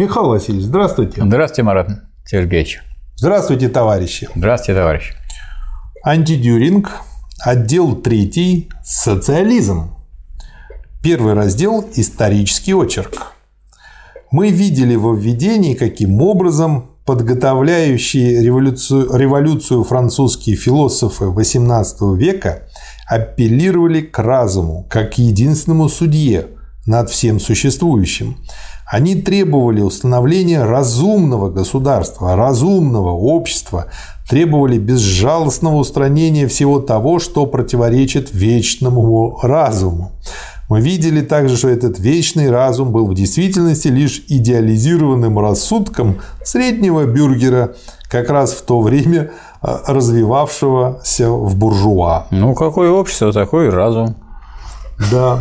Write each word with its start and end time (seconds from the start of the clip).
Михаил 0.00 0.28
Васильевич, 0.28 0.64
здравствуйте. 0.64 1.22
Здравствуйте, 1.22 1.62
Марат 1.62 1.90
Сергеевич. 2.24 2.80
Здравствуйте, 3.16 3.68
товарищи. 3.68 4.30
Здравствуйте, 4.34 4.80
товарищ. 4.80 5.12
Антидюринг, 6.02 6.90
отдел 7.44 7.96
3, 7.96 8.70
социализм. 8.82 9.94
Первый 11.02 11.34
раздел– 11.34 11.86
исторический 11.96 12.72
очерк. 12.72 13.34
Мы 14.30 14.48
видели 14.48 14.94
во 14.94 15.14
введении, 15.14 15.74
каким 15.74 16.22
образом 16.22 16.92
подготовляющие 17.04 18.42
революцию, 18.42 19.14
революцию 19.14 19.84
французские 19.84 20.56
философы 20.56 21.26
XVIII 21.26 22.16
века 22.16 22.62
апеллировали 23.06 24.00
к 24.00 24.18
разуму, 24.18 24.86
как 24.88 25.18
единственному 25.18 25.90
судье 25.90 26.46
над 26.86 27.10
всем 27.10 27.38
существующим. 27.38 28.38
Они 28.90 29.14
требовали 29.14 29.82
установления 29.82 30.64
разумного 30.64 31.48
государства, 31.48 32.34
разумного 32.34 33.10
общества, 33.10 33.86
требовали 34.28 34.78
безжалостного 34.78 35.76
устранения 35.76 36.48
всего 36.48 36.80
того, 36.80 37.20
что 37.20 37.46
противоречит 37.46 38.32
вечному 38.32 39.38
разуму. 39.42 40.10
Мы 40.68 40.80
видели 40.80 41.20
также, 41.20 41.56
что 41.56 41.68
этот 41.68 42.00
вечный 42.00 42.50
разум 42.50 42.90
был 42.90 43.06
в 43.06 43.14
действительности 43.14 43.88
лишь 43.88 44.24
идеализированным 44.26 45.38
рассудком 45.38 46.18
среднего 46.44 47.04
бюргера, 47.04 47.74
как 48.08 48.28
раз 48.28 48.52
в 48.52 48.62
то 48.62 48.80
время 48.80 49.30
а, 49.62 49.82
развивавшегося 49.86 51.30
в 51.30 51.56
буржуа. 51.56 52.26
Ну, 52.32 52.54
какое 52.54 52.90
общество, 52.90 53.32
такой 53.32 53.68
разум. 53.68 54.16
Да. 55.12 55.40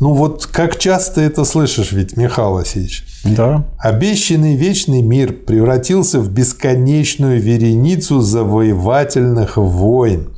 Ну 0.00 0.14
вот 0.14 0.46
как 0.46 0.78
часто 0.78 1.20
это 1.20 1.44
слышишь 1.44 1.90
ведь, 1.90 2.16
Михаил 2.16 2.52
Васильевич? 2.52 3.04
Да. 3.24 3.64
Обещанный 3.78 4.54
вечный 4.54 5.02
мир 5.02 5.32
превратился 5.32 6.20
в 6.20 6.30
бесконечную 6.30 7.40
вереницу 7.40 8.20
завоевательных 8.20 9.56
войн. 9.56 10.30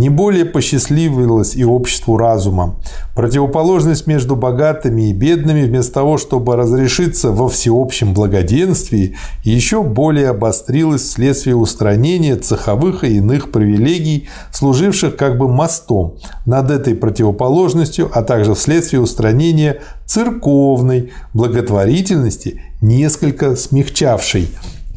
Не 0.00 0.08
более 0.08 0.46
посчастливилось 0.46 1.54
и 1.54 1.62
обществу 1.62 2.16
разума. 2.16 2.76
Противоположность 3.14 4.06
между 4.06 4.34
богатыми 4.34 5.10
и 5.10 5.12
бедными, 5.12 5.60
вместо 5.60 5.92
того, 5.92 6.16
чтобы 6.16 6.56
разрешиться 6.56 7.32
во 7.32 7.50
всеобщем 7.50 8.14
благоденствии, 8.14 9.16
еще 9.44 9.82
более 9.82 10.30
обострилась 10.30 11.02
вследствие 11.02 11.54
устранения 11.54 12.36
цеховых 12.36 13.04
и 13.04 13.18
иных 13.18 13.52
привилегий, 13.52 14.26
служивших 14.52 15.16
как 15.16 15.36
бы 15.36 15.48
мостом 15.48 16.16
над 16.46 16.70
этой 16.70 16.94
противоположностью, 16.94 18.10
а 18.10 18.22
также 18.22 18.54
вследствие 18.54 19.02
устранения 19.02 19.82
церковной 20.06 21.12
благотворительности, 21.34 22.62
несколько 22.80 23.54
смягчавшей 23.54 24.48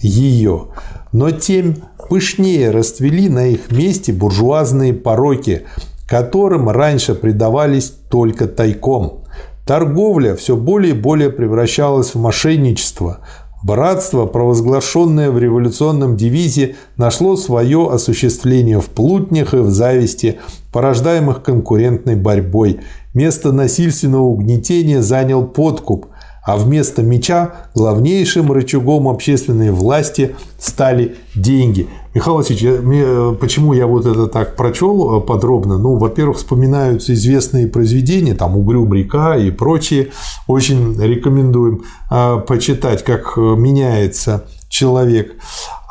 ее. 0.01 0.67
Но 1.11 1.29
тем 1.29 1.75
пышнее 2.07 2.71
расцвели 2.71 3.29
на 3.29 3.47
их 3.47 3.71
месте 3.71 4.13
буржуазные 4.13 4.93
пороки, 4.93 5.63
которым 6.07 6.69
раньше 6.69 7.15
предавались 7.15 7.93
только 8.09 8.47
тайком. 8.47 9.23
Торговля 9.65 10.35
все 10.35 10.55
более 10.55 10.93
и 10.93 10.97
более 10.97 11.29
превращалась 11.29 12.13
в 12.13 12.19
мошенничество. 12.19 13.19
Братство, 13.63 14.25
провозглашенное 14.25 15.31
в 15.31 15.39
революционном 15.39 16.17
девизе, 16.17 16.75
нашло 16.97 17.37
свое 17.37 17.89
осуществление 17.89 18.81
в 18.81 18.87
плутнях 18.87 19.53
и 19.53 19.57
в 19.57 19.69
зависти, 19.69 20.39
порождаемых 20.73 21.41
конкурентной 21.41 22.17
борьбой. 22.17 22.81
Место 23.13 23.53
насильственного 23.53 24.23
угнетения 24.23 25.01
занял 25.01 25.45
подкуп, 25.45 26.07
а 26.45 26.57
вместо 26.57 27.01
меча 27.01 27.67
главнейшим 27.73 28.51
рычагом 28.51 29.07
общественной 29.07 29.71
власти 29.71 30.35
стали 30.59 31.15
деньги. 31.35 31.87
Михаил 32.13 32.37
Васильевич, 32.37 32.81
мне, 32.81 33.35
почему 33.39 33.73
я 33.73 33.87
вот 33.87 34.05
это 34.05 34.27
так 34.27 34.55
прочел 34.55 35.17
э, 35.17 35.21
подробно? 35.21 35.77
Ну, 35.77 35.97
во-первых, 35.97 36.37
вспоминаются 36.37 37.13
известные 37.13 37.67
произведения, 37.67 38.35
там 38.35 38.55
«Угрюм 38.55 38.93
река» 38.93 39.35
и 39.35 39.49
прочие. 39.49 40.09
Очень 40.45 41.01
рекомендуем 41.01 41.83
э, 42.11 42.39
почитать, 42.47 43.03
как 43.03 43.35
меняется 43.37 44.45
человек. 44.69 45.35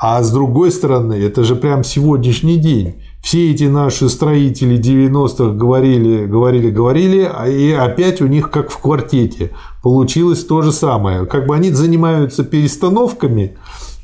А 0.00 0.22
с 0.22 0.30
другой 0.30 0.70
стороны, 0.70 1.14
это 1.14 1.44
же 1.44 1.56
прям 1.56 1.82
сегодняшний 1.82 2.58
день 2.58 3.02
все 3.22 3.52
эти 3.52 3.64
наши 3.64 4.08
строители 4.08 4.78
90-х 4.78 5.54
говорили, 5.54 6.26
говорили, 6.26 6.70
говорили, 6.70 7.30
а 7.32 7.46
и 7.46 7.70
опять 7.70 8.20
у 8.20 8.26
них 8.26 8.50
как 8.50 8.70
в 8.70 8.78
квартете 8.78 9.52
получилось 9.82 10.44
то 10.44 10.60
же 10.60 10.72
самое. 10.72 11.24
Как 11.24 11.46
бы 11.46 11.54
они 11.54 11.70
занимаются 11.70 12.42
перестановками, 12.42 13.56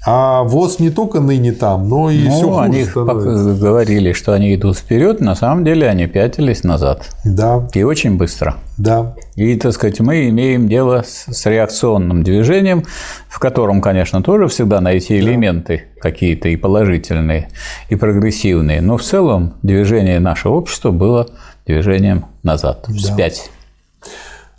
а 0.06 0.44
ВОЗ 0.44 0.78
не 0.78 0.90
только 0.90 1.20
ныне 1.20 1.52
там, 1.52 1.88
но 1.88 2.10
и 2.10 2.24
ну, 2.24 2.30
все 2.30 2.46
хуже 2.48 2.60
они 2.60 2.84
становится. 2.84 3.54
говорили, 3.54 4.12
что 4.12 4.32
они 4.32 4.54
идут 4.54 4.78
вперед, 4.78 5.20
на 5.20 5.34
самом 5.34 5.64
деле 5.64 5.88
они 5.88 6.06
пятились 6.06 6.62
назад. 6.62 7.08
Да. 7.24 7.68
И 7.74 7.82
очень 7.82 8.16
быстро. 8.16 8.54
Да. 8.76 9.14
И, 9.34 9.56
так 9.56 9.72
сказать, 9.72 9.98
мы 10.00 10.28
имеем 10.28 10.68
дело 10.68 11.04
с 11.04 11.44
реакционным 11.46 12.22
движением, 12.22 12.84
в 13.28 13.38
котором, 13.40 13.80
конечно, 13.80 14.22
тоже 14.22 14.46
всегда 14.46 14.80
найти 14.80 15.18
элементы 15.18 15.84
да. 15.96 16.00
какие-то 16.00 16.48
и 16.48 16.56
положительные, 16.56 17.48
и 17.88 17.96
прогрессивные. 17.96 18.80
Но 18.80 18.98
в 18.98 19.02
целом 19.02 19.54
движение 19.62 20.20
нашего 20.20 20.54
общества 20.54 20.92
было 20.92 21.28
движением 21.66 22.26
назад, 22.44 22.86
вспять. 22.88 23.50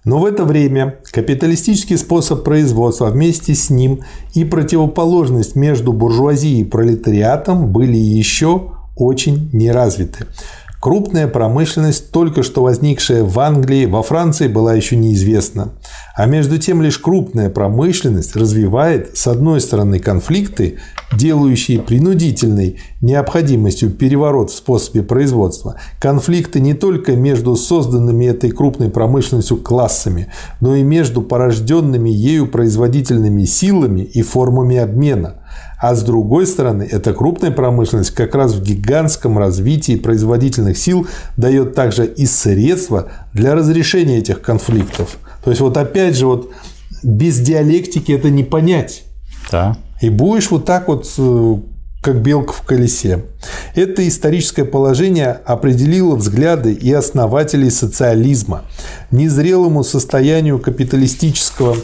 Но 0.10 0.18
в 0.18 0.26
это 0.26 0.44
время 0.44 0.96
капиталистический 1.12 1.96
способ 1.96 2.44
производства 2.44 3.12
вместе 3.12 3.54
с 3.54 3.70
ним 3.70 4.00
и 4.34 4.44
противоположность 4.44 5.56
между 5.56 5.94
буржуазией 5.94 6.62
и 6.62 6.64
пролетариатом 6.64 7.72
были 7.72 7.96
еще 7.96 8.72
очень 8.96 9.52
неразвиты. 9.54 10.26
Крупная 10.80 11.28
промышленность, 11.28 12.12
только 12.12 12.42
что 12.42 12.64
возникшая 12.64 13.26
в 13.26 13.38
Англии, 13.42 13.86
во 13.86 14.02
Франции 14.02 14.48
была 14.48 14.76
еще 14.76 14.96
неизвестна. 14.96 15.74
А 16.16 16.26
между 16.26 16.58
тем 16.58 16.82
лишь 16.82 17.00
крупная 17.00 17.50
промышленность 17.50 18.38
развивает, 18.38 19.18
с 19.18 19.28
одной 19.28 19.60
стороны, 19.60 20.00
конфликты, 20.00 20.78
делающие 21.12 21.82
принудительной 21.82 22.80
необходимостью 23.02 23.90
переворот 23.90 24.52
в 24.52 24.56
способе 24.56 25.04
производства, 25.04 25.76
конфликты 26.00 26.62
не 26.62 26.74
только 26.74 27.18
между 27.18 27.58
созданными 27.58 28.24
этой 28.26 28.52
крупной 28.52 28.90
промышленностью 28.90 29.58
классами, 29.58 30.32
но 30.62 30.76
и 30.76 30.84
между 30.84 31.22
порожденными 31.22 32.10
ею 32.10 32.48
производительными 32.48 33.44
силами 33.44 34.02
и 34.02 34.22
формами 34.22 34.78
обмена. 34.78 35.36
А 35.82 35.96
с 35.96 36.04
другой 36.04 36.46
стороны, 36.46 36.88
эта 36.90 37.14
крупная 37.14 37.52
промышленность 37.52 38.12
как 38.12 38.36
раз 38.36 38.54
в 38.54 38.62
гигантском 38.62 39.38
развитии 39.38 39.96
производительных 39.96 40.78
сил 40.78 41.08
дает 41.38 41.74
также 41.74 42.06
и 42.06 42.26
средства 42.26 43.08
для 43.34 43.56
разрешения 43.56 44.18
этих 44.18 44.42
конфликтов. 44.42 45.18
То 45.44 45.52
есть 45.52 45.62
вот 45.62 45.78
опять 45.78 46.18
же 46.18 46.28
вот 46.28 46.52
без 47.02 47.40
диалектики 47.40 48.12
это 48.12 48.30
не 48.30 48.44
понять. 48.44 49.04
Да. 49.52 49.78
И 50.02 50.10
будешь 50.10 50.52
вот 50.52 50.66
так 50.66 50.90
вот 50.90 51.10
э, 51.18 51.56
как 52.02 52.22
белка 52.22 52.54
в 52.54 52.62
колесе. 52.62 53.26
Это 53.76 54.08
историческое 54.08 54.66
положение 54.66 55.40
определило 55.46 56.16
взгляды 56.16 56.74
и 56.74 56.92
основателей 56.94 57.70
социализма. 57.70 58.64
Незрелому 59.12 59.84
состоянию 59.84 60.60
капиталистического 60.60 61.76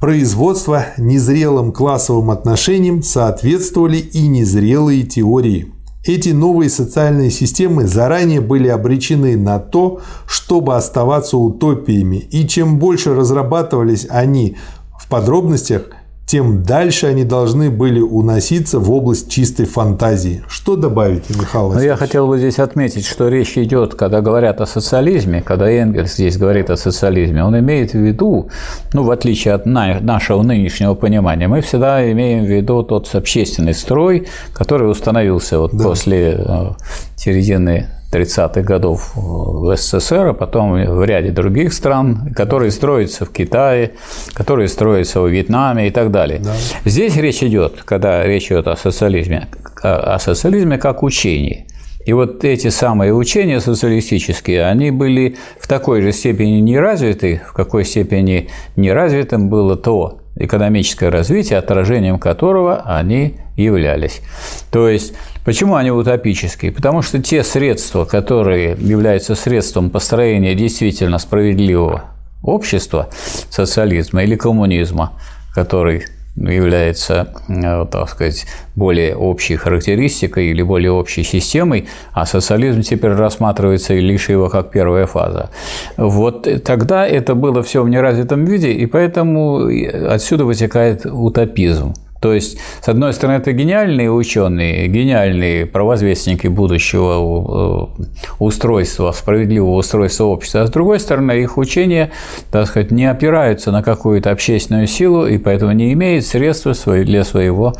производства 0.00 0.86
незрелым 0.96 1.72
классовым 1.72 2.30
отношениям 2.30 3.02
соответствовали 3.02 3.98
и 3.98 4.26
незрелые 4.26 5.02
теории. 5.02 5.72
Эти 6.04 6.30
новые 6.30 6.70
социальные 6.70 7.30
системы 7.30 7.86
заранее 7.86 8.40
были 8.40 8.68
обречены 8.68 9.36
на 9.36 9.58
то, 9.58 10.00
чтобы 10.26 10.74
оставаться 10.74 11.36
утопиями, 11.36 12.16
и 12.16 12.48
чем 12.48 12.78
больше 12.78 13.14
разрабатывались 13.14 14.06
они 14.08 14.56
в 14.98 15.08
подробностях– 15.08 15.90
тем 16.30 16.62
дальше 16.62 17.08
они 17.08 17.24
должны 17.24 17.70
были 17.70 18.00
уноситься 18.00 18.78
в 18.78 18.92
область 18.92 19.28
чистой 19.28 19.66
фантазии. 19.66 20.44
Что 20.48 20.76
добавить, 20.76 21.28
Михаил 21.28 21.72
Ну, 21.72 21.80
я 21.80 21.96
хотел 21.96 22.28
бы 22.28 22.38
здесь 22.38 22.60
отметить, 22.60 23.04
что 23.04 23.26
речь 23.26 23.58
идет, 23.58 23.96
когда 23.96 24.20
говорят 24.20 24.60
о 24.60 24.66
социализме, 24.66 25.42
когда 25.42 25.68
Энгельс 25.68 26.14
здесь 26.14 26.36
говорит 26.36 26.70
о 26.70 26.76
социализме, 26.76 27.42
он 27.42 27.58
имеет 27.58 27.94
в 27.94 27.98
виду, 27.98 28.48
ну, 28.92 29.02
в 29.02 29.10
отличие 29.10 29.54
от 29.54 29.66
нашего 29.66 30.42
нынешнего 30.42 30.94
понимания, 30.94 31.48
мы 31.48 31.62
всегда 31.62 32.08
имеем 32.12 32.44
в 32.44 32.48
виду 32.48 32.84
тот 32.84 33.12
общественный 33.12 33.74
строй, 33.74 34.28
который 34.52 34.88
установился 34.88 35.58
вот 35.58 35.72
да. 35.74 35.82
после 35.82 36.36
э, 36.38 36.70
середины 37.16 37.88
30-х 38.12 38.62
годов 38.62 39.12
в 39.14 39.76
СССР, 39.76 40.28
а 40.28 40.34
потом 40.34 40.72
в 40.72 41.04
ряде 41.04 41.30
других 41.30 41.72
стран, 41.72 42.32
которые 42.34 42.70
строятся 42.70 43.24
в 43.24 43.30
Китае, 43.30 43.92
которые 44.32 44.68
строятся 44.68 45.20
в 45.20 45.28
Вьетнаме 45.28 45.88
и 45.88 45.90
так 45.90 46.10
далее. 46.10 46.40
Да. 46.40 46.54
Здесь 46.84 47.16
речь 47.16 47.42
идет, 47.42 47.82
когда 47.84 48.24
речь 48.24 48.46
идет 48.46 48.66
о 48.66 48.76
социализме, 48.76 49.48
о 49.82 50.18
социализме 50.18 50.78
как 50.78 51.02
учении. 51.02 51.66
И 52.06 52.12
вот 52.12 52.44
эти 52.44 52.68
самые 52.68 53.14
учения 53.14 53.60
социалистические, 53.60 54.64
они 54.64 54.90
были 54.90 55.36
в 55.60 55.68
такой 55.68 56.00
же 56.00 56.12
степени 56.12 56.60
неразвиты, 56.60 57.42
в 57.46 57.52
какой 57.52 57.84
степени 57.84 58.48
неразвитым 58.74 59.50
было 59.50 59.76
то 59.76 60.20
экономическое 60.36 61.10
развитие, 61.10 61.58
отражением 61.58 62.18
которого 62.18 62.82
они 62.86 63.36
являлись. 63.56 64.22
То 64.70 64.88
есть, 64.88 65.14
почему 65.44 65.76
они 65.76 65.90
утопические? 65.90 66.72
Потому 66.72 67.02
что 67.02 67.20
те 67.20 67.42
средства, 67.44 68.04
которые 68.04 68.76
являются 68.78 69.34
средством 69.34 69.90
построения 69.90 70.54
действительно 70.54 71.18
справедливого 71.18 72.04
общества, 72.42 73.08
социализма 73.50 74.22
или 74.22 74.36
коммунизма, 74.36 75.12
который 75.54 76.04
является, 76.36 77.34
э, 77.48 77.86
так 77.90 78.08
сказать, 78.08 78.46
более 78.76 79.16
общей 79.16 79.56
характеристикой 79.56 80.46
или 80.46 80.62
более 80.62 80.92
общей 80.92 81.24
системой, 81.24 81.88
а 82.12 82.24
социализм 82.24 82.82
теперь 82.82 83.12
рассматривается 83.12 83.94
лишь 83.94 84.28
его 84.28 84.48
как 84.48 84.70
первая 84.70 85.06
фаза. 85.06 85.50
Вот 85.96 86.48
тогда 86.64 87.06
это 87.06 87.34
было 87.34 87.62
все 87.62 87.82
в 87.82 87.88
неразвитом 87.88 88.44
виде, 88.44 88.72
и 88.72 88.86
поэтому 88.86 89.68
отсюда 90.08 90.44
вытекает 90.44 91.04
утопизм. 91.04 91.94
То 92.20 92.34
есть, 92.34 92.58
с 92.82 92.88
одной 92.88 93.14
стороны, 93.14 93.38
это 93.38 93.52
гениальные 93.52 94.12
ученые, 94.12 94.88
гениальные 94.88 95.64
провозвестники 95.64 96.48
будущего 96.48 97.88
э, 97.98 98.04
устройства, 98.38 99.12
справедливого 99.12 99.76
устройства 99.76 100.24
общества, 100.24 100.60
а 100.62 100.66
с 100.66 100.70
другой 100.70 101.00
стороны, 101.00 101.32
их 101.32 101.56
учения, 101.56 102.10
так 102.50 102.68
сказать, 102.68 102.90
не 102.90 103.06
опираются 103.06 103.72
на 103.72 103.82
какую-то 103.82 104.30
общественную 104.30 104.86
силу 104.86 105.26
и 105.26 105.38
поэтому 105.38 105.72
не 105.72 105.94
имеют 105.94 106.26
средств 106.26 106.66
для 106.86 107.24
своего 107.24 107.72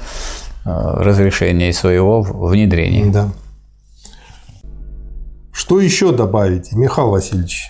э, 0.64 0.70
разрешения 0.70 1.68
и 1.68 1.72
своего 1.72 2.22
внедрения. 2.22 3.12
Да. 3.12 3.28
Что 5.52 5.80
еще 5.80 6.12
добавить, 6.12 6.72
Михаил 6.72 7.10
Васильевич? 7.10 7.68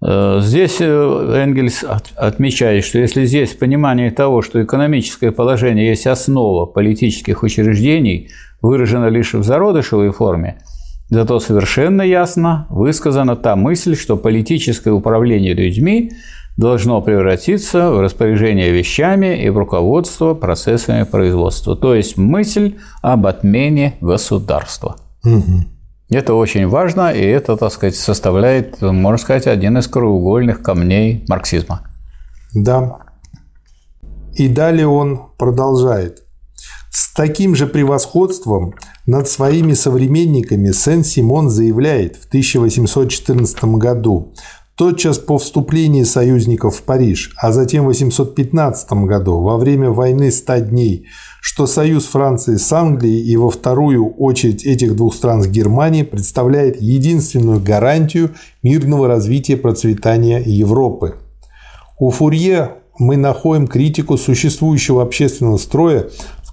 Э, 0.00 0.38
здесь 0.42 0.76
э, 0.80 0.84
Энгельс 0.86 1.84
отмечает, 2.16 2.84
что 2.84 2.98
если 2.98 3.24
здесь 3.24 3.54
понимание 3.54 4.10
того, 4.10 4.42
что 4.42 4.62
экономическое 4.62 5.32
положение 5.32 5.88
есть 5.88 6.06
основа 6.06 6.66
политических 6.66 7.42
учреждений, 7.42 8.30
выражено 8.62 9.06
лишь 9.06 9.34
в 9.34 9.42
зародышевой 9.42 10.10
форме, 10.10 10.62
зато 11.10 11.40
совершенно 11.40 12.02
ясно 12.02 12.66
высказана 12.70 13.34
та 13.36 13.56
мысль, 13.56 13.96
что 13.96 14.16
политическое 14.16 14.90
управление 14.90 15.54
людьми 15.54 16.12
должно 16.56 17.00
превратиться 17.00 17.90
в 17.90 18.00
распоряжение 18.00 18.72
вещами 18.72 19.44
и 19.44 19.48
в 19.48 19.56
руководство 19.56 20.34
процессами 20.34 21.04
производства, 21.04 21.76
то 21.76 21.94
есть 21.94 22.16
мысль 22.16 22.74
об 23.00 23.26
отмене 23.26 23.94
государства. 24.00 24.96
Угу. 25.24 25.77
Это 26.10 26.34
очень 26.34 26.66
важно, 26.66 27.12
и 27.12 27.20
это, 27.20 27.56
так 27.56 27.70
сказать, 27.70 27.94
составляет, 27.94 28.80
можно 28.80 29.18
сказать, 29.18 29.46
один 29.46 29.76
из 29.76 29.88
краеугольных 29.88 30.62
камней 30.62 31.24
марксизма. 31.28 31.82
Да. 32.54 33.00
И 34.34 34.48
далее 34.48 34.86
он 34.86 35.32
продолжает. 35.36 36.22
С 36.90 37.12
таким 37.12 37.54
же 37.54 37.66
превосходством 37.66 38.74
над 39.04 39.28
своими 39.28 39.74
современниками 39.74 40.72
Сен-Симон 40.72 41.50
заявляет 41.50 42.16
в 42.16 42.26
1814 42.28 43.64
году, 43.76 44.32
тотчас 44.78 45.18
по 45.18 45.38
вступлении 45.38 46.04
союзников 46.04 46.76
в 46.76 46.82
Париж, 46.82 47.34
а 47.36 47.50
затем 47.50 47.84
в 47.84 47.88
1815 47.88 48.92
году, 49.04 49.40
во 49.40 49.56
время 49.58 49.90
войны 49.90 50.30
«Ста 50.30 50.60
дней», 50.60 51.06
что 51.40 51.66
союз 51.66 52.06
Франции 52.06 52.56
с 52.56 52.72
Англией 52.72 53.24
и 53.28 53.36
во 53.36 53.50
вторую 53.50 54.08
очередь 54.14 54.64
этих 54.64 54.94
двух 54.94 55.14
стран 55.14 55.42
с 55.42 55.48
Германией 55.48 56.04
представляет 56.04 56.80
единственную 56.80 57.60
гарантию 57.60 58.30
мирного 58.62 59.08
развития 59.08 59.56
процветания 59.56 60.40
Европы. 60.46 61.16
У 61.98 62.10
Фурье 62.10 62.76
мы 63.00 63.16
находим 63.16 63.66
критику 63.66 64.16
существующего 64.16 65.02
общественного 65.02 65.56
строя 65.56 66.08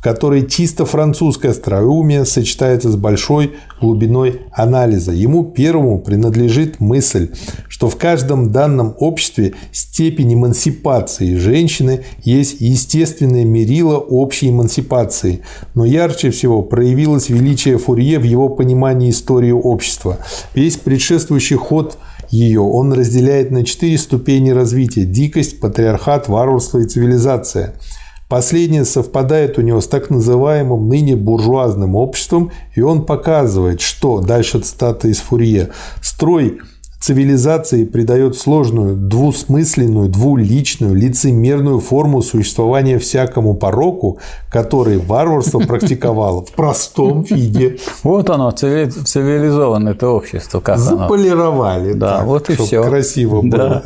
которой 0.06 0.46
чисто 0.46 0.86
французское 0.86 1.50
остроумие 1.50 2.26
сочетается 2.26 2.92
с 2.92 2.96
большой 2.96 3.54
глубиной 3.82 4.42
анализа. 4.52 5.12
Ему 5.12 5.44
первому 5.46 5.98
принадлежит 5.98 6.80
мысль, 6.80 7.32
что 7.68 7.90
в 7.90 7.96
каждом 7.96 8.52
данном 8.52 8.94
обществе 9.00 9.56
степень 9.72 10.36
эмансипации 10.36 11.38
женщины 11.38 12.02
есть 12.22 12.58
естественное 12.62 13.46
мерило 13.46 13.98
общей 13.98 14.52
эмансипации, 14.52 15.42
но 15.74 15.86
ярче 15.86 16.30
всего 16.30 16.62
проявилось 16.62 17.30
величие 17.30 17.80
Фурье 17.80 18.20
в 18.20 18.24
его 18.26 18.48
понимании 18.50 19.10
истории 19.10 19.54
общества. 19.54 20.20
Весь 20.54 20.78
предшествующий 20.78 21.56
ход 21.56 21.98
ее 22.30 22.62
он 22.62 22.94
разделяет 22.94 23.50
на 23.50 23.66
четыре 23.66 23.98
ступени 23.98 24.52
развития– 24.52 25.04
дикость, 25.06 25.60
патриархат, 25.60 26.28
варварство 26.28 26.78
и 26.78 26.84
цивилизация– 26.84 27.74
Последнее 28.28 28.86
совпадает 28.86 29.58
у 29.60 29.62
него 29.62 29.82
с 29.82 29.88
так 29.88 30.10
называемым 30.10 30.90
ныне 30.90 31.16
буржуазным 31.16 31.96
обществом, 31.96 32.52
и 32.74 32.82
он 32.82 33.06
показывает, 33.06 33.82
что, 33.82 34.22
дальше 34.22 34.60
цитата 34.60 35.08
из 35.08 35.20
Фурье, 35.20 35.70
строй 36.02 36.60
цивилизации 37.00 37.86
придает 37.86 38.36
сложную, 38.36 38.96
двусмысленную, 38.96 40.10
двуличную, 40.10 40.96
лицемерную 40.96 41.80
форму 41.80 42.24
существования 42.24 42.98
всякому 42.98 43.54
пороку, 43.54 44.18
который 44.50 44.98
варварство 44.98 45.60
практиковало 45.60 46.44
в 46.44 46.52
простом 46.52 47.22
виде. 47.22 47.78
Вот 48.02 48.32
оно, 48.32 48.50
цивилизованное 48.50 49.94
это 49.94 50.10
общество. 50.10 50.62
Как 50.62 50.80
Заполировали. 50.80 51.94
Да, 51.94 52.24
вот 52.24 52.50
и 52.50 52.56
все. 52.56 52.84
Красиво 52.84 53.44
было. 53.44 53.84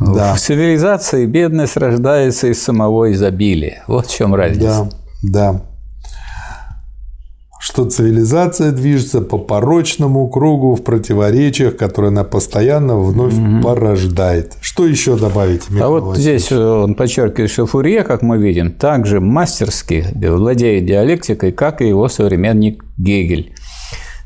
Да. 0.00 0.34
В 0.34 0.40
цивилизации 0.40 1.26
бедность 1.26 1.76
рождается 1.76 2.48
из 2.48 2.62
самого 2.62 3.12
изобилия. 3.12 3.84
Вот 3.88 4.06
в 4.06 4.16
чем 4.16 4.34
разница. 4.34 4.90
Да, 5.22 5.50
да. 5.52 5.62
Что 7.60 7.84
цивилизация 7.84 8.70
движется 8.70 9.20
по 9.20 9.36
порочному 9.36 10.28
кругу 10.28 10.76
в 10.76 10.84
противоречиях, 10.84 11.76
которые 11.76 12.10
она 12.10 12.22
постоянно 12.22 12.98
вновь 12.98 13.34
угу. 13.34 13.62
порождает. 13.62 14.54
Что 14.60 14.86
еще 14.86 15.16
добавить? 15.16 15.68
Михаил 15.68 15.84
а 15.84 16.00
вот 16.00 16.16
здесь 16.16 16.50
он 16.52 16.94
подчеркивает, 16.94 17.50
что 17.50 17.66
Фурье, 17.66 18.04
как 18.04 18.22
мы 18.22 18.38
видим, 18.38 18.70
также 18.72 19.20
мастерски 19.20 20.06
владеет 20.14 20.86
диалектикой, 20.86 21.50
как 21.50 21.82
и 21.82 21.88
его 21.88 22.08
современник 22.08 22.84
Гегель. 22.96 23.52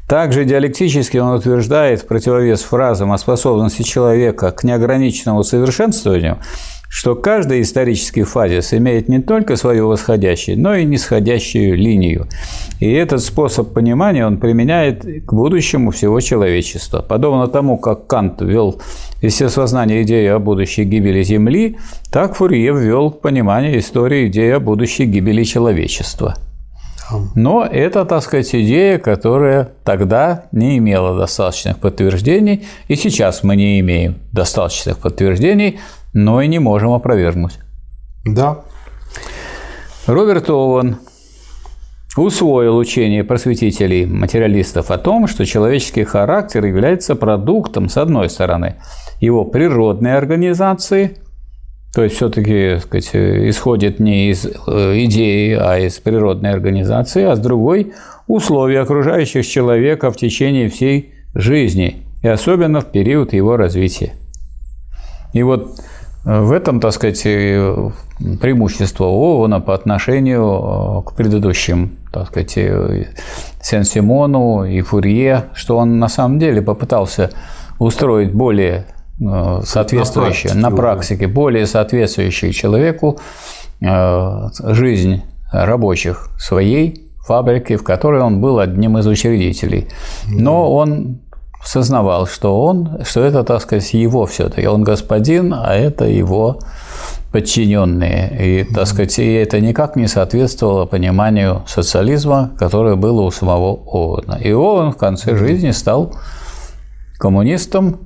Также 0.08 0.44
диалектически 0.44 1.16
он 1.16 1.36
утверждает 1.36 2.02
в 2.02 2.06
противовес 2.06 2.62
фразам 2.62 3.12
о 3.12 3.18
способности 3.18 3.82
человека 3.82 4.50
к 4.50 4.62
неограниченному 4.64 5.42
совершенствованию, 5.42 6.38
что 6.92 7.14
каждый 7.14 7.62
исторический 7.62 8.22
фазис 8.22 8.74
имеет 8.74 9.08
не 9.08 9.22
только 9.22 9.56
свою 9.56 9.88
восходящую, 9.88 10.60
но 10.60 10.74
и 10.74 10.84
нисходящую 10.84 11.74
линию. 11.78 12.28
И 12.80 12.92
этот 12.92 13.22
способ 13.22 13.72
понимания 13.72 14.26
он 14.26 14.36
применяет 14.36 15.02
к 15.24 15.32
будущему 15.32 15.90
всего 15.90 16.20
человечества. 16.20 17.00
Подобно 17.00 17.48
тому, 17.48 17.78
как 17.78 18.06
Кант 18.06 18.42
ввел 18.42 18.82
естествознание 19.22 20.02
идею 20.02 20.36
о 20.36 20.38
будущей 20.38 20.84
гибели 20.84 21.22
Земли, 21.22 21.78
так 22.12 22.34
Фурье 22.34 22.74
ввел 22.74 23.10
понимание 23.10 23.78
истории 23.78 24.26
идеи 24.26 24.50
о 24.50 24.60
будущей 24.60 25.06
гибели 25.06 25.44
человечества. 25.44 26.36
Но 27.34 27.64
это, 27.64 28.04
так 28.04 28.22
сказать, 28.22 28.54
идея, 28.54 28.98
которая 28.98 29.72
тогда 29.84 30.46
не 30.52 30.78
имела 30.78 31.16
достаточных 31.16 31.78
подтверждений, 31.78 32.66
и 32.88 32.96
сейчас 32.96 33.42
мы 33.42 33.56
не 33.56 33.80
имеем 33.80 34.18
достаточных 34.32 34.98
подтверждений, 34.98 35.80
но 36.12 36.42
и 36.42 36.48
не 36.48 36.58
можем 36.58 36.92
опровергнуть. 36.92 37.58
Да. 38.24 38.60
Роберт 40.06 40.50
Оуэн 40.50 40.98
усвоил 42.16 42.76
учение 42.76 43.24
просветителей 43.24 44.04
материалистов 44.04 44.90
о 44.90 44.98
том, 44.98 45.26
что 45.26 45.46
человеческий 45.46 46.04
характер 46.04 46.64
является 46.64 47.14
продуктом, 47.14 47.88
с 47.88 47.96
одной 47.96 48.28
стороны, 48.28 48.76
его 49.20 49.44
природной 49.44 50.16
организации, 50.16 51.18
то 51.94 52.02
есть 52.02 52.16
все-таки 52.16 52.78
сказать, 52.78 53.10
исходит 53.14 54.00
не 54.00 54.30
из 54.30 54.46
э, 54.46 54.50
идеи, 55.04 55.54
а 55.60 55.78
из 55.78 55.98
природной 55.98 56.50
организации, 56.50 57.24
а 57.24 57.36
с 57.36 57.38
другой– 57.38 57.92
условия 58.26 58.80
окружающих 58.80 59.46
человека 59.46 60.10
в 60.10 60.16
течение 60.16 60.70
всей 60.70 61.12
жизни, 61.34 62.02
и 62.22 62.28
особенно 62.28 62.80
в 62.80 62.86
период 62.86 63.34
его 63.34 63.58
развития. 63.58 64.14
И 65.34 65.42
вот 65.42 65.80
э, 66.24 66.40
в 66.40 66.52
этом, 66.52 66.80
так 66.80 66.92
сказать, 66.92 67.22
преимущество 67.22 69.06
Ована 69.06 69.60
по 69.60 69.74
отношению 69.74 71.02
э, 71.04 71.10
к 71.10 71.14
предыдущим, 71.14 71.98
так 72.10 72.28
сказать, 72.28 72.58
Сен-Симону 73.60 74.64
и 74.64 74.80
Фурье, 74.80 75.44
что 75.52 75.76
он 75.76 75.98
на 75.98 76.08
самом 76.08 76.38
деле 76.38 76.62
попытался 76.62 77.30
устроить 77.78 78.32
более 78.32 78.86
Э, 78.86 79.01
соответствующие 79.18 80.54
на 80.54 80.70
практике, 80.70 80.70
на 80.70 80.70
практике 80.70 81.26
более 81.26 81.66
соответствующие 81.66 82.52
человеку 82.52 83.18
э, 83.80 84.48
жизнь 84.64 85.22
рабочих 85.52 86.30
своей 86.38 87.10
фабрики, 87.26 87.76
в 87.76 87.84
которой 87.84 88.20
он 88.20 88.40
был 88.40 88.58
одним 88.58 88.98
из 88.98 89.06
учредителей. 89.06 89.88
Но 90.28 90.72
он 90.72 91.20
сознавал, 91.64 92.26
что 92.26 92.60
он, 92.60 93.00
что 93.04 93.20
это, 93.20 93.44
так 93.44 93.62
сказать, 93.62 93.94
его 93.94 94.26
все-таки. 94.26 94.66
Он 94.66 94.82
господин, 94.82 95.54
а 95.54 95.74
это 95.74 96.04
его 96.04 96.58
подчиненные. 97.30 98.60
И, 98.60 98.64
так 98.64 98.86
сказать, 98.86 99.18
и 99.18 99.32
это 99.34 99.60
никак 99.60 99.96
не 99.96 100.08
соответствовало 100.08 100.86
пониманию 100.86 101.62
социализма, 101.66 102.50
которое 102.58 102.96
было 102.96 103.22
у 103.22 103.30
самого 103.30 103.78
Оуэна. 103.86 104.38
И 104.42 104.52
Оуэн 104.52 104.92
в 104.92 104.96
конце 104.96 105.36
жизни 105.36 105.70
стал 105.70 106.14
коммунистом, 107.22 108.00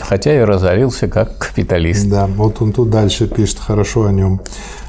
хотя 0.00 0.36
и 0.36 0.40
разорился 0.40 1.06
как 1.06 1.38
капиталист. 1.38 2.08
Да, 2.08 2.26
вот 2.26 2.60
он 2.60 2.72
тут 2.72 2.90
дальше 2.90 3.28
пишет 3.28 3.60
хорошо 3.60 4.06
о 4.06 4.12
нем. 4.12 4.40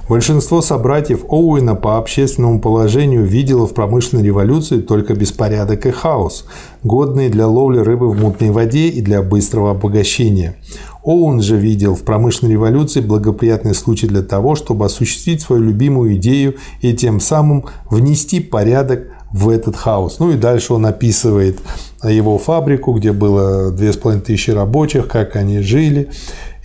Большинство 0.09 0.63
собратьев 0.63 1.23
Оуэна 1.29 1.75
по 1.75 1.99
общественному 1.99 2.59
положению 2.59 3.25
видело 3.25 3.67
в 3.67 3.75
промышленной 3.75 4.23
революции 4.23 4.81
только 4.81 5.13
беспорядок 5.13 5.85
и 5.85 5.91
хаос, 5.91 6.47
годные 6.83 7.29
для 7.29 7.45
ловли 7.45 7.77
рыбы 7.77 8.09
в 8.09 8.19
мутной 8.19 8.49
воде 8.49 8.87
и 8.87 9.01
для 9.01 9.21
быстрого 9.21 9.69
обогащения. 9.69 10.55
Оуэн 11.03 11.39
же 11.39 11.55
видел 11.55 11.93
в 11.93 12.01
промышленной 12.01 12.53
революции 12.53 13.01
благоприятный 13.01 13.75
случай 13.75 14.07
для 14.07 14.23
того, 14.23 14.55
чтобы 14.55 14.85
осуществить 14.85 15.43
свою 15.43 15.61
любимую 15.61 16.15
идею 16.15 16.55
и 16.81 16.93
тем 16.93 17.19
самым 17.19 17.65
внести 17.91 18.39
порядок 18.39 19.09
в 19.31 19.49
этот 19.49 19.75
хаос. 19.75 20.19
Ну 20.19 20.31
и 20.31 20.35
дальше 20.35 20.73
он 20.73 20.85
описывает 20.85 21.59
его 22.03 22.37
фабрику, 22.37 22.93
где 22.93 23.11
было 23.11 23.71
2500 23.71 24.55
рабочих, 24.55 25.07
как 25.07 25.35
они 25.35 25.59
жили, 25.59 26.09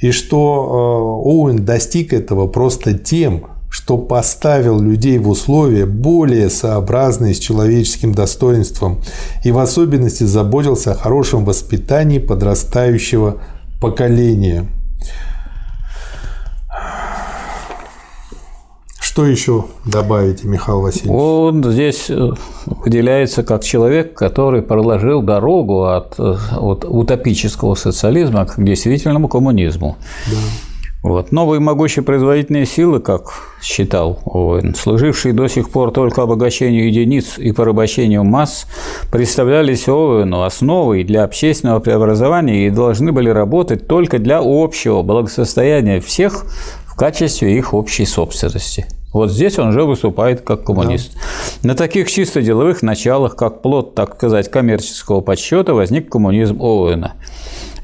и 0.01 0.11
что 0.11 1.23
э, 1.25 1.29
Оуэн 1.29 1.65
достиг 1.65 2.13
этого 2.13 2.47
просто 2.47 2.95
тем, 2.95 3.47
что 3.75 3.99
поставил 3.99 4.81
людей 4.81 5.19
в 5.19 5.29
условия 5.29 5.85
более 5.85 6.49
сообразные 6.49 7.35
с 7.35 7.39
человеческим 7.41 8.15
достоинством 8.15 9.01
и 9.43 9.51
в 9.51 9.59
особенности 9.59 10.23
заботился 10.23 10.93
о 10.93 10.95
хорошем 10.95 11.45
воспитании 11.45 12.21
подрастающего 12.21 13.39
поколения. 13.81 14.69
Что 19.15 19.27
еще 19.27 19.67
добавите, 19.85 20.49
Михаил 20.49 20.81
Васильевич? 20.81 21.13
Он 21.13 21.63
здесь 21.63 22.11
э, 22.11 22.31
выделяется 22.67 23.45
как 23.45 23.63
человек, 23.63 24.13
который 24.15 24.61
проложил 24.61 25.23
дорогу 25.23 25.85
от, 25.85 26.19
э, 26.19 26.35
от 26.57 26.85
утопического 26.85 27.77
социализма 27.77 28.45
к 28.45 28.61
действительному 28.61 29.29
коммунизму. 29.29 29.99
Да. 30.27 30.37
Вот. 31.05 31.31
Новые 31.31 31.61
могущие 31.61 32.03
производительные 32.03 32.67
силы, 32.67 32.99
как 32.99 33.31
считал 33.63 34.19
Оуэн, 34.25 34.75
служившие 34.75 35.33
до 35.33 35.47
сих 35.47 35.71
пор 35.71 35.93
только 35.93 36.23
обогащению 36.23 36.89
единиц 36.89 37.39
и 37.39 37.53
порабощению 37.53 38.25
масс, 38.25 38.67
представлялись 39.13 39.87
Оуэну 39.87 40.43
основой 40.43 41.05
для 41.05 41.23
общественного 41.23 41.79
преобразования 41.79 42.67
и 42.67 42.71
должны 42.71 43.13
были 43.13 43.29
работать 43.29 43.87
только 43.87 44.19
для 44.19 44.41
общего 44.43 45.03
благосостояния 45.03 46.01
всех 46.01 46.47
в 46.85 46.97
качестве 46.97 47.57
их 47.57 47.75
общей 47.75 48.07
собственности. 48.07 48.89
Вот 49.15 49.31
здесь 49.31 49.59
он 49.61 49.69
уже 49.69 49.85
выступает 49.85 50.41
как 50.41 50.65
коммунист. 50.65 51.15
Да. 51.63 51.69
На 51.69 51.75
таких 51.77 52.11
чисто 52.11 52.43
деловых 52.43 52.83
началах, 52.83 53.37
как 53.37 53.63
плод, 53.63 53.95
так 53.95 54.17
сказать, 54.17 54.51
коммерческого 54.51 55.21
подсчета, 55.21 55.73
возник 55.73 56.11
коммунизм 56.11 56.61
Оуэна. 56.61 57.15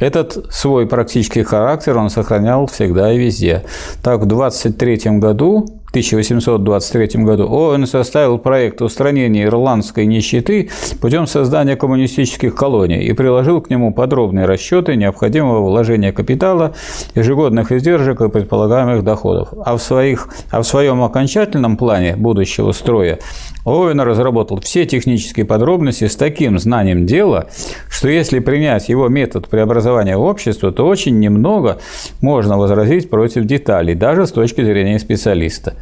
Этот 0.00 0.52
свой 0.52 0.86
практический 0.86 1.44
характер 1.44 1.96
он 1.98 2.10
сохранял 2.10 2.66
всегда 2.66 3.12
и 3.12 3.18
везде. 3.18 3.64
Так, 4.02 4.22
в 4.22 4.26
23 4.26 5.18
году 5.18 5.66
1823 5.90 7.24
году 7.24 7.48
ООН 7.48 7.86
составил 7.86 8.38
проект 8.38 8.80
устранения 8.80 9.44
ирландской 9.44 10.06
нищеты 10.06 10.70
путем 11.00 11.26
создания 11.26 11.74
коммунистических 11.74 12.54
колоний 12.54 13.02
и 13.02 13.12
приложил 13.12 13.60
к 13.60 13.70
нему 13.70 13.92
подробные 13.92 14.46
расчеты 14.46 14.94
необходимого 14.94 15.68
вложения 15.68 16.12
капитала, 16.12 16.74
ежегодных 17.16 17.72
издержек 17.72 18.20
и 18.20 18.28
предполагаемых 18.28 19.02
доходов. 19.02 19.48
А 19.64 19.76
в, 19.76 19.82
своих, 19.82 20.28
а 20.50 20.62
в 20.62 20.64
своем 20.64 21.02
окончательном 21.02 21.76
плане 21.76 22.14
будущего 22.14 22.70
строя 22.70 23.18
Оуэн 23.64 24.00
разработал 24.00 24.60
все 24.60 24.86
технические 24.86 25.46
подробности 25.46 26.06
с 26.06 26.16
таким 26.16 26.58
знанием 26.58 27.06
дела, 27.06 27.48
что 27.88 28.08
если 28.08 28.38
принять 28.38 28.88
его 28.88 29.08
метод 29.08 29.48
преобразования 29.48 30.16
общества, 30.16 30.72
то 30.72 30.86
очень 30.86 31.18
немного 31.18 31.78
можно 32.20 32.56
возразить 32.58 33.10
против 33.10 33.44
деталей, 33.44 33.94
даже 33.94 34.26
с 34.26 34.32
точки 34.32 34.62
зрения 34.62 34.98
специалиста. 34.98 35.74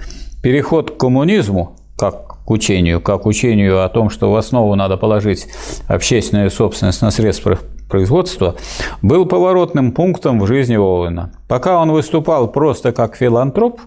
Переход 0.42 0.92
к 0.92 0.96
коммунизму, 0.96 1.76
как 1.96 2.44
к 2.44 2.50
учению, 2.50 3.00
как 3.00 3.22
к 3.22 3.26
учению 3.26 3.84
о 3.84 3.88
том, 3.88 4.08
что 4.08 4.30
в 4.30 4.36
основу 4.36 4.74
надо 4.74 4.96
положить 4.96 5.46
общественную 5.86 6.50
собственность 6.50 7.02
на 7.02 7.10
средства 7.10 7.58
производства, 7.88 8.54
был 9.02 9.26
поворотным 9.26 9.92
пунктом 9.92 10.40
в 10.40 10.46
жизни 10.46 10.76
Оуэна. 10.76 11.32
Пока 11.48 11.80
он 11.80 11.90
выступал 11.90 12.48
просто 12.48 12.92
как 12.92 13.16
филантроп, 13.16 13.80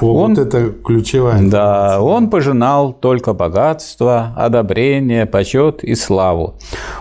О, 0.00 0.06
он, 0.06 0.34
вот 0.34 0.38
это 0.38 0.72
ключевая 0.84 1.42
Да, 1.42 2.00
он 2.00 2.30
пожинал 2.30 2.92
только 2.92 3.32
богатство, 3.34 4.32
одобрение, 4.36 5.26
почет 5.26 5.84
и 5.84 5.94
славу. 5.94 6.54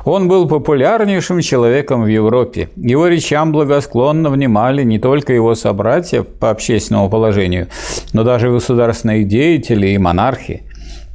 Он 0.05 0.27
был 0.27 0.47
популярнейшим 0.47 1.41
человеком 1.41 2.03
в 2.03 2.07
Европе. 2.07 2.69
Его 2.75 3.07
речам 3.07 3.51
благосклонно 3.51 4.29
внимали 4.29 4.83
не 4.83 4.99
только 4.99 5.33
его 5.33 5.55
собратья 5.55 6.23
по 6.23 6.49
общественному 6.49 7.09
положению, 7.09 7.67
но 8.13 8.23
даже 8.23 8.49
государственные 8.49 9.23
деятели 9.23 9.87
и 9.87 9.97
монархи. 9.97 10.63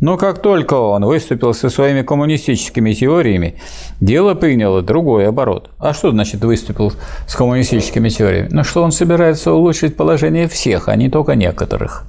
Но 0.01 0.17
как 0.17 0.43
только 0.43 0.75
он 0.75 1.05
выступил 1.05 1.55
со 1.55 1.71
своими 1.71 2.03
коммунистическими 2.03 2.93
теориями, 2.93 3.55
дело 4.01 4.35
приняло 4.35 4.83
другой 4.83 5.29
оборот. 5.29 5.71
А 5.79 5.95
что 5.95 6.11
значит 6.11 6.45
выступил 6.45 6.93
с 7.27 7.35
коммунистическими 7.35 8.09
теориями? 8.09 8.49
Ну, 8.51 8.65
что 8.65 8.83
он 8.83 8.93
собирается 8.93 9.53
улучшить 9.53 9.97
положение 9.97 10.49
всех, 10.49 10.89
а 10.89 10.97
не 10.97 11.09
только 11.09 11.37
некоторых. 11.37 12.05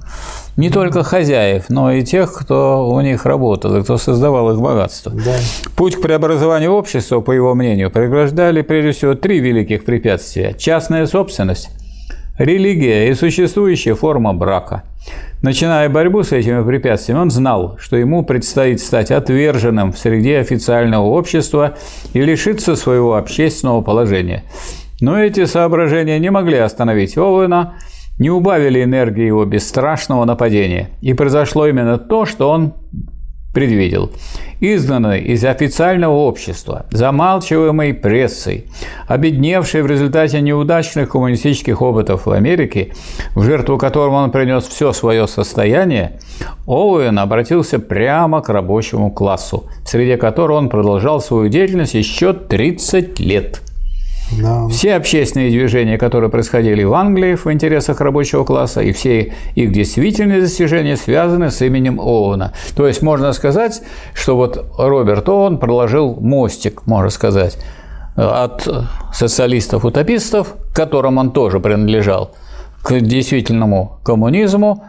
Не 0.56 0.70
только 0.70 1.04
хозяев, 1.04 1.66
но 1.68 1.92
и 1.92 2.02
тех, 2.02 2.32
кто 2.32 2.88
у 2.88 3.00
них 3.02 3.24
работал 3.24 3.76
и 3.76 3.82
кто 3.82 3.98
создавал 3.98 4.52
их 4.52 4.60
богатство. 4.60 5.12
Да. 5.12 5.36
Путь 5.76 5.96
к 5.96 6.02
преобразованию 6.02 6.72
общества, 6.72 7.20
по 7.20 7.30
его 7.30 7.54
мнению, 7.54 7.90
преграждали 7.90 8.62
прежде 8.62 8.92
всего 8.92 9.14
три 9.14 9.38
великих 9.38 9.84
препятствия. 9.84 10.54
Частная 10.58 11.06
собственность, 11.06 11.68
религия 12.38 13.08
и 13.10 13.14
существующая 13.14 13.94
форма 13.94 14.34
брака– 14.34 14.82
Начиная 15.42 15.88
борьбу 15.88 16.22
с 16.22 16.32
этими 16.32 16.64
препятствиями, 16.64 17.20
он 17.20 17.30
знал, 17.30 17.76
что 17.78 17.96
ему 17.96 18.24
предстоит 18.24 18.80
стать 18.80 19.10
отверженным 19.10 19.92
в 19.92 19.98
среде 19.98 20.38
официального 20.38 21.04
общества 21.04 21.76
и 22.14 22.20
лишиться 22.22 22.74
своего 22.74 23.16
общественного 23.16 23.82
положения. 23.82 24.44
Но 25.00 25.22
эти 25.22 25.44
соображения 25.44 26.18
не 26.18 26.30
могли 26.30 26.56
остановить 26.56 27.18
Оуэна, 27.18 27.74
не 28.18 28.30
убавили 28.30 28.82
энергии 28.82 29.26
его 29.26 29.44
бесстрашного 29.44 30.24
нападения. 30.24 30.88
И 31.02 31.12
произошло 31.12 31.66
именно 31.66 31.98
то, 31.98 32.24
что 32.24 32.50
он 32.50 32.72
предвидел. 33.56 34.10
Изгнанный 34.60 35.22
из 35.22 35.42
официального 35.42 36.12
общества, 36.12 36.84
замалчиваемый 36.90 37.94
прессой, 37.94 38.66
обедневший 39.08 39.80
в 39.80 39.86
результате 39.86 40.42
неудачных 40.42 41.08
коммунистических 41.08 41.80
опытов 41.80 42.26
в 42.26 42.32
Америке, 42.32 42.92
в 43.34 43.42
жертву 43.44 43.78
которому 43.78 44.18
он 44.18 44.30
принес 44.30 44.64
все 44.64 44.92
свое 44.92 45.26
состояние, 45.26 46.20
Оуэн 46.66 47.18
обратился 47.18 47.78
прямо 47.78 48.42
к 48.42 48.50
рабочему 48.50 49.10
классу, 49.10 49.70
среди 49.86 50.16
которого 50.16 50.58
он 50.58 50.68
продолжал 50.68 51.22
свою 51.22 51.48
деятельность 51.48 51.94
еще 51.94 52.34
30 52.34 53.18
лет– 53.20 53.62
да. 54.32 54.68
Все 54.68 54.94
общественные 54.94 55.50
движения, 55.50 55.98
которые 55.98 56.30
происходили 56.30 56.82
в 56.84 56.94
Англии 56.94 57.34
в 57.36 57.46
интересах 57.52 58.00
рабочего 58.00 58.44
класса, 58.44 58.80
и 58.82 58.92
все 58.92 59.34
их 59.54 59.72
действительные 59.72 60.40
достижения 60.40 60.96
связаны 60.96 61.50
с 61.50 61.62
именем 61.62 62.00
Оуэна. 62.00 62.52
То 62.74 62.86
есть 62.86 63.02
можно 63.02 63.32
сказать, 63.32 63.82
что 64.14 64.36
вот 64.36 64.64
Роберт 64.78 65.28
Оуэн 65.28 65.58
проложил 65.58 66.16
мостик, 66.20 66.86
можно 66.86 67.10
сказать, 67.10 67.58
от 68.16 68.68
социалистов-утопистов, 69.12 70.54
к 70.72 70.76
которым 70.76 71.18
он 71.18 71.32
тоже 71.32 71.60
принадлежал, 71.60 72.32
к 72.82 73.00
действительному 73.00 74.00
коммунизму, 74.04 74.84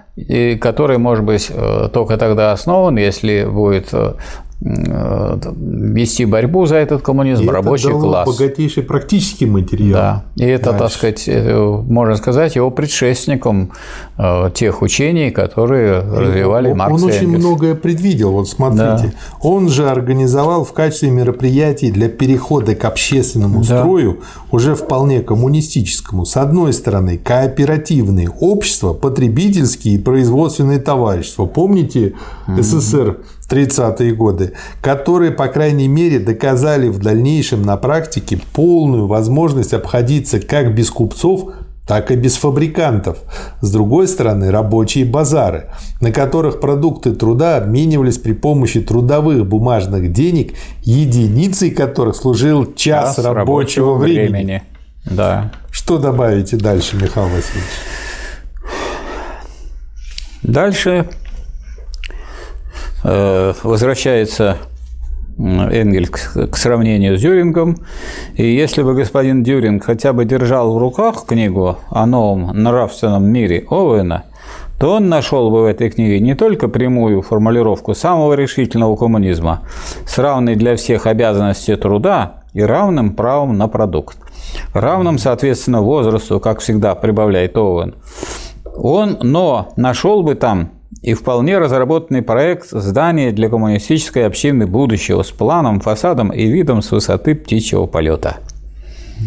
который 0.61 0.97
может 0.97 1.25
быть 1.25 1.51
э, 1.53 1.89
только 1.93 2.17
тогда 2.17 2.51
основан, 2.51 2.97
если 2.97 3.45
будет 3.45 3.93
Э, 3.93 4.13
вести 4.59 6.25
борьбу 6.25 6.65
за 6.65 6.77
этот 6.77 7.03
коммунизм, 7.03 7.43
и 7.43 7.47
рабочий 7.47 7.89
это 7.89 7.99
класс. 7.99 8.27
богатейший 8.27 8.81
практический 8.81 9.45
материал. 9.45 9.93
Да, 9.93 10.25
и 10.35 10.45
это, 10.45 10.71
Дальше. 10.71 10.79
так 10.79 10.91
сказать, 10.91 11.23
э, 11.27 11.81
можно 11.87 12.15
сказать, 12.15 12.55
его 12.55 12.71
предшественником 12.71 13.71
э, 14.17 14.49
тех 14.55 14.81
учений, 14.81 15.29
которые 15.29 16.01
и 16.01 16.05
развивали 16.05 16.71
он, 16.71 16.77
Маркс 16.77 17.03
Он 17.03 17.07
очень 17.07 17.25
Энгельс. 17.25 17.45
многое 17.45 17.75
предвидел, 17.75 18.31
вот 18.31 18.49
смотрите. 18.49 18.81
Да. 18.81 19.11
Он 19.41 19.69
же 19.69 19.87
организовал 19.87 20.65
в 20.65 20.73
качестве 20.73 21.11
мероприятий 21.11 21.91
для 21.91 22.09
перехода 22.09 22.73
к 22.73 22.83
общественному 22.85 23.59
да. 23.59 23.81
строю 23.81 24.21
уже 24.51 24.73
вполне 24.73 25.21
коммунистическому. 25.21 26.25
С 26.25 26.35
одной 26.35 26.73
стороны, 26.73 27.19
кооперативные 27.19 28.29
общества, 28.29 28.93
потребительские 28.93 29.95
и 29.95 29.97
производственные 29.99 30.79
товарищества. 30.79 31.45
Помните 31.45 32.13
СССР 32.47 33.17
30-е 33.49 34.13
годы, 34.13 34.53
которые, 34.81 35.31
по 35.31 35.47
крайней 35.47 35.87
мере, 35.87 36.19
доказали 36.19 36.89
в 36.89 36.99
дальнейшем 36.99 37.61
на 37.61 37.77
практике 37.77 38.39
полную 38.53 39.07
возможность 39.07 39.73
обходиться 39.73 40.39
как 40.39 40.75
без 40.75 40.89
купцов, 40.89 41.53
так 41.87 42.11
и 42.11 42.15
без 42.15 42.35
фабрикантов. 42.35 43.19
С 43.61 43.71
другой 43.71 44.07
стороны, 44.09 44.51
рабочие 44.51 45.05
базары, 45.05 45.69
на 46.01 46.11
которых 46.11 46.59
продукты 46.59 47.15
труда 47.15 47.57
обменивались 47.57 48.17
при 48.17 48.33
помощи 48.33 48.81
трудовых 48.81 49.47
бумажных 49.47 50.11
денег, 50.11 50.53
единицей 50.81 51.71
которых 51.71 52.17
служил 52.17 52.65
час, 52.73 53.15
час 53.15 53.25
рабочего, 53.25 53.35
рабочего 53.35 53.93
времени. 53.95 54.29
времени. 54.29 54.63
Да. 55.05 55.53
Что 55.71 55.97
добавите 55.97 56.57
дальше, 56.57 56.97
Михаил 56.97 57.27
Васильевич? 57.27 57.71
Дальше 60.43 61.07
возвращается 63.63 64.57
Энгельс 65.37 66.09
к 66.09 66.57
сравнению 66.57 67.17
с 67.17 67.21
Дюрингом. 67.21 67.77
И 68.35 68.45
если 68.45 68.81
бы 68.81 68.95
господин 68.95 69.43
Дюринг 69.43 69.85
хотя 69.85 70.13
бы 70.13 70.25
держал 70.25 70.73
в 70.73 70.77
руках 70.77 71.25
книгу 71.25 71.77
о 71.89 72.05
новом 72.05 72.47
нравственном 72.63 73.25
мире 73.25 73.65
Оуэна, 73.69 74.25
то 74.79 74.95
он 74.95 75.09
нашел 75.09 75.49
бы 75.49 75.61
в 75.61 75.65
этой 75.65 75.89
книге 75.89 76.19
не 76.19 76.35
только 76.35 76.67
прямую 76.67 77.21
формулировку 77.21 77.95
самого 77.95 78.33
решительного 78.33 78.95
коммунизма 78.95 79.61
с 80.05 80.17
равной 80.17 80.55
для 80.55 80.75
всех 80.75 81.07
обязанностью 81.07 81.77
труда 81.77 82.43
и 82.53 82.61
равным 82.61 83.15
правом 83.15 83.57
на 83.57 83.67
продукт, 83.67 84.17
равным, 84.73 85.17
соответственно, 85.17 85.81
возрасту, 85.81 86.39
как 86.39 86.59
всегда 86.59 86.95
прибавляет 86.95 87.57
Оуэн, 87.57 87.95
он, 88.75 89.17
но 89.21 89.69
нашел 89.77 90.21
бы 90.21 90.35
там 90.35 90.69
и 91.01 91.13
вполне 91.13 91.57
разработанный 91.57 92.21
проект 92.21 92.69
здания 92.69 93.31
для 93.31 93.49
коммунистической 93.49 94.25
общины 94.25 94.65
будущего 94.65 95.23
с 95.23 95.31
планом, 95.31 95.79
фасадом 95.79 96.29
и 96.29 96.45
видом 96.47 96.81
с 96.81 96.91
высоты 96.91 97.35
птичьего 97.35 97.85
полета. 97.85 98.37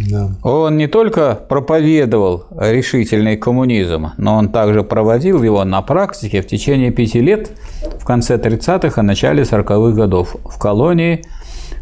Да. 0.09 0.31
Он 0.45 0.77
не 0.77 0.87
только 0.87 1.35
проповедовал 1.49 2.45
решительный 2.57 3.37
коммунизм, 3.37 4.11
но 4.19 4.37
он 4.37 4.51
также 4.51 4.85
проводил 4.85 5.43
его 5.43 5.65
на 5.65 5.83
практике 5.83 6.43
в 6.43 6.47
течение 6.47 6.93
пяти 6.93 7.21
лет 7.21 7.51
в 7.99 8.05
конце 8.05 8.37
30-х 8.37 9.01
и 9.01 9.05
начале 9.05 9.43
40-х 9.43 9.97
годов 9.97 10.37
в 10.45 10.59
колонии 10.59 11.25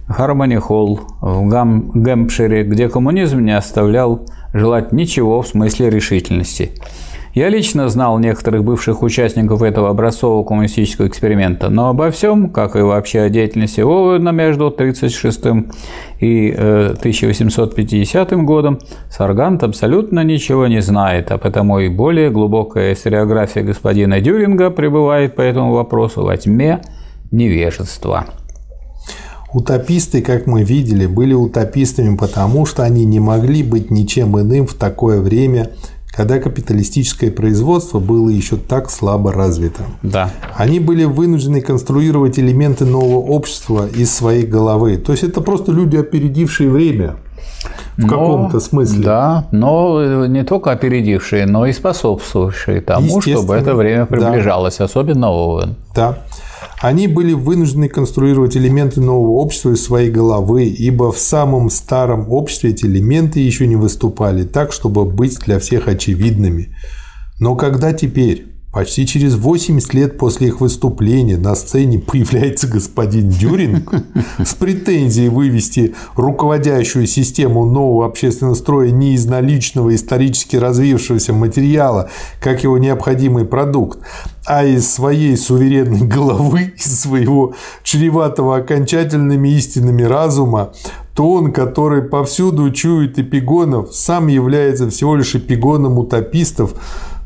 Хармони 0.06 0.56
Холл 0.56 1.00
в 1.20 1.48
Гам 1.48 1.90
Гэмпшире, 1.90 2.64
где 2.64 2.88
коммунизм 2.88 3.40
не 3.40 3.56
оставлял 3.56 4.26
желать 4.54 4.90
ничего 4.92 5.42
в 5.42 5.48
смысле 5.48 5.90
решительности– 5.90 6.72
я 7.34 7.48
лично 7.48 7.88
знал 7.88 8.18
некоторых 8.18 8.64
бывших 8.64 9.02
участников 9.02 9.62
этого 9.62 9.90
образцового 9.90 10.44
коммунистического 10.44 11.06
эксперимента, 11.06 11.68
но 11.68 11.90
обо 11.90 12.10
всем, 12.10 12.50
как 12.50 12.76
и 12.76 12.80
вообще 12.80 13.20
о 13.20 13.28
деятельности 13.28 13.80
Оуэна 13.80 14.30
между 14.30 14.66
1936 14.66 15.66
и 16.20 16.50
1850 16.50 18.32
э, 18.32 18.36
годом, 18.36 18.78
Саргант 19.10 19.62
абсолютно 19.62 20.24
ничего 20.24 20.66
не 20.66 20.80
знает, 20.80 21.30
а 21.30 21.38
потому 21.38 21.78
и 21.78 21.88
более 21.88 22.30
глубокая 22.30 22.94
историография 22.94 23.62
господина 23.62 24.20
Дюринга 24.20 24.70
пребывает 24.70 25.36
по 25.36 25.42
этому 25.42 25.72
вопросу 25.72 26.24
во 26.24 26.36
тьме 26.36 26.80
невежества. 27.30 28.26
Утописты, 29.52 30.20
как 30.20 30.46
мы 30.46 30.62
видели, 30.62 31.06
были 31.06 31.32
утопистами 31.32 32.16
потому, 32.16 32.66
что 32.66 32.82
они 32.82 33.06
не 33.06 33.18
могли 33.18 33.62
быть 33.62 33.90
ничем 33.90 34.38
иным 34.38 34.66
в 34.66 34.74
такое 34.74 35.20
время, 35.20 35.70
когда 36.18 36.40
капиталистическое 36.40 37.30
производство 37.30 38.00
было 38.00 38.28
еще 38.28 38.56
так 38.56 38.90
слабо 38.90 39.32
развито. 39.32 39.84
Да. 40.02 40.30
Они 40.56 40.80
были 40.80 41.04
вынуждены 41.04 41.60
конструировать 41.60 42.40
элементы 42.40 42.84
нового 42.86 43.20
общества 43.20 43.86
из 43.86 44.12
своей 44.12 44.44
головы. 44.44 44.96
То 44.96 45.12
есть 45.12 45.22
это 45.22 45.40
просто 45.40 45.70
люди, 45.70 45.96
опередившие 45.96 46.70
время. 46.70 47.18
В 47.96 48.08
каком-то 48.08 48.58
смысле. 48.58 49.04
Да, 49.04 49.46
но 49.52 50.26
не 50.26 50.42
только 50.42 50.72
опередившие, 50.72 51.46
но 51.46 51.66
и 51.66 51.72
способствовавшие 51.72 52.80
тому, 52.80 53.20
чтобы 53.20 53.54
это 53.54 53.76
время 53.76 54.06
приближалось, 54.06 54.78
да. 54.78 54.86
особенно 54.86 55.30
Оуэн. 55.30 55.76
Да. 55.94 56.18
Они 56.80 57.08
были 57.08 57.32
вынуждены 57.32 57.88
конструировать 57.88 58.56
элементы 58.56 59.00
нового 59.00 59.32
общества 59.38 59.72
из 59.72 59.82
своей 59.82 60.10
головы, 60.10 60.64
ибо 60.64 61.10
в 61.10 61.18
самом 61.18 61.70
старом 61.70 62.30
обществе 62.30 62.70
эти 62.70 62.86
элементы 62.86 63.40
еще 63.40 63.66
не 63.66 63.76
выступали 63.76 64.44
так, 64.44 64.72
чтобы 64.72 65.04
быть 65.04 65.38
для 65.40 65.58
всех 65.58 65.88
очевидными. 65.88 66.76
Но 67.40 67.56
когда 67.56 67.92
теперь 67.92 68.57
Почти 68.78 69.08
через 69.08 69.34
80 69.34 69.92
лет 69.92 70.18
после 70.18 70.46
их 70.46 70.60
выступления 70.60 71.36
на 71.36 71.56
сцене 71.56 71.98
появляется 71.98 72.68
господин 72.68 73.28
Дюринг 73.28 73.92
с 74.38 74.54
претензией 74.54 75.30
вывести 75.30 75.96
руководящую 76.14 77.08
систему 77.08 77.66
нового 77.66 78.06
общественного 78.06 78.54
строя 78.54 78.92
не 78.92 79.14
из 79.14 79.26
наличного 79.26 79.92
исторически 79.96 80.54
развившегося 80.54 81.32
материала, 81.32 82.08
как 82.40 82.62
его 82.62 82.78
необходимый 82.78 83.46
продукт, 83.46 83.98
а 84.46 84.64
из 84.64 84.88
своей 84.88 85.36
суверенной 85.36 86.06
головы, 86.06 86.72
из 86.76 87.00
своего 87.00 87.54
чреватого 87.82 88.58
окончательными 88.58 89.48
истинами 89.48 90.04
разума, 90.04 90.72
то 91.16 91.28
он, 91.28 91.50
который 91.50 92.02
повсюду 92.02 92.70
чует 92.70 93.18
эпигонов, 93.18 93.92
сам 93.92 94.28
является 94.28 94.88
всего 94.88 95.16
лишь 95.16 95.34
эпигоном 95.34 95.98
утопистов, 95.98 96.74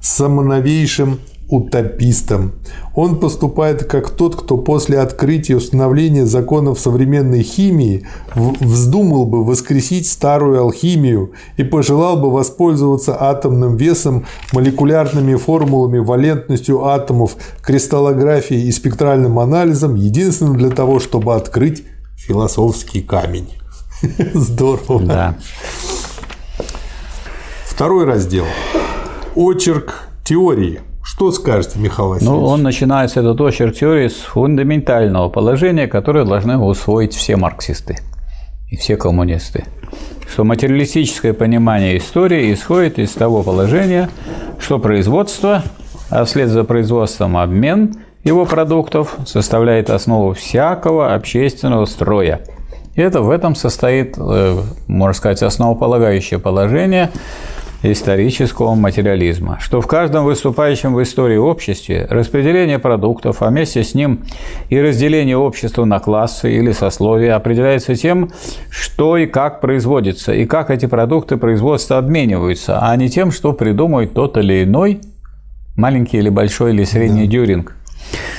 самоновейшим 0.01 1.19
утопистом. 1.53 2.53
Он 2.95 3.21
поступает 3.21 3.85
как 3.85 4.09
тот, 4.09 4.37
кто 4.37 4.57
после 4.57 4.99
открытия 4.99 5.53
и 5.53 5.57
установления 5.57 6.25
законов 6.25 6.81
современной 6.81 7.43
химии 7.43 8.07
вздумал 8.35 9.27
бы 9.27 9.45
воскресить 9.45 10.09
старую 10.09 10.63
алхимию 10.63 11.33
и 11.59 11.63
пожелал 11.63 12.17
бы 12.17 12.31
воспользоваться 12.31 13.21
атомным 13.21 13.77
весом, 13.77 14.25
молекулярными 14.55 15.35
формулами, 15.35 15.99
валентностью 15.99 16.87
атомов, 16.87 17.37
кристаллографией 17.61 18.67
и 18.67 18.73
спектральным 18.73 19.39
анализом 19.39 19.95
единственно 19.95 20.55
для 20.55 20.71
того, 20.71 21.01
чтобы 21.01 21.35
открыть 21.35 21.85
философский 22.17 23.03
камень. 23.03 23.49
Здорово. 24.33 25.03
Да. 25.03 25.37
Второй 27.67 28.07
раздел. 28.07 28.47
Очерк 29.35 30.09
теории– 30.25 30.81
что 31.03 31.33
скажете, 31.33 31.79
Михаил 31.79 32.11
Васильевич? 32.11 32.39
Ну, 32.39 32.45
он 32.45 32.63
начинается, 32.63 33.21
этот 33.21 33.41
очерк 33.41 33.75
теории, 33.75 34.09
с 34.09 34.17
фундаментального 34.17 35.29
положения, 35.29 35.87
которое 35.87 36.25
должны 36.25 36.57
усвоить 36.59 37.15
все 37.15 37.37
марксисты 37.37 37.99
и 38.71 38.77
все 38.77 38.97
коммунисты. 38.97 39.65
Что 40.31 40.45
материалистическое 40.45 41.35
понимание 41.35 41.99
истории 41.99 42.53
исходит 42.55 42.99
из 42.99 43.11
того 43.11 43.43
положения, 43.43 44.09
что 44.59 44.79
производство, 44.79 45.63
а 46.09 46.25
вслед 46.25 46.49
за 46.49 46.65
производством 46.65 47.37
обмен 47.37 47.97
его 48.25 48.47
продуктов 48.47 49.17
составляет 49.27 49.91
основу 49.91 50.33
всякого 50.33 51.15
общественного 51.15 51.85
строя. 51.87 52.41
И 52.95 53.01
это 53.01 53.23
в 53.23 53.31
этом 53.31 53.55
состоит, 53.55 54.17
э, 54.19 54.59
можно 54.87 55.15
сказать, 55.15 55.43
основополагающее 55.43 56.39
положение 56.39 57.11
исторического 57.83 58.75
материализма, 58.75 59.59
что 59.61 59.81
в 59.81 59.87
каждом 59.87 60.25
выступающем 60.25 60.95
в 60.95 61.03
истории 61.03 61.37
обществе 61.37 62.07
распределение 62.09 62.79
продуктов, 62.79 63.43
а 63.43 63.49
вместе 63.49 63.83
с 63.83 63.95
ним 63.95 64.21
и 64.69 64.81
разделение 64.81 65.37
общества 65.37 65.85
на 65.85 65.99
классы 65.99 66.53
или 66.55 66.73
сословия 66.73 67.35
определяется 67.35 67.97
тем, 67.97 68.31
что 68.71 69.17
и 69.17 69.27
как 69.27 69.61
производится, 69.61 70.33
и 70.33 70.47
как 70.47 70.71
эти 70.71 70.87
продукты 70.87 71.37
производства 71.37 71.99
обмениваются, 71.99 72.79
а 72.81 72.95
не 72.97 73.09
тем, 73.09 73.33
что 73.33 73.53
придумает 73.53 74.15
тот 74.15 74.37
или 74.37 74.63
иной 74.63 75.01
маленький 75.77 76.19
или 76.19 76.29
большой 76.29 76.73
или 76.73 76.85
средний 76.85 77.27
да. 77.27 77.33
дюринг. 77.33 77.77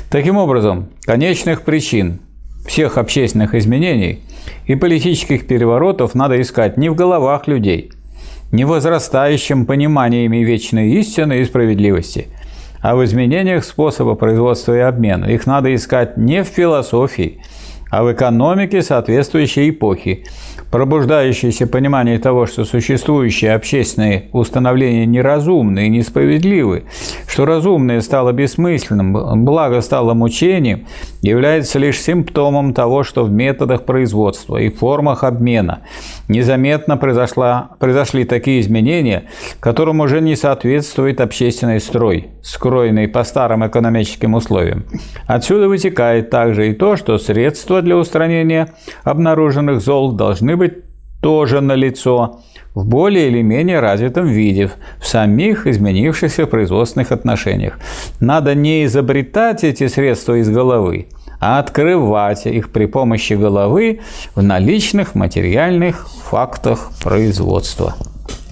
Таким 0.09 0.37
образом, 0.37 0.89
конечных 1.05 1.63
причин 1.63 2.19
всех 2.65 2.97
общественных 2.97 3.55
изменений 3.55 4.21
и 4.67 4.75
политических 4.75 5.47
переворотов 5.47 6.15
надо 6.15 6.39
искать 6.41 6.77
не 6.77 6.87
в 6.89 6.95
головах 6.95 7.47
людей– 7.47 7.91
невозрастающим 8.53 9.65
пониманиями 9.65 10.37
вечной 10.37 10.91
истины 10.93 11.39
и 11.41 11.45
справедливости, 11.45 12.27
а 12.81 12.95
в 12.95 13.03
изменениях 13.03 13.65
способа 13.65 14.15
производства 14.15 14.73
и 14.77 14.79
обмена. 14.79 15.25
Их 15.25 15.45
надо 15.47 15.73
искать 15.73 16.17
не 16.17 16.43
в 16.43 16.47
философии, 16.47 17.41
а 17.89 18.03
в 18.03 18.13
экономике 18.13 18.81
соответствующей 18.81 19.71
эпохи, 19.71 20.25
пробуждающееся 20.73 21.67
понимание 21.67 22.17
того, 22.17 22.47
что 22.47 22.65
существующие 22.65 23.53
общественные 23.53 24.29
установления 24.31 25.05
неразумны 25.05 25.85
и 25.85 25.89
несправедливы, 25.89 26.85
что 27.27 27.45
разумное 27.45 28.01
стало 28.01 28.31
бессмысленным, 28.31 29.45
благо 29.45 29.81
стало 29.81 30.15
мучением, 30.15 30.87
является 31.21 31.77
лишь 31.77 32.01
симптомом 32.01 32.73
того, 32.73 33.03
что 33.03 33.23
в 33.23 33.31
методах 33.31 33.85
производства 33.85 34.57
и 34.57 34.69
формах 34.69 35.23
обмена 35.23 35.83
незаметно 36.27 36.97
произошла, 36.97 37.69
произошли 37.77 38.23
такие 38.23 38.59
изменения, 38.59 39.25
которым 39.59 39.99
уже 39.99 40.21
не 40.21 40.35
соответствует 40.35 41.21
общественный 41.21 41.79
строй, 41.79 42.29
скроенный 42.41 43.07
по 43.07 43.23
старым 43.23 43.63
экономическим 43.67 44.33
условиям. 44.33 44.85
Отсюда 45.27 45.67
вытекает 45.67 46.31
также 46.31 46.71
и 46.71 46.73
то, 46.73 46.95
что 46.95 47.19
средства 47.19 47.83
для 47.83 47.95
устранения 47.95 48.73
обнаруженных 49.03 49.79
зол 49.79 50.13
должны 50.13 50.57
быть 50.57 50.62
тоже 51.21 51.61
налицо 51.61 52.41
в 52.75 52.85
более 52.85 53.27
или 53.27 53.41
менее 53.41 53.79
развитом 53.79 54.27
виде 54.27 54.71
в 54.99 55.07
самих 55.07 55.67
изменившихся 55.67 56.45
производственных 56.47 57.11
отношениях. 57.11 57.79
Надо 58.19 58.55
не 58.55 58.85
изобретать 58.85 59.63
эти 59.63 59.87
средства 59.87 60.39
из 60.39 60.49
головы, 60.49 61.07
а 61.39 61.59
открывать 61.59 62.45
их 62.45 62.71
при 62.71 62.85
помощи 62.85 63.33
головы 63.33 63.99
в 64.35 64.41
наличных 64.41 65.15
материальных 65.15 66.07
фактах 66.29 66.91
производства. 67.03 67.95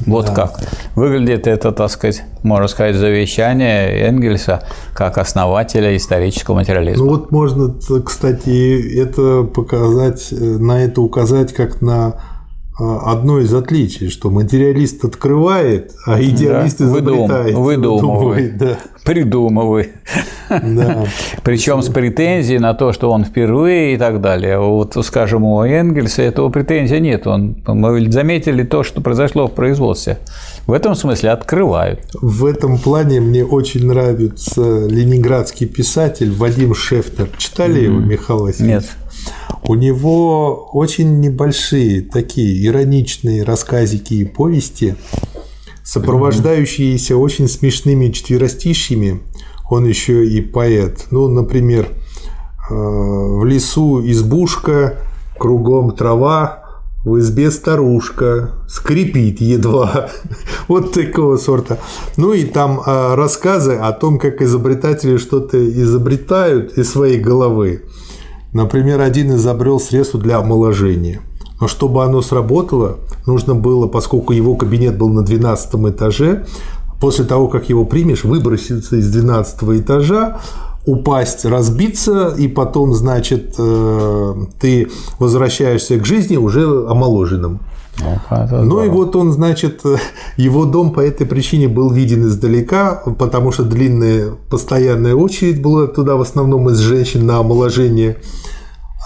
Вот 0.06 0.28
да. 0.28 0.34
как 0.34 0.60
выглядит 0.96 1.48
это, 1.48 1.72
так 1.72 1.90
сказать, 1.92 2.24
можно 2.44 2.68
сказать, 2.68 2.96
завещание 2.96 4.08
Энгельса 4.08 4.64
как 4.94 5.18
основателя 5.18 5.96
исторического 5.96 6.56
материализма. 6.56 7.06
Ну 7.06 7.12
вот 7.12 7.32
можно, 7.32 7.74
кстати, 8.04 9.00
это 9.00 9.44
показать, 9.44 10.30
э, 10.32 10.36
на 10.36 10.84
это 10.84 11.02
указать 11.02 11.54
как 11.54 11.82
на 11.82 12.16
одно 12.78 13.40
из 13.40 13.54
отличий, 13.54 14.10
что 14.10 14.30
материалист 14.30 15.04
открывает, 15.06 15.92
а 16.06 16.22
идеалист 16.22 16.80
да, 16.80 16.86
изобретает. 16.86 17.56
Выдумывает, 17.56 18.58
да. 18.58 18.78
придумывает. 19.04 19.92
Да. 20.50 21.06
Причем 21.44 21.82
с 21.82 21.90
претензией 21.90 22.60
на 22.60 22.74
то, 22.74 22.92
что 22.92 23.12
он 23.12 23.24
впервые 23.24 23.96
и 23.96 23.98
так 23.98 24.20
далее. 24.20 24.60
Вот, 24.60 24.98
скажем, 25.06 25.44
у 25.44 25.64
Энгельса 25.64 26.24
этого 26.24 26.50
претензий 26.50 27.00
нет. 27.00 27.28
Он, 27.28 27.56
мы 27.66 28.12
заметили 28.12 28.64
то, 28.64 28.84
что 28.84 29.02
произошло 29.02 29.48
в 29.48 29.54
производстве. 29.54 30.18
В 30.68 30.74
этом 30.74 30.96
смысле 30.96 31.32
открывают. 31.32 32.02
В 32.22 32.46
этом 32.46 32.78
плане 32.78 33.22
мне 33.22 33.46
очень 33.46 33.86
нравится 33.86 34.88
ленинградский 34.88 35.68
писатель 35.68 36.32
Вадим 36.32 36.74
Шефтер. 36.74 37.30
Читали 37.38 37.82
mm-hmm. 37.82 37.86
его, 37.86 38.00
Михаил 38.00 38.40
Васильевич? 38.42 38.84
Нет. 38.84 38.86
У 39.64 39.76
него 39.76 40.70
очень 40.74 41.20
небольшие 41.20 42.02
такие 42.02 42.66
ироничные 42.66 43.44
рассказики 43.44 44.16
и 44.16 44.26
повести, 44.26 44.96
сопровождающиеся 45.84 47.16
очень 47.18 47.48
смешными 47.48 48.10
четверостишьями. 48.10 49.22
Он 49.70 49.86
еще 49.86 50.26
и 50.26 50.42
поэт. 50.42 51.08
Ну, 51.12 51.28
например, 51.28 51.88
э, 51.88 52.74
в 52.74 53.46
лесу 53.46 54.02
избушка, 54.06 55.00
кругом 55.38 55.96
трава, 55.96 56.62
в 57.04 57.18
избе 57.20 57.50
старушка, 57.50 58.52
скрипит 58.68 59.42
едва. 59.42 60.10
вот 60.68 60.94
такого 60.94 61.38
сорта. 61.38 61.80
Ну 62.18 62.34
и 62.34 62.44
там 62.46 62.82
э, 62.86 63.16
рассказы 63.16 63.76
о 63.76 63.92
том, 63.92 64.20
как 64.20 64.42
изобретатели 64.42 65.18
что-то 65.18 65.58
изобретают 65.58 66.78
из 66.78 66.92
своей 66.92 67.20
головы. 67.20 67.84
Например, 68.54 69.00
один 69.02 69.34
изобрел 69.36 69.80
средство 69.80 70.20
для 70.20 70.38
омоложения. 70.38 71.22
Но 71.60 71.68
чтобы 71.68 72.04
оно 72.04 72.22
сработало, 72.22 72.98
нужно 73.26 73.56
было, 73.56 73.88
поскольку 73.88 74.34
его 74.34 74.56
кабинет 74.56 74.98
был 74.98 75.10
на 75.10 75.24
12 75.24 75.76
этаже, 75.90 76.46
после 77.00 77.26
того, 77.26 77.48
как 77.48 77.70
его 77.70 77.86
примешь, 77.86 78.24
выброситься 78.24 78.98
из 78.98 79.12
12 79.12 79.64
этажа, 79.82 80.42
упасть, 80.86 81.46
разбиться, 81.46 82.34
и 82.38 82.48
потом, 82.48 82.94
значит, 82.94 83.56
э, 83.58 84.34
ты 84.60 84.89
возвращаешься 85.20 86.00
к 86.00 86.06
жизни 86.06 86.38
уже 86.38 86.65
омоложенным. 86.65 87.60
Ну, 88.63 88.63
ну 88.63 88.84
и 88.84 88.89
вот 88.89 89.15
он, 89.15 89.32
значит, 89.32 89.82
его 90.38 90.65
дом 90.65 90.91
по 90.91 91.02
этой 91.02 91.28
причине 91.28 91.67
был 91.67 91.91
виден 91.91 92.26
издалека, 92.26 93.04
потому 93.17 93.52
что 93.52 93.63
длинная 93.63 94.32
постоянная 94.50 95.15
очередь 95.15 95.62
была 95.62 95.88
туда 95.88 96.15
в 96.15 96.22
основном 96.22 96.70
из 96.70 96.78
женщин 96.78 97.26
на 97.26 97.38
омоложение. 97.39 98.17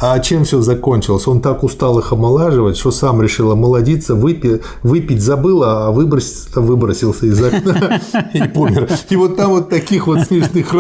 А 0.01 0.19
чем 0.19 0.43
все 0.43 0.61
закончилось? 0.61 1.25
Он 1.27 1.41
так 1.41 1.63
устал 1.63 1.97
их 1.99 2.11
омолаживать, 2.11 2.77
что 2.77 2.91
сам 2.91 3.21
решил 3.21 3.51
омолодиться, 3.51 4.13
выпить, 4.13 4.61
выпить 4.83 5.21
забыл, 5.21 5.63
а 5.63 5.91
выбросить 5.91 6.53
выбросился 6.53 7.27
из 7.27 7.41
окна 7.41 8.01
и 8.33 8.43
помер. 8.43 8.89
И 9.09 9.15
вот 9.15 9.37
там 9.37 9.51
вот 9.51 9.69
таких 9.69 10.07
вот 10.07 10.21
смешных 10.21 10.73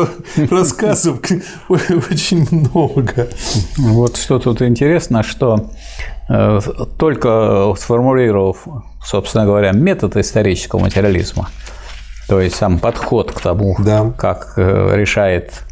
рассказов 0.51 1.19
очень 1.69 2.45
много. 2.51 3.29
Вот 3.77 4.17
что 4.17 4.37
тут 4.39 4.61
интересно, 4.61 5.23
что 5.23 5.69
э, 6.27 6.59
только 6.97 7.73
сформулировав, 7.79 8.67
собственно 9.01 9.45
говоря, 9.45 9.71
метод 9.71 10.17
исторического 10.17 10.79
материализма, 10.79 11.49
то 12.27 12.41
есть 12.41 12.55
сам 12.57 12.79
подход 12.79 13.31
к 13.31 13.39
тому, 13.39 13.77
да. 13.79 14.11
как 14.17 14.55
э, 14.57 14.91
решает 14.95 15.64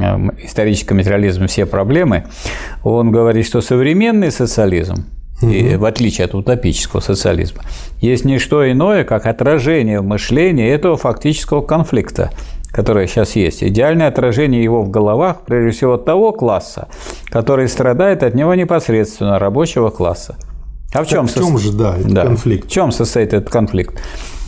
Эм, 0.00 0.32
исторический 0.42 0.94
материализм 0.94 1.46
все 1.46 1.66
проблемы, 1.66 2.24
он 2.82 3.10
говорит, 3.10 3.46
что 3.46 3.60
современный 3.60 4.30
социализм, 4.30 5.06
угу. 5.42 5.50
и, 5.50 5.76
в 5.76 5.84
отличие 5.84 6.24
от 6.24 6.34
утопического 6.34 7.00
социализма, 7.00 7.62
есть 8.00 8.24
не 8.24 8.38
что 8.38 8.70
иное, 8.70 9.04
как 9.04 9.26
отражение 9.26 10.00
в 10.00 10.04
мышлении 10.04 10.68
этого 10.68 10.96
фактического 10.96 11.60
конфликта, 11.60 12.30
которое 12.70 13.06
сейчас 13.06 13.36
есть. 13.36 13.62
Идеальное 13.62 14.08
отражение 14.08 14.62
его 14.62 14.82
в 14.82 14.90
головах, 14.90 15.42
прежде 15.44 15.76
всего, 15.76 15.96
того 15.98 16.32
класса, 16.32 16.88
который 17.28 17.68
страдает 17.68 18.22
от 18.22 18.34
него 18.34 18.54
непосредственно, 18.54 19.38
рабочего 19.38 19.90
класса. 19.90 20.36
А 20.92 21.04
в 21.04 21.06
чем, 21.06 21.28
в 21.28 21.34
чем 21.34 21.56
же, 21.56 21.72
да, 21.72 21.96
этот 21.96 22.12
да. 22.12 22.22
конфликт? 22.24 22.68
В 22.68 22.70
чем 22.70 22.90
состоит 22.90 23.32
этот 23.32 23.48
конфликт? 23.48 23.94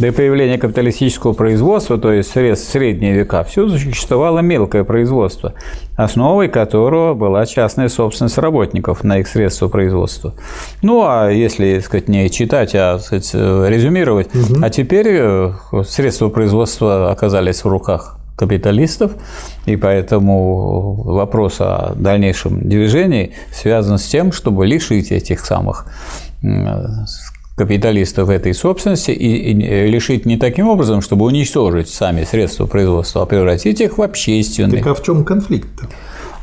До 0.01 0.11
появления 0.11 0.59
капиталистического 0.59 1.35
производства, 1.35 1.99
то 1.99 2.11
есть 2.11 2.31
средств 2.31 2.73
средние 2.73 3.13
века, 3.13 3.45
все 3.45 3.69
существовало 3.69 4.41
мелкое 4.41 4.83
производство, 4.83 5.55
основой 5.95 6.49
которого 6.49 7.15
была 7.15 7.47
частная 7.47 7.89
собственность 7.89 8.39
работников 8.39 9.05
на 9.05 9.19
их 9.19 9.29
средства 9.29 9.69
производства. 9.69 10.35
Ну, 10.83 11.05
а 11.07 11.29
если, 11.29 11.77
так 11.77 11.85
сказать, 11.85 12.09
не 12.09 12.29
читать, 12.29 12.75
а 12.75 12.99
сказать, 12.99 13.33
резюмировать, 13.35 14.35
угу. 14.35 14.61
а 14.63 14.71
теперь 14.71 15.07
э, 15.11 15.53
средства 15.87 16.29
производства 16.29 17.13
оказались 17.13 17.63
в 17.63 17.69
руках 17.69 18.19
капиталистов, 18.35 19.13
и 19.67 19.77
поэтому 19.77 20.95
вопрос 21.05 21.61
о 21.61 21.93
дальнейшем 21.95 22.69
движении 22.69 23.35
связан 23.53 23.99
с 23.99 24.09
тем, 24.09 24.33
чтобы 24.33 24.67
лишить 24.67 25.13
этих 25.13 25.47
самых 25.47 25.87
капиталистов 27.57 28.29
этой 28.29 28.55
собственности 28.55 29.11
и 29.11 29.53
лишить 29.89 30.27
не 30.27 30.37
таким 30.37 30.69
образом, 30.69 31.03
чтобы 31.03 31.27
уничтожить 31.27 31.89
сами 31.89 32.25
средства 32.25 32.67
производства, 32.67 33.23
а 33.23 33.27
превратить 33.27 33.81
их 33.81 33.99
в 33.99 34.03
общественные. 34.03 34.83
Так 34.83 34.87
а 34.87 34.95
в 34.95 35.03
чем 35.03 35.25
конфликт-то? 35.25 35.89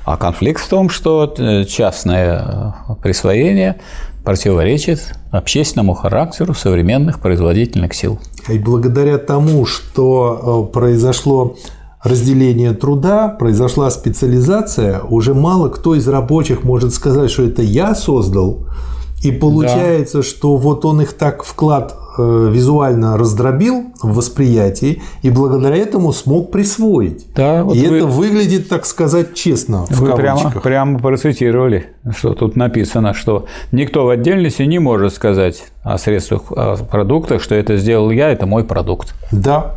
А 0.06 0.18
конфликт 0.18 0.62
в 0.62 0.70
том, 0.70 0.90
что 0.90 1.34
э, 1.38 1.66
частное 1.66 2.74
э, 2.90 2.94
присвоение 3.02 3.80
противоречит 4.24 5.14
общественному 5.32 5.94
характеру 5.94 6.54
современных 6.54 7.20
производительных 7.20 7.94
сил. 7.94 8.20
И 8.48 8.58
благодаря 8.58 9.18
тому, 9.18 9.66
что 9.66 10.68
э, 10.70 10.74
произошло 10.74 11.58
разделение 12.04 12.74
труда, 12.74 13.28
произошла 13.28 13.92
специализация, 13.92 15.02
уже 15.02 15.34
мало 15.34 15.70
кто 15.70 15.96
из 15.96 16.08
рабочих 16.08 16.64
может 16.64 16.94
сказать, 16.94 17.30
что 17.30 17.44
это 17.44 17.62
я 17.62 17.94
создал, 17.94 18.68
и 19.24 19.32
получается, 19.32 20.18
да. 20.20 20.24
что 20.24 20.56
вот 20.56 20.86
он 20.86 21.02
их 21.02 21.14
так 21.14 21.44
вклад 21.44 21.96
э, 22.18 22.50
визуально 22.52 23.18
раздробил 23.18 23.86
в 24.02 24.16
восприятии 24.16 25.02
и 25.22 25.30
благодаря 25.30 25.76
этому 25.76 26.14
смог 26.14 26.52
присвоить. 26.52 27.28
Да, 27.36 27.64
вот 27.64 27.76
и 27.76 27.88
вы, 27.88 27.98
это 27.98 28.08
выглядит, 28.08 28.70
так 28.70 28.86
сказать, 28.86 29.34
честно. 29.34 29.86
В 29.90 30.00
вы 30.00 30.16
прямо, 30.16 30.52
прямо 30.52 31.00
процитировали, 31.00 31.88
что 32.16 32.34
тут 32.34 32.56
написано, 32.56 33.14
что 33.14 33.46
никто 33.72 34.06
в 34.06 34.10
отдельности 34.10 34.64
не 34.64 34.80
может 34.80 35.14
сказать 35.14 35.66
о 35.84 35.98
средствах, 35.98 36.52
о 36.52 36.78
продуктах, 36.78 37.42
что 37.42 37.56
это 37.56 37.78
сделал 37.78 38.12
я, 38.12 38.30
это 38.30 38.46
мой 38.46 38.64
продукт. 38.64 39.14
Да, 39.32 39.76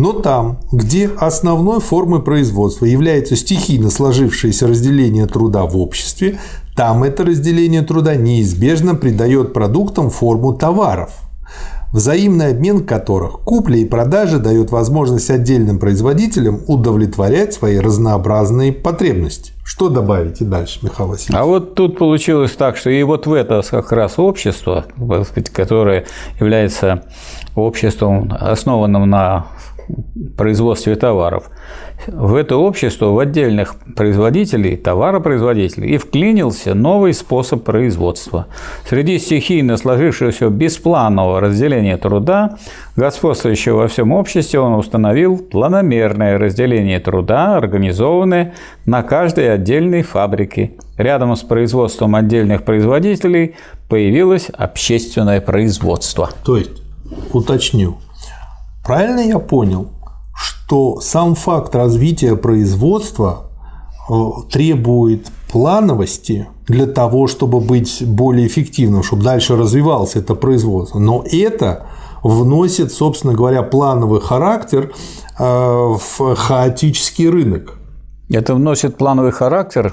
но 0.00 0.14
там, 0.14 0.60
где 0.72 1.10
основной 1.18 1.78
формой 1.78 2.22
производства 2.22 2.86
является 2.86 3.36
стихийно 3.36 3.90
сложившееся 3.90 4.66
разделение 4.66 5.26
труда 5.26 5.66
в 5.66 5.76
обществе, 5.76 6.38
там 6.74 7.04
это 7.04 7.22
разделение 7.22 7.82
труда 7.82 8.14
неизбежно 8.14 8.94
придает 8.94 9.52
продуктам 9.52 10.08
форму 10.08 10.54
товаров, 10.54 11.10
взаимный 11.92 12.52
обмен 12.52 12.86
которых, 12.86 13.40
купля 13.40 13.76
и 13.76 13.84
продажа 13.84 14.38
дает 14.38 14.70
возможность 14.70 15.28
отдельным 15.28 15.78
производителям 15.78 16.62
удовлетворять 16.66 17.52
свои 17.52 17.78
разнообразные 17.78 18.72
потребности. 18.72 19.52
Что 19.66 19.90
добавить 19.90 20.40
и 20.40 20.44
дальше, 20.44 20.78
Михаил 20.82 21.10
Васильевич? 21.10 21.36
А 21.38 21.44
вот 21.44 21.74
тут 21.74 21.98
получилось 21.98 22.52
так, 22.52 22.78
что 22.78 22.88
и 22.88 23.02
вот 23.02 23.26
в 23.26 23.34
это 23.34 23.60
как 23.70 23.92
раз 23.92 24.18
общество, 24.18 24.86
которое 25.52 26.06
является 26.40 27.04
обществом, 27.54 28.32
основанным 28.40 29.08
на 29.08 29.46
производстве 30.36 30.96
товаров 30.96 31.50
в 32.06 32.34
это 32.34 32.56
общество, 32.56 33.06
в 33.06 33.18
отдельных 33.18 33.74
производителей, 33.96 34.76
товаропроизводителей, 34.76 35.94
и 35.94 35.98
вклинился 35.98 36.74
новый 36.74 37.12
способ 37.14 37.64
производства. 37.64 38.46
Среди 38.88 39.18
стихийно 39.18 39.76
сложившегося 39.76 40.48
беспланового 40.48 41.40
разделения 41.40 41.96
труда, 41.96 42.56
господствующего 42.96 43.78
во 43.78 43.88
всем 43.88 44.12
обществе, 44.12 44.60
он 44.60 44.74
установил 44.74 45.38
планомерное 45.38 46.38
разделение 46.38 47.00
труда, 47.00 47.56
организованное 47.56 48.54
на 48.86 49.02
каждой 49.02 49.52
отдельной 49.52 50.02
фабрике. 50.02 50.72
Рядом 50.96 51.34
с 51.36 51.40
производством 51.40 52.14
отдельных 52.14 52.62
производителей 52.62 53.56
появилось 53.88 54.48
общественное 54.50 55.40
производство. 55.40 56.30
То 56.44 56.56
есть, 56.56 56.82
уточню, 57.32 57.96
правильно 58.82 59.20
я 59.20 59.38
понял– 59.38 59.92
что 60.70 61.00
сам 61.00 61.34
факт 61.34 61.74
развития 61.74 62.36
производства 62.36 63.50
э, 64.08 64.14
требует 64.50 65.26
плановости 65.50 66.48
для 66.66 66.86
того, 66.86 67.26
чтобы 67.26 67.60
быть 67.60 68.02
более 68.06 68.46
эффективным, 68.46 69.02
чтобы 69.02 69.24
дальше 69.24 69.56
развивалось 69.56 70.16
это 70.16 70.34
производство. 70.34 70.98
Но 70.98 71.24
это 71.30 71.86
вносит, 72.22 72.92
собственно 72.92 73.34
говоря, 73.34 73.62
плановый 73.62 74.20
характер 74.20 74.92
э, 75.38 75.42
в 75.44 76.34
хаотический 76.36 77.28
рынок. 77.28 77.76
Это 78.30 78.54
вносит 78.54 78.96
плановый 78.96 79.32
характер 79.32 79.92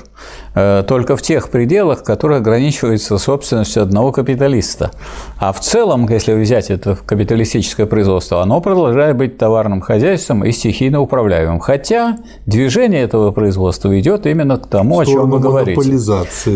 только 0.88 1.16
в 1.16 1.22
тех 1.22 1.50
пределах, 1.50 2.04
которые 2.04 2.38
ограничиваются 2.38 3.18
собственностью 3.18 3.84
одного 3.84 4.12
капиталиста. 4.12 4.92
А 5.40 5.52
в 5.52 5.60
целом, 5.60 6.08
если 6.10 6.34
взять 6.34 6.70
это 6.72 6.98
капиталистическое 7.06 7.86
производство, 7.86 8.42
оно 8.42 8.62
продолжает 8.62 9.16
быть 9.18 9.38
товарным 9.38 9.82
хозяйством 9.82 10.44
и 10.44 10.52
стихийно 10.52 11.02
управляемым. 11.02 11.60
Хотя 11.60 12.18
движение 12.46 13.02
этого 13.02 13.32
производства 13.32 14.00
идет 14.00 14.26
именно 14.26 14.58
к 14.58 14.68
тому, 14.68 15.00
о 15.00 15.06
чем 15.06 15.30
вы 15.30 15.40
говорите. 15.40 15.76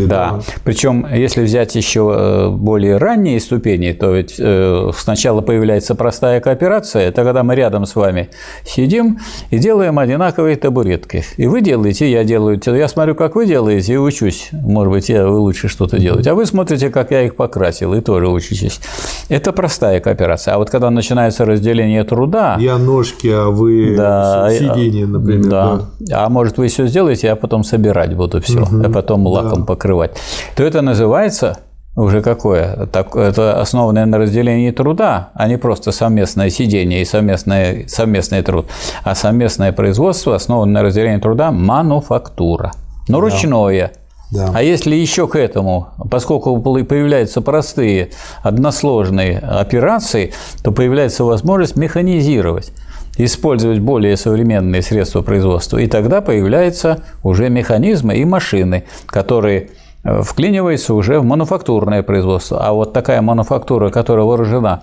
Да. 0.06 0.30
да. 0.32 0.40
Причем, 0.64 1.06
если 1.12 1.42
взять 1.42 1.74
еще 1.74 2.12
э, 2.14 2.48
более 2.50 2.96
ранние 2.96 3.40
ступени, 3.40 3.92
то 3.92 4.12
ведь 4.12 4.34
э, 4.38 4.90
сначала 4.96 5.40
появляется 5.40 5.94
простая 5.94 6.40
кооперация. 6.40 7.08
Это 7.08 7.24
когда 7.24 7.42
мы 7.42 7.54
рядом 7.54 7.86
с 7.86 7.94
вами 7.94 8.30
сидим 8.64 9.18
и 9.50 9.58
делаем 9.58 9.98
одинаковые 9.98 10.56
табуретки. 10.56 11.24
И 11.36 11.46
вы 11.46 11.60
делаете, 11.60 12.10
я 12.10 12.24
делаю. 12.24 12.60
Я 12.64 12.88
смотрю, 12.88 13.14
как 13.14 13.36
вы 13.36 13.46
делаете, 13.46 13.91
и 13.92 13.96
учусь. 13.96 14.48
Может 14.52 14.92
быть, 14.92 15.08
я, 15.08 15.26
вы 15.26 15.38
лучше 15.38 15.68
что-то 15.68 15.98
делаете. 15.98 16.30
А 16.30 16.34
вы 16.34 16.46
смотрите, 16.46 16.90
как 16.90 17.10
я 17.10 17.22
их 17.22 17.36
покрасил, 17.36 17.94
и 17.94 18.00
тоже 18.00 18.28
учитесь. 18.28 18.80
Это 19.28 19.52
простая 19.52 20.00
кооперация. 20.00 20.54
А 20.54 20.58
вот 20.58 20.70
когда 20.70 20.90
начинается 20.90 21.44
разделение 21.44 22.04
труда... 22.04 22.56
Я 22.58 22.78
ножки, 22.78 23.28
а 23.28 23.50
вы 23.50 23.94
да, 23.96 24.50
сиденье, 24.50 25.06
например. 25.06 25.50
Да. 25.50 25.80
да. 26.00 26.24
А 26.24 26.28
может, 26.28 26.58
вы 26.58 26.68
все 26.68 26.86
сделаете, 26.86 27.26
я 27.28 27.36
потом 27.36 27.64
собирать 27.64 28.14
буду 28.14 28.40
все, 28.40 28.62
угу, 28.62 28.82
а 28.84 28.90
потом 28.90 29.26
лаком 29.26 29.60
да. 29.60 29.66
покрывать. 29.66 30.12
То 30.56 30.64
это 30.64 30.82
называется 30.82 31.58
уже 31.94 32.22
какое? 32.22 32.86
Так, 32.86 33.14
это 33.16 33.60
основанное 33.60 34.06
на 34.06 34.16
разделении 34.16 34.70
труда, 34.70 35.30
а 35.34 35.46
не 35.46 35.58
просто 35.58 35.92
совместное 35.92 36.48
сидение 36.48 37.02
и 37.02 37.04
совместное, 37.04 37.84
совместный 37.86 38.42
труд, 38.42 38.66
а 39.04 39.14
совместное 39.14 39.72
производство, 39.72 40.34
основанное 40.34 40.74
на 40.74 40.82
разделении 40.82 41.20
труда– 41.20 41.50
мануфактура. 41.52 42.72
Но 43.08 43.20
да. 43.20 43.28
ручное. 43.28 43.92
Да. 44.30 44.50
А 44.54 44.62
если 44.62 44.94
еще 44.94 45.28
к 45.28 45.36
этому, 45.36 45.88
поскольку 46.10 46.58
появляются 46.60 47.42
простые 47.42 48.10
односложные 48.42 49.38
операции, 49.38 50.32
то 50.62 50.72
появляется 50.72 51.24
возможность 51.24 51.76
механизировать 51.76 52.72
использовать 53.18 53.78
более 53.78 54.16
современные 54.16 54.80
средства 54.80 55.20
производства. 55.20 55.76
И 55.76 55.86
тогда 55.86 56.22
появляются 56.22 57.02
уже 57.22 57.50
механизмы 57.50 58.16
и 58.16 58.24
машины, 58.24 58.84
которые 59.04 59.68
Э, 60.04 60.22
вклинивается 60.22 60.94
уже 60.94 61.20
в 61.20 61.24
мануфактурное 61.24 62.02
производство. 62.02 62.64
А 62.64 62.72
вот 62.72 62.92
такая 62.92 63.22
мануфактура, 63.22 63.90
которая 63.90 64.26
вооружена 64.26 64.82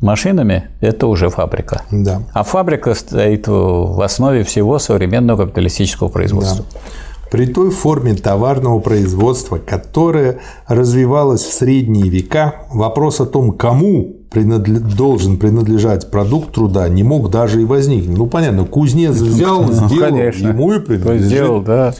машинами, 0.00 0.68
это 0.80 1.06
уже 1.06 1.30
фабрика. 1.30 1.82
Да. 1.90 2.22
А 2.32 2.44
фабрика 2.44 2.94
стоит 2.94 3.48
в 3.48 4.00
основе 4.02 4.44
всего 4.44 4.78
современного 4.78 5.42
капиталистического 5.42 6.08
производства. 6.08 6.64
Да. 6.72 6.80
При 7.32 7.46
той 7.46 7.70
форме 7.70 8.14
товарного 8.14 8.78
производства, 8.80 9.56
которая 9.56 10.40
развивалась 10.66 11.40
в 11.40 11.50
средние 11.54 12.10
века, 12.10 12.66
вопрос 12.70 13.22
о 13.22 13.24
том, 13.24 13.52
кому 13.52 14.16
принадлежит, 14.30 14.94
должен 14.96 15.38
принадлежать 15.38 16.10
продукт 16.10 16.52
труда, 16.52 16.86
не 16.90 17.02
мог 17.02 17.30
даже 17.30 17.62
и 17.62 17.64
возникнуть. 17.64 18.18
Ну, 18.18 18.26
понятно, 18.26 18.66
кузнец 18.66 19.14
взял, 19.14 19.62
ну, 19.62 19.72
сделал, 19.72 20.10
Конечно. 20.10 20.48
ему 20.48 20.74
и 20.74 20.78
принадлежит. 20.80 21.26
Сделал, 21.26 21.62
да. 21.62 21.94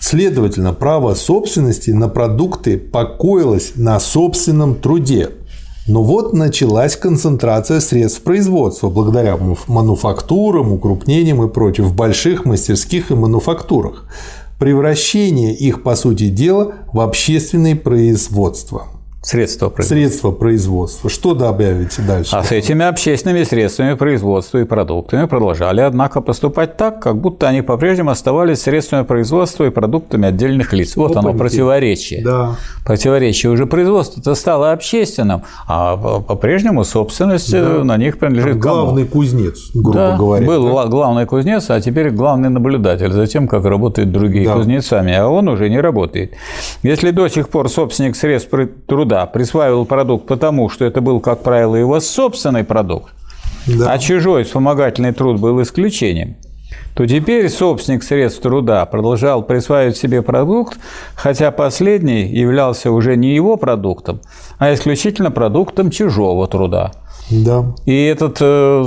Следовательно, 0.00 0.72
право 0.72 1.12
собственности 1.12 1.90
на 1.90 2.08
продукты 2.08 2.78
покоилось 2.78 3.72
на 3.76 4.00
собственном 4.00 4.76
труде. 4.76 5.28
Но 5.88 6.04
вот 6.04 6.32
началась 6.32 6.96
концентрация 6.96 7.80
средств 7.80 8.22
производства 8.22 8.88
благодаря 8.88 9.36
мануфактурам, 9.66 10.72
укрупнениям 10.72 11.42
и 11.42 11.48
прочим 11.48 11.84
в 11.84 11.96
больших 11.96 12.44
мастерских 12.44 13.10
и 13.10 13.14
мануфактурах. 13.14 14.06
Превращение 14.60 15.52
их, 15.52 15.82
по 15.82 15.96
сути 15.96 16.28
дела, 16.28 16.74
в 16.92 17.00
общественное 17.00 17.74
производство. 17.74 18.86
Средства 19.24 19.68
производства. 19.68 19.94
Средства 19.94 20.30
производства. 20.32 21.08
Что 21.08 21.34
добавите 21.34 22.02
дальше? 22.02 22.34
А 22.34 22.42
с 22.42 22.50
этими 22.50 22.84
общественными 22.84 23.44
средствами 23.44 23.94
производства 23.94 24.58
и 24.58 24.64
продуктами 24.64 25.26
продолжали, 25.26 25.80
однако, 25.80 26.20
поступать 26.20 26.76
так, 26.76 27.00
как 27.00 27.18
будто 27.18 27.48
они 27.48 27.62
по-прежнему 27.62 28.10
оставались 28.10 28.62
средствами 28.62 29.04
производства 29.04 29.64
и 29.64 29.70
продуктами 29.70 30.26
отдельных 30.26 30.72
лиц. 30.72 30.96
Вот 30.96 31.12
Опаньки. 31.12 31.28
оно, 31.28 31.38
противоречие. 31.38 32.24
Да. 32.24 32.56
Противоречие. 32.84 33.52
Уже 33.52 33.66
производство-то 33.66 34.34
стало 34.34 34.72
общественным, 34.72 35.42
а 35.68 35.96
по-прежнему 35.96 36.82
собственность 36.82 37.54
э, 37.54 37.62
да. 37.62 37.84
на 37.84 37.96
них 37.98 38.18
принадлежит 38.18 38.58
Главный 38.58 39.04
кому? 39.04 39.22
кузнец, 39.22 39.70
грубо 39.72 39.98
да, 39.98 40.16
говоря. 40.16 40.44
Был 40.44 40.74
да? 40.74 40.86
главный 40.86 41.26
кузнец, 41.26 41.70
а 41.70 41.80
теперь 41.80 42.10
главный 42.10 42.48
наблюдатель 42.48 43.12
за 43.12 43.28
тем, 43.28 43.46
как 43.46 43.64
работают 43.66 44.10
другие 44.10 44.48
да. 44.48 44.54
кузнецами, 44.54 45.14
а 45.14 45.28
он 45.28 45.46
уже 45.46 45.70
не 45.70 45.80
работает. 45.80 46.32
Если 46.82 47.12
до 47.12 47.28
сих 47.28 47.48
пор 47.50 47.68
собственник 47.68 48.16
средств 48.16 48.50
труда 48.86 49.11
труда 49.12 49.26
присваивал 49.26 49.84
продукт 49.84 50.26
потому, 50.26 50.70
что 50.70 50.84
это 50.84 51.00
был, 51.00 51.20
как 51.20 51.42
правило, 51.42 51.76
его 51.76 52.00
собственный 52.00 52.64
продукт, 52.64 53.12
да. 53.66 53.92
а 53.92 53.98
чужой 53.98 54.44
вспомогательный 54.44 55.12
труд 55.12 55.38
был 55.38 55.60
исключением, 55.60 56.36
то 56.94 57.06
теперь 57.06 57.50
собственник 57.50 58.02
средств 58.02 58.40
труда 58.40 58.86
продолжал 58.86 59.42
присваивать 59.42 59.98
себе 59.98 60.22
продукт, 60.22 60.78
хотя 61.14 61.50
последний 61.50 62.26
являлся 62.26 62.90
уже 62.90 63.16
не 63.16 63.34
его 63.34 63.56
продуктом, 63.56 64.20
а 64.58 64.72
исключительно 64.72 65.30
продуктом 65.30 65.90
чужого 65.90 66.48
труда. 66.48 66.92
Да. 67.32 67.64
И 67.86 68.04
этот 68.04 68.38
э, 68.40 68.84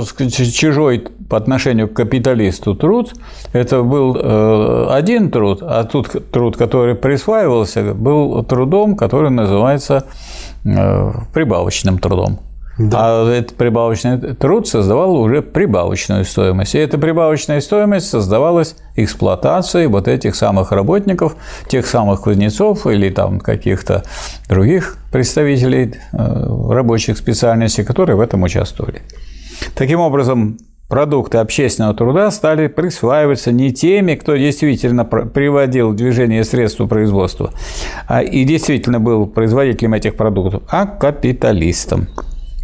чужой 0.52 1.08
по 1.28 1.36
отношению 1.36 1.88
к 1.88 1.94
капиталисту 1.94 2.74
труд, 2.74 3.14
это 3.52 3.82
был 3.82 4.16
э, 4.16 4.86
один 4.90 5.30
труд, 5.30 5.62
а 5.62 5.84
тут 5.84 6.30
труд, 6.30 6.56
который 6.56 6.94
присваивался, 6.94 7.94
был 7.94 8.44
трудом, 8.44 8.96
который 8.96 9.30
называется 9.30 10.06
э, 10.64 11.12
прибавочным 11.34 11.98
трудом. 11.98 12.38
Да. 12.78 12.98
А 13.00 13.30
этот 13.32 13.56
прибавочный 13.56 14.18
труд 14.34 14.68
создавал 14.68 15.16
уже 15.16 15.40
прибавочную 15.40 16.24
стоимость. 16.24 16.74
И 16.74 16.78
эта 16.78 16.98
прибавочная 16.98 17.60
стоимость 17.60 18.08
создавалась 18.08 18.76
эксплуатацией 18.96 19.86
вот 19.86 20.08
этих 20.08 20.34
самых 20.34 20.72
работников, 20.72 21.36
тех 21.68 21.86
самых 21.86 22.22
кузнецов 22.22 22.86
или 22.86 23.08
там 23.08 23.40
каких-то 23.40 24.02
других 24.48 24.98
представителей 25.10 25.94
э, 26.12 26.46
рабочих 26.70 27.16
специальностей, 27.16 27.84
которые 27.84 28.16
в 28.16 28.20
этом 28.20 28.42
участвовали. 28.42 29.00
Таким 29.74 30.00
образом, 30.00 30.58
продукты 30.88 31.38
общественного 31.38 31.94
труда 31.94 32.30
стали 32.30 32.66
присваиваться 32.66 33.52
не 33.52 33.72
теми, 33.72 34.14
кто 34.16 34.36
действительно 34.36 35.06
приводил 35.06 35.94
движение 35.94 36.44
средства 36.44 36.86
производства 36.86 37.52
и 38.30 38.44
действительно 38.44 39.00
был 39.00 39.26
производителем 39.26 39.94
этих 39.94 40.16
продуктов, 40.16 40.62
а 40.68 40.86
капиталистам. 40.86 42.08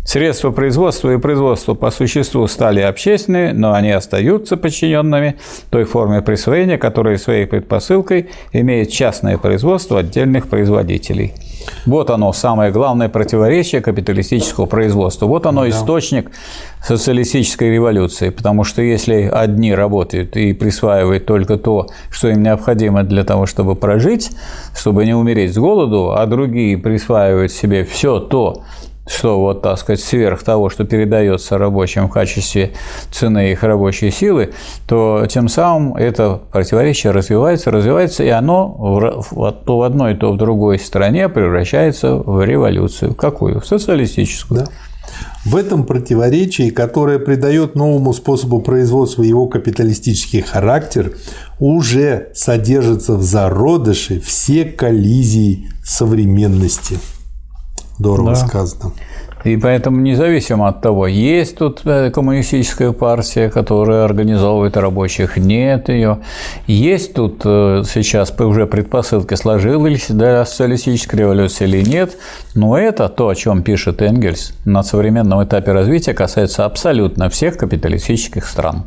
Средства 0.05 0.51
производства 0.51 1.15
и 1.15 1.19
производства 1.19 1.75
по 1.75 1.93
существу 1.93 2.49
стали 2.49 2.81
общественными, 2.81 3.53
но 3.53 3.73
они 3.73 3.93
остаются 3.93 4.57
подчиненными 4.57 5.37
той 5.71 5.85
форме 5.85 6.23
присвоения, 6.23 6.77
которая 6.77 7.19
своей 7.19 7.47
предпосылкой 7.47 8.29
имеет 8.53 8.91
частное 8.91 9.39
производство 9.39 10.01
отдельных 10.01 10.49
производителей. 10.49 11.35
Вот 11.87 12.11
оно, 12.11 12.33
самое 12.33 12.73
главное 12.73 13.09
противоречие 13.09 13.81
капиталистического 13.81 14.67
производства. 14.67 15.27
Вот 15.27 15.47
оно, 15.47 15.63
да. 15.63 15.71
источник 15.71 16.33
социалистической 16.85 17.71
революции. 17.71 18.31
Потому 18.31 18.65
что 18.65 18.83
если 18.83 19.31
одни 19.33 19.73
работают 19.73 20.37
и 20.37 20.53
присваивают 20.53 21.27
только 21.27 21.57
то, 21.57 21.87
что 22.11 22.29
им 22.29 22.43
необходимо 22.43 23.05
для 23.05 23.23
того, 23.23 23.47
чтобы 23.47 23.77
прожить, 23.77 24.33
чтобы 24.77 25.05
не 25.05 25.15
умереть 25.15 25.55
с 25.55 25.59
голоду, 25.59 26.13
а 26.13 26.27
другие 26.27 26.77
присваивают 26.77 27.53
себе 27.53 27.85
все 27.85 28.19
то, 28.19 28.65
что 29.07 29.41
вот, 29.41 29.63
так 29.63 29.79
сказать, 29.79 30.01
сверх 30.01 30.43
того, 30.43 30.71
что 30.71 30.85
передается 30.85 31.59
рабочим 31.59 32.09
в 32.09 32.13
качестве 32.13 32.73
цены 33.11 33.53
их 33.53 33.63
рабочей 33.63 34.11
силы, 34.11 34.53
то 34.87 35.27
тем 35.29 35.49
самым 35.49 35.97
это 35.97 36.41
противоречие 36.53 37.13
развивается, 37.13 37.71
развивается, 37.71 38.23
и 38.23 38.29
оно 38.29 39.23
то 39.67 39.79
в 39.79 39.83
одной, 39.83 40.15
то 40.15 40.33
в 40.33 40.37
другой 40.37 40.79
стране 40.79 41.29
превращается 41.29 42.15
в 42.15 42.45
революцию. 42.45 43.15
Какую? 43.15 43.61
В 43.61 43.67
социалистическую. 43.67 44.61
Да. 44.61 44.67
В 45.45 45.57
этом 45.57 45.85
противоречии, 45.85 46.71
которое 46.71 47.19
придает 47.19 47.75
новому 47.75 48.13
способу 48.13 48.61
производства 48.61 49.25
его 49.25 49.49
капиталистический 49.49 50.41
характер, 50.41 51.17
уже 51.59 52.29
содержатся 52.35 53.15
в 53.15 53.23
зародыше 53.23 54.21
все 54.21 54.65
коллизии 54.65 55.69
современности. 55.85 56.99
Здорово 58.03 58.31
да. 58.31 58.35
сказано. 58.35 58.93
И 59.45 59.57
поэтому 59.57 60.01
независимо 60.01 60.69
от 60.69 60.81
того, 60.83 61.07
есть 61.07 61.57
тут 61.57 61.83
э, 61.85 62.11
коммунистическая 62.11 62.93
партия, 62.93 63.49
которая 63.49 64.05
организовывает 64.05 64.77
рабочих, 64.77 65.37
нет 65.37 65.89
ее. 65.89 66.19
Есть 66.67 67.15
тут 67.15 67.43
э, 67.45 67.83
сейчас 67.89 68.33
уже 68.39 68.67
предпосылки 68.67 69.35
сложились 69.35 70.07
для 70.09 70.45
социалистической 70.45 71.21
революции 71.21 71.65
или 71.65 71.83
нет, 71.83 72.17
но 72.55 72.77
это 72.79 73.09
то, 73.09 73.29
о 73.29 73.35
чем 73.35 73.63
пишет 73.63 74.03
Энгельс 74.03 74.53
на 74.65 74.83
современном 74.83 75.43
этапе 75.43 75.73
развития, 75.73 76.15
касается 76.15 76.65
абсолютно 76.65 77.29
всех 77.29 77.57
капиталистических 77.57 78.47
стран. 78.47 78.85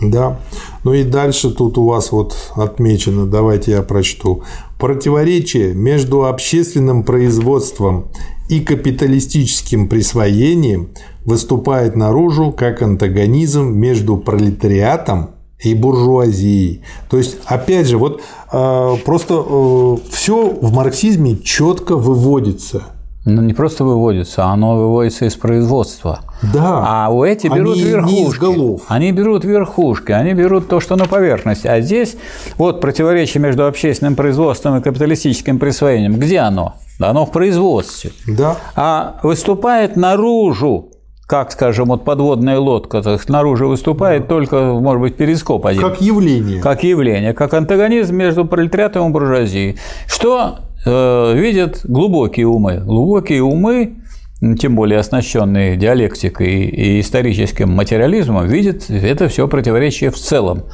Да. 0.00 0.40
Ну 0.84 0.92
и 0.92 1.02
дальше 1.02 1.50
тут 1.50 1.76
у 1.76 1.84
вас 1.84 2.12
вот 2.12 2.36
отмечено, 2.54 3.26
давайте 3.26 3.72
я 3.72 3.82
прочту. 3.82 4.42
Противоречие 4.78 5.74
между 5.74 6.26
общественным 6.26 7.02
производством 7.02 8.08
и 8.48 8.60
капиталистическим 8.60 9.88
присвоением 9.88 10.90
выступает 11.24 11.96
наружу 11.96 12.52
как 12.52 12.80
антагонизм 12.82 13.72
между 13.72 14.16
пролетариатом 14.16 15.30
и 15.60 15.74
буржуазией. 15.74 16.82
То 17.10 17.18
есть, 17.18 17.38
опять 17.44 17.88
же, 17.88 17.98
вот 17.98 18.22
э, 18.52 18.96
просто 19.04 19.44
э, 19.46 19.96
все 20.10 20.50
в 20.50 20.72
марксизме 20.72 21.36
четко 21.38 21.96
выводится. 21.96 22.84
Ну, 23.28 23.42
не 23.42 23.52
просто 23.52 23.84
выводится, 23.84 24.46
оно 24.46 24.76
выводится 24.76 25.26
из 25.26 25.36
производства. 25.36 26.20
Да. 26.42 26.84
А 26.86 27.08
у 27.10 27.24
эти 27.24 27.46
берут 27.46 27.76
они 27.76 27.84
верхушки. 27.84 28.14
Не 28.14 28.26
из 28.26 28.38
голов. 28.38 28.82
Они 28.88 29.12
берут 29.12 29.44
верхушки, 29.44 30.12
они 30.12 30.32
берут 30.32 30.68
то, 30.68 30.80
что 30.80 30.96
на 30.96 31.04
поверхности. 31.04 31.66
А 31.66 31.80
здесь 31.82 32.16
вот 32.56 32.80
противоречие 32.80 33.42
между 33.42 33.66
общественным 33.66 34.14
производством 34.16 34.78
и 34.78 34.82
капиталистическим 34.82 35.58
присвоением. 35.58 36.14
Где 36.14 36.38
оно? 36.38 36.76
оно 37.00 37.26
в 37.26 37.30
производстве. 37.32 38.12
Да. 38.26 38.56
А 38.74 39.20
выступает 39.22 39.96
наружу, 39.96 40.90
как, 41.26 41.52
скажем, 41.52 41.88
вот 41.88 42.04
подводная 42.04 42.58
лодка, 42.58 43.02
то 43.02 43.12
есть 43.12 43.28
наружу 43.28 43.68
выступает 43.68 44.22
да. 44.22 44.28
только, 44.28 44.56
может 44.72 45.02
быть, 45.02 45.16
перископ 45.16 45.66
один. 45.66 45.82
Как 45.82 46.00
явление. 46.00 46.60
Как 46.60 46.82
явление, 46.82 47.34
как 47.34 47.52
антагонизм 47.54 48.16
между 48.16 48.46
пролетариатом 48.46 49.08
и 49.08 49.12
буржуазией. 49.12 49.78
Что 50.06 50.60
видят 50.84 51.80
глубокие 51.84 52.46
умы? 52.46 52.82
Глубокие 52.84 53.42
умы 53.42 53.96
тем 54.58 54.76
более 54.76 55.00
оснащенный 55.00 55.76
диалектикой 55.76 56.66
и 56.66 57.00
историческим 57.00 57.70
материализмом, 57.70 58.46
видит 58.46 58.88
это 58.88 59.28
все 59.28 59.48
противоречие 59.48 60.10
в 60.10 60.16
целом. 60.16 60.64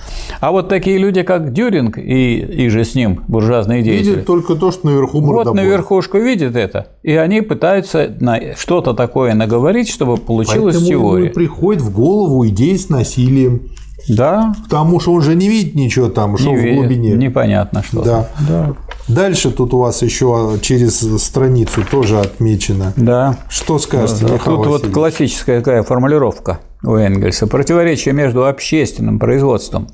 А 0.40 0.50
вот 0.50 0.68
такие 0.68 0.98
люди, 0.98 1.22
как 1.22 1.52
Дюринг 1.52 1.96
и, 1.96 2.38
и 2.38 2.68
же 2.68 2.84
с 2.84 2.94
ним 2.94 3.24
буржуазные 3.26 3.82
деятели... 3.82 4.10
Видят 4.10 4.26
только 4.26 4.54
то, 4.54 4.70
что 4.70 4.86
наверху 4.86 5.20
мордобой. 5.22 5.44
Вот 5.44 5.54
на 5.54 5.64
верхушку 5.64 6.18
видят 6.18 6.56
это, 6.56 6.88
и 7.02 7.14
они 7.14 7.40
пытаются 7.40 8.14
на 8.20 8.54
что-то 8.54 8.92
такое 8.92 9.34
наговорить, 9.34 9.88
чтобы 9.88 10.18
получилась 10.18 10.76
Поэтому 10.76 10.86
теория. 10.86 11.24
Поэтому 11.24 11.34
приходит 11.34 11.82
в 11.82 11.90
голову 11.90 12.46
идеи 12.46 12.76
с 12.76 12.90
насилием. 12.90 13.70
Да. 14.08 14.54
Потому 14.64 15.00
что 15.00 15.12
он 15.12 15.22
же 15.22 15.34
не 15.34 15.48
видит 15.48 15.74
ничего 15.74 16.08
там, 16.08 16.36
что 16.36 16.50
не 16.50 16.56
в 16.56 16.60
видит, 16.60 16.76
глубине. 16.76 17.10
Непонятно 17.12 17.82
что. 17.82 18.02
Да. 18.02 18.28
да. 18.46 18.74
Дальше 19.08 19.50
тут 19.50 19.74
у 19.74 19.78
вас 19.78 20.02
еще 20.02 20.58
через 20.62 21.00
страницу 21.22 21.84
тоже 21.90 22.20
отмечено. 22.20 22.92
Да. 22.96 23.36
Что 23.48 23.78
скажете, 23.78 24.26
да, 24.26 24.38
Тут 24.38 24.66
вот 24.66 24.90
классическая 24.90 25.58
такая 25.58 25.82
формулировка 25.82 26.60
у 26.82 26.94
Энгельса. 26.94 27.46
Противоречие 27.46 28.14
между 28.14 28.46
общественным 28.46 29.18
производством 29.18 29.88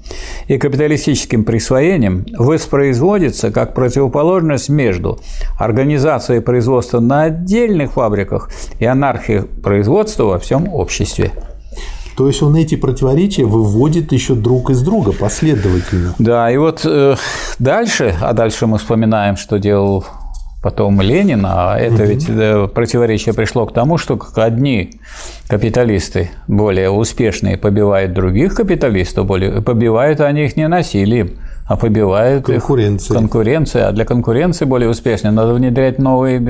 и 0.47 0.59
капиталистическим 0.59 1.45
присвоением 1.45 2.25
воспроизводится 2.37 3.51
как 3.51 3.75
противоположность 3.75 4.69
между 4.69 5.21
организацией 5.59 6.41
производства 6.41 7.01
на 7.01 7.25
отдельных 7.25 7.93
фабриках 7.93 8.51
и 8.79 8.85
анархией 8.85 9.43
производства 9.43 10.25
во 10.25 10.39
всем 10.39 10.73
обществе. 10.73 11.33
То 12.17 12.27
есть 12.27 12.43
он 12.43 12.57
эти 12.57 12.75
противоречия 12.75 13.45
выводит 13.45 14.13
еще 14.13 14.35
друг 14.35 14.71
из 14.71 14.83
друга 14.83 15.13
последовательно. 15.13 16.15
Да, 16.19 16.51
и 16.51 16.57
вот 16.57 16.83
э, 16.85 17.17
дальше, 17.59 18.15
а 18.21 18.33
дальше 18.33 18.67
мы 18.67 18.79
вспоминаем, 18.79 19.37
что 19.37 19.59
делал 19.59 20.05
потом 20.63 21.01
Ленин, 21.01 21.45
а 21.47 21.79
это 21.79 22.03
угу. 22.03 22.05
ведь 22.05 22.27
э, 22.29 22.69
противоречие 22.69 23.35
пришло 23.35 23.67
к 23.67 23.73
тому, 23.73 23.97
что 23.97 24.21
одни 24.35 25.01
капиталисты 25.49 26.31
более 26.47 26.91
успешные 26.91 27.57
побивают 27.57 28.13
других 28.13 28.55
капиталистов, 28.55 29.27
более 29.27 29.63
побивают 29.63 30.21
они 30.21 30.45
их 30.45 30.57
не 30.57 30.69
насилием, 30.69 31.39
а 31.71 31.77
побивают 31.77 32.47
конкуренция. 32.47 33.15
конкуренция. 33.17 33.87
А 33.87 33.93
для 33.93 34.05
конкуренции 34.05 34.65
более 34.65 34.91
успешной 34.91 35.31
надо 35.31 35.55
внедрять 35.55 36.01
новые 36.01 36.41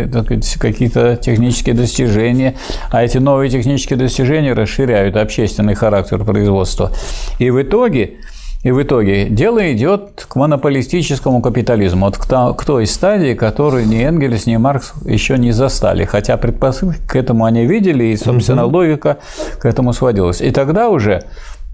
какие-то 0.59 1.17
технические 1.17 1.75
достижения, 1.75 2.55
а 2.91 3.05
эти 3.05 3.19
новые 3.19 3.51
технические 3.51 3.99
достижения 3.99 4.55
расширяют 4.55 5.17
общественный 5.17 5.75
характер 5.75 6.25
производства. 6.25 6.91
И 7.39 7.51
в 7.51 7.61
итоге 7.61 8.21
и 8.63 8.71
в 8.71 8.83
итоге 8.83 9.27
дело 9.27 9.71
идет 9.75 10.25
к 10.27 10.37
монополистическому 10.37 11.43
капитализму, 11.43 12.07
вот 12.07 12.17
к, 12.17 12.55
к 12.55 12.65
той 12.65 12.87
стадии, 12.87 13.35
которую 13.35 13.87
ни 13.87 14.03
Энгельс, 14.03 14.47
ни 14.47 14.57
Маркс 14.57 14.95
еще 15.05 15.37
не 15.37 15.53
застали. 15.53 16.07
Хотя 16.07 16.39
предпосылки 16.39 16.99
к 17.07 17.15
этому 17.15 17.45
они 17.45 17.67
видели, 17.67 18.05
и, 18.05 18.17
собственно, 18.17 18.65
угу. 18.65 18.79
логика 18.79 19.19
к 19.59 19.67
этому 19.67 19.93
сводилась. 19.93 20.41
И 20.41 20.51
тогда 20.51 20.89
уже 20.89 21.25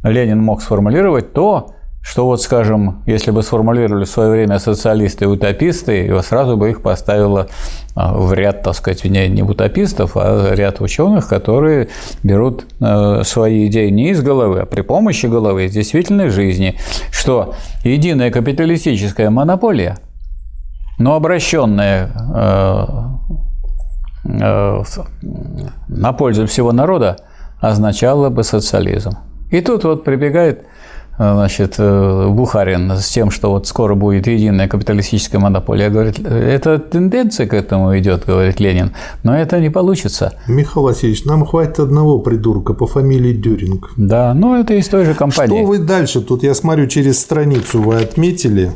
Ленин 0.03 0.43
мог 0.43 0.63
сформулировать 0.63 1.33
то, 1.33 1.77
что 2.07 2.25
вот, 2.25 2.41
скажем, 2.41 3.03
если 3.05 3.33
бы 3.33 3.43
сформулировали 3.43 4.05
в 4.05 4.09
свое 4.09 4.31
время 4.31 4.61
социалисты 4.61 5.25
и 5.25 5.29
утописты, 5.29 6.05
его 6.05 6.23
сразу 6.23 6.57
бы 6.57 6.71
их 6.71 6.81
поставило 6.81 7.49
а, 7.97 8.17
в 8.17 8.33
ряд, 8.33 8.63
так 8.63 8.77
сказать, 8.77 9.05
не, 9.05 9.27
не 9.27 9.43
утопистов, 9.43 10.13
а 10.15 10.55
ряд 10.55 10.81
ученых, 10.81 11.27
которые 11.29 11.89
берут 12.23 12.65
э, 12.81 13.23
свои 13.25 13.67
идеи 13.67 13.89
не 13.89 14.11
из 14.11 14.23
головы, 14.23 14.61
а 14.61 14.67
при 14.67 14.83
помощи 14.83 15.27
головы, 15.27 15.65
из 15.65 15.73
действительной 15.73 16.29
жизни, 16.29 16.79
что 17.11 17.55
единая 17.83 18.31
капиталистическая 18.31 19.29
монополия, 19.29 19.99
но 20.99 21.17
обращенная 21.17 22.13
э, 22.37 22.87
э, 24.27 24.83
на 25.89 26.13
пользу 26.13 26.47
всего 26.47 26.71
народа, 26.71 27.17
означала 27.61 28.31
бы 28.31 28.45
социализм. 28.45 29.11
И 29.51 29.61
тут 29.61 29.83
вот 29.83 30.05
прибегает 30.05 30.67
значит, 31.19 31.77
э, 31.79 32.29
Бухарин 32.29 32.93
с 32.93 33.09
тем, 33.09 33.31
что 33.31 33.51
вот 33.51 33.67
скоро 33.67 33.95
будет 33.95 34.27
единая 34.27 34.69
капиталистическая 34.69 35.39
монополия. 35.39 35.89
Говорит, 35.89 36.19
это 36.21 36.79
тенденция 36.79 37.47
к 37.47 37.55
этому 37.55 37.97
идет, 37.99 38.27
говорит 38.27 38.61
Ленин, 38.61 38.93
но 39.23 39.37
это 39.37 39.61
не 39.61 39.71
получится. 39.71 40.35
Михаил 40.47 40.85
Васильевич, 40.85 41.25
нам 41.25 41.45
хватит 41.47 41.81
одного 41.81 42.19
придурка 42.19 42.75
по 42.75 42.87
фамилии 42.87 43.33
Дюринг. 43.33 43.91
Да, 43.97 44.35
ну 44.35 44.59
это 44.59 44.75
из 44.75 44.89
той 44.89 45.05
же 45.05 45.15
компании. 45.15 45.57
Что 45.57 45.67
вы 45.67 45.79
дальше? 45.79 46.21
Тут 46.21 46.43
я 46.43 46.55
смотрю, 46.55 46.87
через 46.87 47.21
страницу 47.21 47.81
вы 47.81 47.97
отметили 47.97 48.73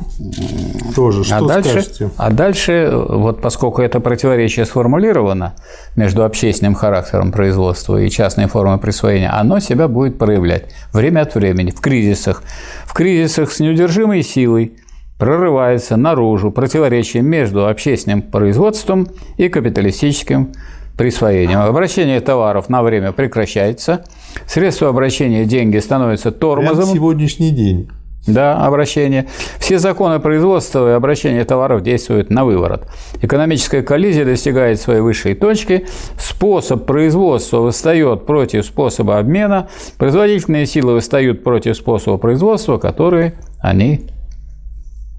тоже. 0.95 1.25
Что 1.25 1.37
а 1.37 1.49
дальше, 1.49 1.71
скажете? 1.71 2.11
А 2.17 2.31
дальше, 2.31 2.91
вот 2.93 3.41
поскольку 3.41 3.83
это 3.83 4.01
противоречие 4.01 4.65
сформулировано 4.65 5.55
между 5.97 6.25
общественным 6.25 6.75
характером 6.75 7.33
производства 7.33 8.01
и 8.01 8.09
частной 8.09 8.47
формой 8.47 8.79
присвоения, 8.79 9.33
оно 9.33 9.61
себя 9.61 9.89
будет 9.89 10.19
проявлять 10.19 10.67
время 10.93 11.21
от 11.21 11.35
времени 11.35 11.71
в 11.71 11.81
кризисах 11.81 12.30
кризисах. 12.31 12.43
В 12.87 12.93
кризисах 12.93 13.53
с 13.53 13.61
неудержимой 13.61 14.23
силой 14.23 14.73
прорывается 15.19 15.97
наружу 15.97 16.51
противоречие 16.51 17.23
между 17.23 17.69
общественным 17.69 18.23
производством 18.23 19.09
и 19.37 19.49
капиталистическим 19.49 20.53
присвоением. 20.97 21.61
Обращение 21.61 22.21
товаров 22.21 22.69
на 22.69 22.83
время 22.83 23.13
прекращается, 23.13 24.05
средства 24.47 24.89
обращения 24.89 25.45
деньги 25.45 25.79
становятся 25.79 26.31
тормозом. 26.31 26.77
Прямо 26.77 26.95
сегодняшний 26.95 27.51
день. 27.51 27.91
Да, 28.27 28.65
обращение. 28.67 29.27
Все 29.59 29.79
законы 29.79 30.21
производства 30.21 30.91
и 30.91 30.93
обращения 30.93 31.45
товаров 31.45 31.83
действуют 31.83 32.31
на 32.31 32.45
выворот. 32.45 32.87
Экономическая 33.23 33.83
коллизия 33.83 34.25
достигает 34.25 34.81
своей 34.81 35.01
высшей 35.01 35.35
точки, 35.35 35.87
способ 36.19 36.85
производства 36.85 37.59
восстает 37.59 38.27
против 38.27 38.67
способа 38.67 39.19
обмена, 39.19 39.69
производительные 39.97 40.67
силы 40.67 40.95
восстают 40.95 41.43
против 41.43 41.77
способа 41.77 42.19
производства, 42.19 42.79
которые 42.79 43.35
они 43.59 44.07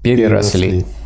переросли. 0.02 0.60
переросли. 0.60 1.01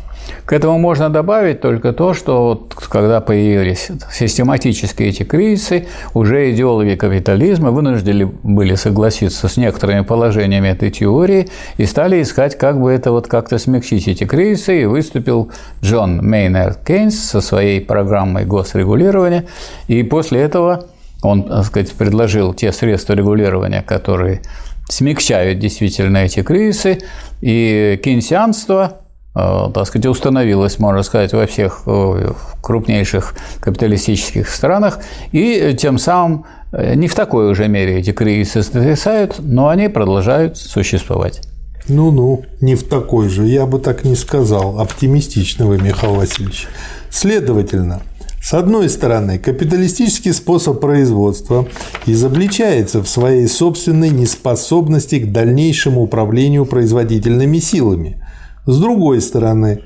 К 0.47 0.53
этому 0.53 0.79
можно 0.79 1.09
добавить 1.09 1.59
только 1.59 1.91
то, 1.91 2.13
что 2.13 2.43
вот, 2.45 2.73
когда 2.73 3.19
появились 3.19 3.89
систематические 4.09 5.09
эти 5.09 5.23
кризисы, 5.23 5.87
уже 6.13 6.53
идеологи 6.53 6.95
капитализма 6.95 7.71
вынуждены 7.71 8.27
были 8.43 8.75
согласиться 8.75 9.49
с 9.49 9.57
некоторыми 9.57 10.05
положениями 10.05 10.69
этой 10.69 10.89
теории 10.89 11.49
и 11.75 11.85
стали 11.85 12.21
искать, 12.21 12.57
как 12.57 12.79
бы 12.79 12.93
это 12.93 13.11
вот 13.11 13.27
как-то 13.27 13.57
смягчить 13.57 14.07
эти 14.07 14.23
кризисы, 14.23 14.83
и 14.83 14.85
выступил 14.85 15.51
Джон 15.83 16.25
Мейнард 16.25 16.79
Кейнс 16.81 17.19
со 17.19 17.41
своей 17.41 17.81
программой 17.81 18.45
госрегулирования, 18.45 19.47
и 19.89 20.01
после 20.03 20.39
этого 20.39 20.85
он, 21.23 21.43
так 21.43 21.65
сказать, 21.65 21.91
предложил 21.91 22.53
те 22.53 22.71
средства 22.71 23.11
регулирования, 23.11 23.81
которые 23.81 24.39
смягчают 24.87 25.59
действительно 25.59 26.19
эти 26.19 26.41
кризисы, 26.41 26.99
и 27.41 27.99
кейнсианство 28.01 29.01
так 29.33 29.85
сказать, 29.85 30.07
установилось, 30.07 30.79
можно 30.79 31.03
сказать, 31.03 31.33
во 31.33 31.45
всех 31.45 31.83
э, 31.85 32.31
крупнейших 32.61 33.35
капиталистических 33.59 34.49
странах, 34.49 34.99
и 35.31 35.75
тем 35.77 35.99
самым 35.99 36.45
э, 36.71 36.95
не 36.95 37.07
в 37.07 37.13
такой 37.13 37.51
уже 37.51 37.67
мере 37.67 37.99
эти 37.99 38.11
кризисы 38.11 38.63
сотрясают, 38.63 39.35
но 39.39 39.69
они 39.69 39.89
продолжают 39.89 40.57
существовать. 40.57 41.41
Ну-ну, 41.87 42.43
не 42.61 42.75
в 42.75 42.83
такой 42.83 43.29
же, 43.29 43.45
я 43.45 43.65
бы 43.65 43.79
так 43.79 44.03
не 44.03 44.15
сказал. 44.15 44.79
Оптимистично 44.79 45.67
вы, 45.67 45.77
Михаил 45.77 46.15
Васильевич. 46.15 46.67
Следовательно, 47.09 48.01
с 48.41 48.53
одной 48.53 48.89
стороны, 48.89 49.39
капиталистический 49.39 50.31
способ 50.31 50.79
производства 50.79 51.67
изобличается 52.05 53.01
в 53.01 53.07
своей 53.09 53.47
собственной 53.47 54.09
неспособности 54.09 55.19
к 55.19 55.31
дальнейшему 55.31 56.01
управлению 56.01 56.65
производительными 56.65 57.59
силами. 57.59 58.23
С 58.67 58.79
другой 58.79 59.21
стороны, 59.21 59.81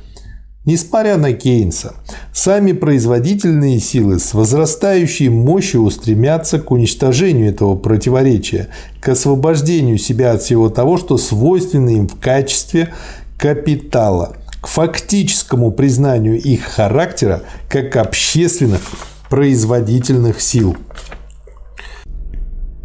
Несмотря 0.64 1.18
на 1.18 1.34
Кейнса, 1.34 1.96
сами 2.32 2.74
производительные 2.74 3.80
силы 3.80 4.20
с 4.20 4.36
возрастающей 4.36 5.28
мощью 5.28 5.82
устремятся 5.82 6.60
к 6.60 6.70
уничтожению 6.70 7.50
этого 7.50 7.76
противоречия, 7.76 8.68
к 9.00 9.10
освобождению 9.10 9.98
себя 9.98 10.34
от 10.34 10.44
всего 10.44 10.70
того, 10.70 10.98
что 10.98 11.18
свойственно 11.18 11.90
им 11.90 12.08
в 12.08 12.20
качестве 12.20 12.94
капитала– 13.40 14.36
к 14.62 14.68
фактическому 14.68 15.72
признанию 15.72 16.40
их 16.40 16.62
характера 16.62 17.42
как 17.68 17.96
общественных 17.96 18.82
производительных 19.30 20.40
сил. 20.40 20.78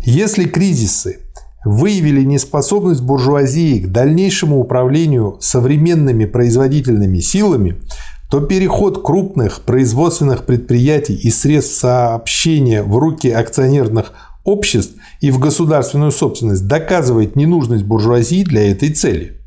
Если 0.03 0.44
кризисы 0.44 1.26
выявили 1.67 2.23
неспособность 2.23 3.03
буржуазии 3.03 3.81
к 3.81 3.89
дальнейшему 3.89 4.61
управлению 4.61 5.37
современными 5.41 6.25
производительными 6.25 7.19
силами, 7.19 7.83
то 8.31 8.41
переход 8.41 9.03
крупных 9.03 9.62
производственных 9.62 10.47
предприятий 10.47 11.14
и 11.14 11.29
средств 11.31 11.77
сообщения 11.79 12.83
в 12.83 12.97
руки 12.97 13.29
акционерных 13.29 14.12
обществ 14.45 14.95
и 15.21 15.33
в 15.33 15.41
государственную 15.41 16.12
собственность 16.12 16.69
доказывает 16.69 17.35
ненужность 17.35 17.85
буржуазии 17.85 18.45
для 18.45 18.71
этой 18.71 18.91
цели. 18.91 19.41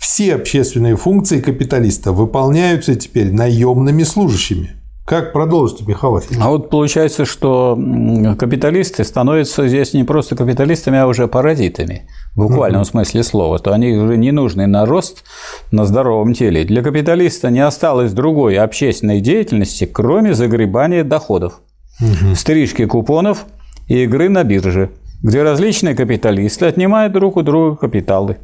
Все 0.00 0.34
общественные 0.34 0.96
функции 0.96 1.40
капиталиста 1.40 2.10
выполняются 2.10 2.96
теперь 2.96 3.32
наемными 3.32 4.02
служащими. 4.02 4.79
Как 5.10 5.32
продолжите, 5.32 5.82
Васильевич? 6.08 6.38
А 6.40 6.50
вот 6.50 6.70
получается, 6.70 7.24
что 7.24 7.76
капиталисты 8.38 9.02
становятся 9.02 9.66
здесь 9.66 9.92
не 9.92 10.04
просто 10.04 10.36
капиталистами, 10.36 10.98
а 10.98 11.08
уже 11.08 11.26
паразитами 11.26 12.06
в 12.36 12.42
буквальном 12.42 12.84
смысле 12.84 13.24
слова, 13.24 13.58
то 13.58 13.72
они 13.72 13.90
уже 13.94 14.16
не 14.16 14.30
нужны 14.30 14.68
на 14.68 14.86
рост 14.86 15.24
на 15.72 15.84
здоровом 15.84 16.32
теле. 16.32 16.62
Для 16.62 16.84
капиталиста 16.84 17.50
не 17.50 17.58
осталось 17.58 18.12
другой 18.12 18.56
общественной 18.56 19.20
деятельности, 19.20 19.84
кроме 19.84 20.32
загребания 20.32 21.02
доходов, 21.02 21.60
угу. 22.00 22.36
стрижки 22.36 22.86
купонов 22.86 23.46
и 23.88 24.04
игры 24.04 24.28
на 24.28 24.44
бирже, 24.44 24.90
где 25.24 25.42
различные 25.42 25.96
капиталисты 25.96 26.66
отнимают 26.66 27.12
друг 27.12 27.36
у 27.36 27.42
друга 27.42 27.74
капиталы. 27.74 28.36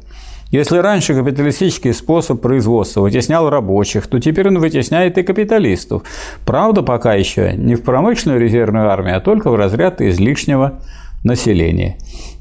Если 0.49 0.77
раньше 0.77 1.13
капиталистический 1.13 1.93
способ 1.93 2.41
производства 2.41 3.01
вытеснял 3.01 3.49
рабочих, 3.49 4.07
то 4.07 4.19
теперь 4.19 4.47
он 4.47 4.59
вытесняет 4.59 5.17
и 5.17 5.23
капиталистов. 5.23 6.03
Правда, 6.45 6.83
пока 6.83 7.13
еще 7.15 7.53
не 7.53 7.75
в 7.75 7.83
промышленную 7.83 8.39
резервную 8.39 8.89
армию, 8.89 9.17
а 9.17 9.19
только 9.19 9.49
в 9.49 9.55
разряд 9.55 10.01
излишнего 10.01 10.79
населения. 11.23 11.97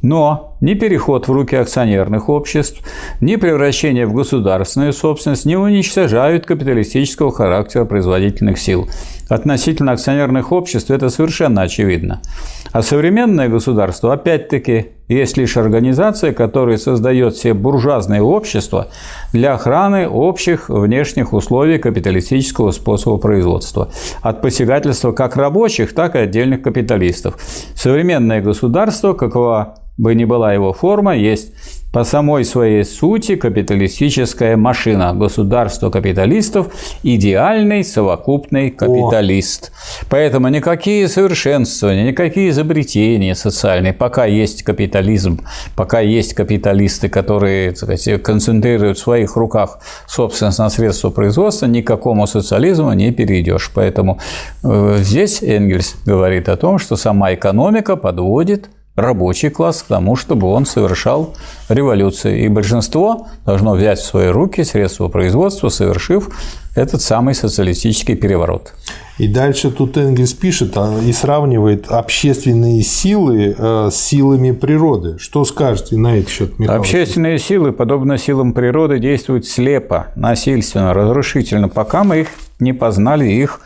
Но 0.07 0.57
ни 0.61 0.75
переход 0.75 1.27
в 1.27 1.33
руки 1.33 1.57
акционерных 1.57 2.29
обществ, 2.29 2.81
ни 3.21 3.35
превращение 3.35 4.07
в 4.07 4.15
государственную 4.15 4.93
собственность 4.93 5.47
не 5.47 5.57
уничтожают 5.57 6.47
капиталистического 6.47 7.33
характера 7.33 7.85
производительных 7.85 8.57
сил. 8.57 8.89
Относительно 9.29 9.91
акционерных 9.91 10.53
обществ 10.53 10.93
это 10.93 11.09
совершенно 11.09 11.63
очевидно. 11.63 12.23
А 12.71 12.83
современное 12.83 13.49
государство, 13.49 14.13
опять-таки, 14.13 14.93
есть 15.09 15.37
лишь 15.37 15.57
организация, 15.57 16.33
которая 16.33 16.77
создает 16.77 17.35
все 17.35 17.53
буржуазные 17.53 18.23
общества 18.23 18.89
для 19.33 19.55
охраны 19.55 20.09
общих 20.09 20.69
внешних 20.69 21.33
условий 21.33 21.79
капиталистического 21.79 22.71
способа 22.71 23.19
производства. 23.19 23.91
От 24.23 24.41
посягательства 24.41 25.11
как 25.11 25.37
рабочих, 25.37 25.95
так 25.95 26.15
и 26.15 26.19
отдельных 26.19 26.63
капиталистов. 26.63 27.39
Современное 27.75 28.41
государство, 28.41 29.13
какова 29.13 29.75
бы 29.97 30.15
ни 30.15 30.25
была 30.25 30.53
его 30.53 30.73
форма, 30.73 31.17
есть 31.17 31.53
по 31.97 32.05
самой 32.05 32.45
своей 32.45 32.85
сути 32.85 33.37
капиталистическая 33.37 34.57
машина. 34.57 35.15
Государство 35.15 35.89
капиталистов– 35.89 36.67
идеальный 37.03 37.83
совокупный 37.83 38.71
капиталист. 38.71 39.73
О. 39.73 40.05
Поэтому 40.11 40.49
никакие 40.49 41.09
совершенствования, 41.09 42.11
никакие 42.11 42.51
изобретения 42.51 43.35
социальные, 43.35 43.95
пока 43.95 44.27
есть 44.27 44.63
капитализм, 44.63 45.41
пока 45.75 46.01
есть 46.01 46.35
капиталисты, 46.35 47.09
которые 47.09 47.71
так 47.71 47.79
сказать, 47.79 48.23
концентрируют 48.23 48.99
в 48.99 49.01
своих 49.01 49.35
руках 49.37 49.79
собственность 50.07 50.59
на 50.59 50.69
средства 50.69 51.09
производства, 51.09 51.65
никакому 51.65 52.27
социализму 52.27 52.93
не 52.93 53.11
перейдешь. 53.11 53.71
Поэтому 53.75 54.19
э, 54.63 54.99
здесь 54.99 55.43
Энгельс 55.43 55.97
говорит 56.05 56.51
о 56.51 56.59
том, 56.59 56.79
что 56.79 56.97
сама 56.97 57.33
экономика 57.33 57.97
подводит 57.97 58.69
рабочий 58.97 59.51
класс 59.51 59.83
к 59.83 59.87
тому, 59.87 60.17
чтобы 60.17 60.49
он 60.49 60.67
совершал 60.67 61.35
революцию. 61.69 62.45
И 62.45 62.49
большинство 62.49 63.29
должно 63.45 63.75
взять 63.75 63.99
в 63.99 64.07
свои 64.07 64.29
руки 64.29 64.65
средства 64.65 65.09
производства, 65.09 65.69
совершив 65.69 66.31
этот 66.75 67.03
самый 67.03 67.35
социалистический 67.35 68.17
переворот. 68.17 68.73
И 69.19 69.29
дальше 69.29 69.71
тут 69.71 69.97
Энгельс 69.97 70.35
пишет 70.35 70.73
а, 70.77 70.99
и 71.03 71.11
сравнивает 71.13 71.91
общественные 71.91 72.83
силы 72.83 73.55
э, 73.57 73.89
с 73.91 73.97
силами 73.97 74.51
природы. 74.51 75.19
Что 75.19 75.45
скажете 75.47 75.97
на 75.97 76.19
этот 76.19 76.31
счет, 76.31 76.59
Михаил? 76.59 76.81
Общественные 76.81 77.39
силы, 77.39 77.73
подобно 77.73 78.19
силам 78.19 78.53
природы, 78.53 78.99
действуют 78.99 79.47
слепо, 79.47 80.09
насильственно, 80.17 80.93
разрушительно, 80.93 81.69
пока 81.71 82.05
мы 82.05 82.21
их 82.21 82.29
не 82.61 82.75
познали 82.75 83.27
их 83.27 83.61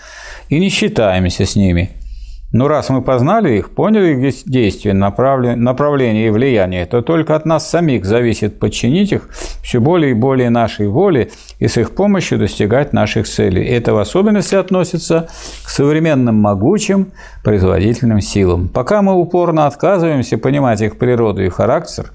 и 0.48 0.60
не 0.60 0.68
считаемся 0.68 1.46
с 1.46 1.56
ними. 1.56 1.90
Но 2.52 2.66
раз 2.66 2.90
мы 2.90 3.00
познали 3.00 3.58
их, 3.58 3.70
поняли 3.70 4.12
их 4.12 4.44
действия, 4.44 4.92
направление 4.92 6.26
и 6.26 6.30
влияние, 6.30 6.84
то 6.86 7.00
только 7.00 7.36
от 7.36 7.46
нас 7.46 7.70
самих 7.70 8.04
зависит 8.04 8.58
подчинить 8.58 9.12
их 9.12 9.28
все 9.62 9.80
более 9.80 10.10
и 10.10 10.14
более 10.14 10.50
нашей 10.50 10.88
воле 10.88 11.30
и 11.60 11.68
с 11.68 11.76
их 11.76 11.94
помощью 11.94 12.38
достигать 12.38 12.92
наших 12.92 13.28
целей. 13.28 13.64
Это 13.64 13.94
в 13.94 13.98
особенности 13.98 14.56
относится 14.56 15.28
к 15.64 15.68
современным 15.68 16.34
могучим 16.36 17.12
производительным 17.44 18.20
силам. 18.20 18.68
Пока 18.68 19.00
мы 19.00 19.14
упорно 19.14 19.66
отказываемся 19.66 20.36
понимать 20.36 20.80
их 20.80 20.98
природу 20.98 21.44
и 21.44 21.48
характер, 21.48 22.10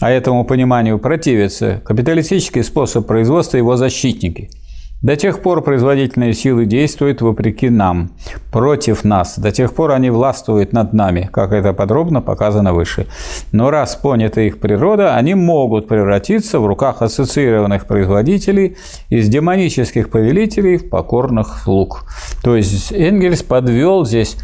а 0.00 0.10
этому 0.10 0.44
пониманию 0.44 0.98
противится 0.98 1.80
капиталистический 1.84 2.64
способ 2.64 3.06
производства 3.06 3.56
его 3.58 3.76
защитники– 3.76 4.50
до 5.00 5.14
тех 5.16 5.42
пор 5.42 5.62
производительные 5.62 6.32
силы 6.32 6.66
действуют 6.66 7.20
вопреки 7.20 7.70
нам, 7.70 8.10
против 8.50 9.04
нас. 9.04 9.38
До 9.38 9.52
тех 9.52 9.72
пор 9.72 9.92
они 9.92 10.10
властвуют 10.10 10.72
над 10.72 10.92
нами, 10.92 11.28
как 11.32 11.52
это 11.52 11.72
подробно 11.72 12.20
показано 12.20 12.72
выше. 12.72 13.06
Но 13.52 13.70
раз 13.70 13.94
понята 13.94 14.40
их 14.40 14.58
природа, 14.58 15.14
они 15.14 15.34
могут 15.34 15.86
превратиться 15.86 16.58
в 16.58 16.66
руках 16.66 17.02
ассоциированных 17.02 17.86
производителей 17.86 18.76
из 19.08 19.28
демонических 19.28 20.10
повелителей 20.10 20.78
в 20.78 20.88
покорных 20.88 21.60
слуг. 21.62 22.04
То 22.42 22.56
есть 22.56 22.92
Энгельс 22.92 23.42
подвел 23.42 24.04
здесь 24.04 24.36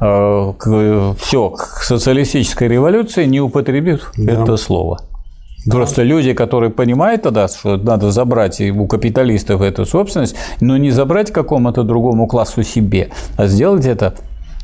э, 0.00 0.52
к, 0.58 1.14
все 1.20 1.50
к 1.50 1.82
социалистической 1.82 2.68
революции, 2.68 3.26
не 3.26 3.40
употребив 3.40 4.12
да. 4.16 4.32
это 4.32 4.56
слово. 4.56 5.00
Просто 5.70 6.02
люди, 6.02 6.32
которые 6.32 6.70
понимают 6.70 7.22
тогда, 7.22 7.48
что 7.48 7.76
надо 7.76 8.10
забрать 8.10 8.60
у 8.60 8.86
капиталистов 8.86 9.60
эту 9.60 9.86
собственность, 9.86 10.36
но 10.60 10.76
не 10.76 10.90
забрать 10.90 11.30
какому-то 11.32 11.82
другому 11.82 12.26
классу 12.26 12.62
себе, 12.62 13.10
а 13.36 13.46
сделать 13.46 13.86
это 13.86 14.14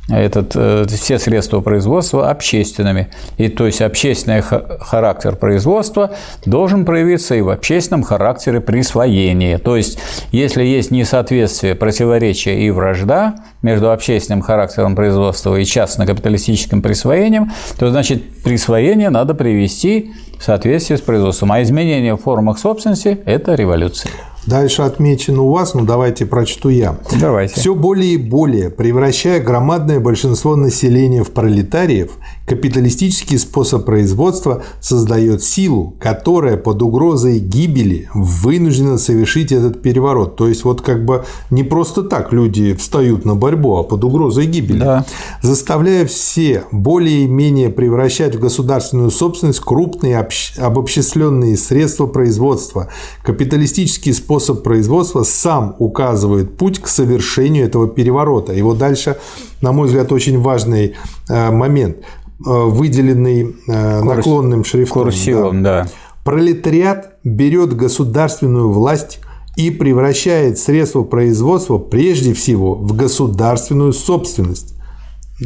этот, 0.09 0.53
э, 0.55 0.87
все 0.89 1.19
средства 1.19 1.61
производства 1.61 2.31
общественными. 2.31 3.09
И 3.39 3.49
то 3.49 3.67
есть 3.67 3.81
общественный 3.81 4.43
характер 4.43 5.37
производства 5.37 6.11
должен 6.45 6.85
проявиться 6.85 7.35
и 7.35 7.41
в 7.41 7.49
общественном 7.49 8.03
характере 8.03 8.61
присвоения. 8.61 9.59
То 9.59 9.77
есть, 9.77 9.99
если 10.31 10.63
есть 10.63 10.91
несоответствие, 10.91 11.75
противоречие 11.75 12.67
и 12.67 12.71
вражда 12.71 13.37
между 13.63 13.91
общественным 13.91 14.43
характером 14.43 14.95
производства 14.95 15.57
и 15.57 15.65
частно-капиталистическим 15.65 16.83
присвоением, 16.83 17.53
то 17.79 17.91
значит 17.91 18.43
присвоение 18.43 19.11
надо 19.11 19.35
привести 19.35 20.13
в 20.39 20.45
соответствии 20.45 20.97
с 20.97 21.01
производством. 21.01 21.53
А 21.53 21.63
изменение 21.63 22.15
в 22.15 22.21
формах 22.21 22.59
собственности– 22.59 23.19
это 23.25 23.55
революция. 23.55 24.11
Дальше 24.47 24.83
отмечено 24.83 25.43
у 25.43 25.51
вас, 25.51 25.75
ну 25.75 25.85
давайте 25.85 26.27
прочту 26.27 26.69
я. 26.69 26.99
Давайте. 27.19 27.55
Все 27.55 27.75
более 27.75 28.13
и 28.13 28.17
более, 28.17 28.71
превращая 28.71 29.41
громадное 29.41 30.01
большинство 30.01 30.57
населения 30.57 31.23
в 31.25 31.31
пролетариев, 31.31 32.13
капиталистический 32.47 33.39
способ 33.39 33.85
производства 33.85 34.63
создает 34.81 35.43
силу, 35.43 35.97
которая 35.99 36.57
под 36.57 36.83
угрозой 36.83 37.39
гибели 37.39 38.09
вынуждена 38.13 38.99
совершить 38.99 39.51
этот 39.51 39.81
переворот. 39.81 40.37
То 40.37 40.49
есть 40.49 40.65
вот 40.65 40.83
как 40.83 41.05
бы 41.05 41.25
не 41.51 41.63
просто 41.63 42.03
так 42.03 42.33
люди 42.33 42.75
встают 42.75 43.25
на 43.25 43.35
борьбу, 43.35 43.77
а 43.77 43.83
под 43.83 44.05
угрозой 44.05 44.47
гибели. 44.47 44.81
Да. 44.81 45.07
Заставляя 45.43 46.05
все 46.07 46.65
более-менее 46.71 47.71
превращать 47.71 48.35
в 48.37 48.41
государственную 48.41 49.11
собственность 49.11 49.61
крупные 49.61 50.27
обобщенные 50.59 51.57
средства 51.57 52.07
производства. 52.07 52.89
Капиталистический 53.23 54.13
способ 54.13 54.63
производства 54.63 55.23
сам 55.23 55.77
указывает 55.79 56.57
путь 56.57 56.79
к 56.81 56.89
совершению 56.89 57.65
этого 57.65 57.89
переворота. 57.89 58.53
И 58.53 58.61
вот 58.63 58.79
дальше, 58.79 59.17
на 59.63 59.73
мой 59.73 59.87
взгляд, 59.87 60.13
очень 60.13 60.41
важный 60.41 60.95
э, 61.29 61.51
момент, 61.51 61.99
выделенный 62.39 63.57
э, 63.67 64.01
Курс, 64.01 64.17
наклонным 64.17 64.65
шрифтом. 64.65 65.05
Курсивом, 65.05 65.63
да. 65.63 65.85
да. 65.85 65.91
Пролетариат 66.25 67.17
берет 67.23 67.75
государственную 67.75 68.71
власть 68.71 69.21
и 69.57 69.71
превращает 69.71 70.59
средства 70.59 71.05
производства 71.05 71.79
прежде 71.79 72.35
всего 72.35 72.75
в 72.75 72.95
государственную 72.97 73.93
собственность. 73.93 74.75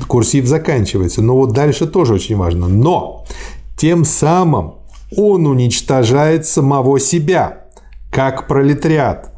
Курсив 0.07 0.47
заканчивается. 0.47 1.22
Но 1.22 1.36
вот 1.36 1.53
дальше 1.53 1.86
тоже 1.86 2.14
очень 2.14 2.36
важно. 2.36 2.68
Но 2.68 3.24
тем 3.76 4.05
самым 4.05 4.74
он 5.16 5.47
уничтожает 5.47 6.47
самого 6.47 7.01
себя 7.01 7.64
как 8.11 8.47
пролетариат, 8.49 9.32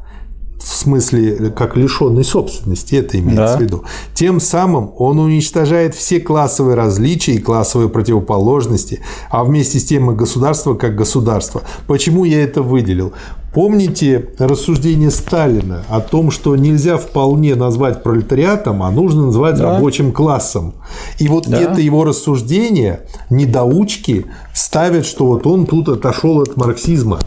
в 0.63 0.75
смысле, 0.75 1.51
как 1.55 1.75
лишенный 1.75 2.23
собственности, 2.23 2.95
это 2.95 3.19
имеется 3.19 3.53
да. 3.53 3.57
в 3.57 3.61
виду. 3.61 3.83
Тем 4.13 4.39
самым 4.39 4.91
он 4.97 5.19
уничтожает 5.19 5.95
все 5.95 6.19
классовые 6.19 6.75
различия 6.75 7.33
и 7.33 7.39
классовые 7.39 7.89
противоположности, 7.89 9.01
а 9.29 9.43
вместе 9.43 9.79
с 9.79 9.85
тем 9.85 10.11
и 10.11 10.15
государство 10.15 10.75
как 10.75 10.95
государство. 10.95 11.63
Почему 11.87 12.25
я 12.25 12.43
это 12.43 12.61
выделил? 12.61 13.13
Помните 13.53 14.29
рассуждение 14.37 15.11
Сталина 15.11 15.83
о 15.89 15.99
том, 15.99 16.31
что 16.31 16.55
нельзя 16.55 16.97
вполне 16.97 17.55
назвать 17.55 18.01
пролетариатом, 18.01 18.81
а 18.81 18.91
нужно 18.91 19.25
назвать 19.25 19.57
да. 19.57 19.73
рабочим 19.73 20.13
классом. 20.13 20.75
И 21.17 21.27
вот 21.27 21.49
да. 21.49 21.59
это 21.59 21.81
его 21.81 22.05
рассуждение, 22.05 23.01
недоучки 23.29 24.27
ставят, 24.53 25.05
что 25.05 25.25
вот 25.25 25.45
он 25.47 25.65
тут 25.65 25.89
отошел 25.89 26.41
от 26.41 26.55
марксизма 26.55 27.19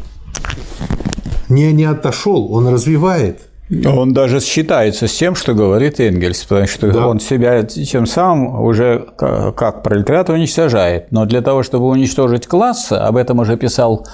не, 1.49 1.73
не 1.73 1.85
отошел, 1.85 2.53
он 2.53 2.69
развивает. 2.69 3.41
Он 3.87 4.13
даже 4.13 4.41
считается 4.41 5.09
с 5.09 5.13
тем, 5.15 5.35
что 5.35 5.55
говорит 5.55 5.99
Энгельс, 5.99 6.45
потому 6.45 6.67
что 6.67 6.93
да. 6.93 7.09
он 7.09 7.19
себя 7.19 7.63
тем 7.63 8.07
самым 8.07 8.61
уже 8.63 9.07
как 9.17 9.83
пролетариат 9.83 10.29
уничтожает. 10.29 11.11
Но 11.13 11.25
для 11.25 11.41
того, 11.41 11.63
чтобы 11.63 11.87
уничтожить 11.87 12.47
класс, 12.47 12.93
об 12.93 13.17
этом 13.17 13.39
уже 13.39 13.57
писал 13.57 14.07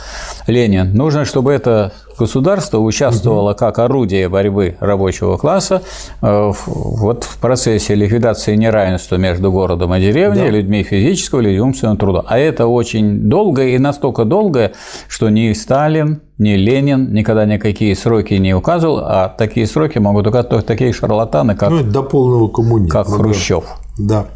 Ленин, 0.46 0.94
нужно, 0.94 1.24
чтобы 1.24 1.52
это 1.52 1.92
государство 2.20 2.78
участвовало 2.78 3.54
как 3.54 3.78
орудие 3.78 4.28
борьбы 4.28 4.76
рабочего 4.78 5.38
класса 5.38 5.82
э, 6.20 6.52
вот 6.66 7.24
в 7.24 7.38
процессе 7.38 7.94
ликвидации 7.94 8.56
неравенства 8.56 9.16
между 9.16 9.50
городом 9.50 9.94
и 9.94 10.00
деревней, 10.00 10.42
да. 10.42 10.50
людьми 10.50 10.82
физического 10.82 11.40
или 11.40 11.58
умственного 11.58 11.96
труда. 11.96 12.22
А 12.26 12.38
это 12.38 12.66
очень 12.66 13.28
долго 13.30 13.62
и 13.64 13.78
настолько 13.78 14.24
долго, 14.26 14.72
что 15.08 15.30
ни 15.30 15.52
Сталин, 15.54 16.20
ни 16.36 16.50
Ленин 16.50 17.12
никогда 17.12 17.46
никакие 17.46 17.96
сроки 17.96 18.34
не 18.34 18.54
указывал, 18.54 18.98
а 18.98 19.28
такие 19.28 19.66
сроки 19.66 19.98
могут 19.98 20.26
указать 20.26 20.50
только 20.50 20.66
такие 20.66 20.92
шарлатаны, 20.92 21.56
как, 21.56 21.70
ну, 21.70 21.82
до 21.82 22.02
полного 22.02 22.48
коммунизма, 22.48 22.90
как 22.90 23.06
Хрущев. 23.08 23.64
Да. 23.98 24.26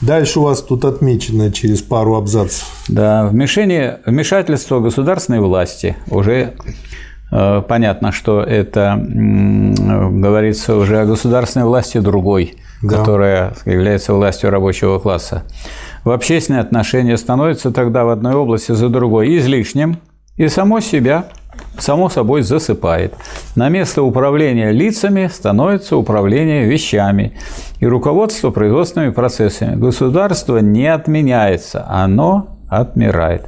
Дальше 0.00 0.38
у 0.40 0.44
вас 0.44 0.62
тут 0.62 0.84
отмечено 0.84 1.52
через 1.52 1.82
пару 1.82 2.16
абзацев. 2.16 2.66
Да, 2.88 3.26
вмешение, 3.26 4.00
вмешательство 4.06 4.80
государственной 4.80 5.40
власти 5.40 5.96
уже 6.10 6.54
понятно, 7.30 8.12
что 8.12 8.42
это 8.42 9.00
говорится 9.00 10.76
уже 10.76 11.00
о 11.00 11.06
государственной 11.06 11.66
власти 11.66 11.98
другой, 11.98 12.56
да. 12.82 12.98
которая 12.98 13.52
является 13.64 14.14
властью 14.14 14.50
рабочего 14.50 14.98
класса. 14.98 15.44
В 16.04 16.10
общественные 16.10 16.60
отношения 16.60 17.16
становится 17.16 17.70
тогда 17.70 18.04
в 18.04 18.08
одной 18.08 18.34
области 18.34 18.72
за 18.72 18.88
другой 18.88 19.36
излишним, 19.38 19.98
и 20.36 20.48
само 20.48 20.80
себя 20.80 21.26
само 21.76 22.08
собой 22.08 22.42
засыпает. 22.42 23.14
На 23.56 23.68
место 23.68 24.02
управления 24.02 24.70
лицами 24.70 25.28
становится 25.32 25.96
управление 25.96 26.64
вещами 26.64 27.32
и 27.80 27.86
руководство 27.86 28.50
производственными 28.50 29.10
процессами. 29.10 29.74
Государство 29.76 30.58
не 30.58 30.86
отменяется, 30.86 31.84
оно 31.88 32.57
отмирает. 32.68 33.46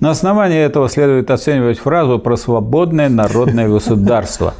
На 0.00 0.10
основании 0.10 0.58
этого 0.58 0.88
следует 0.88 1.30
оценивать 1.30 1.78
фразу 1.78 2.18
про 2.18 2.36
свободное 2.36 3.08
народное 3.08 3.68
государство. 3.68 4.54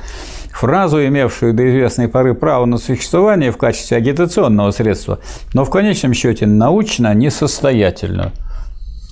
Фразу, 0.53 1.05
имевшую 1.05 1.55
до 1.55 1.69
известной 1.69 2.09
поры 2.09 2.35
право 2.35 2.67
на 2.67 2.77
существование 2.77 3.51
в 3.51 3.57
качестве 3.57 3.97
агитационного 3.97 4.71
средства, 4.71 5.19
но 5.55 5.65
в 5.65 5.71
конечном 5.71 6.13
счете 6.15 6.47
научно 6.47 7.13
несостоятельную. 7.15 8.33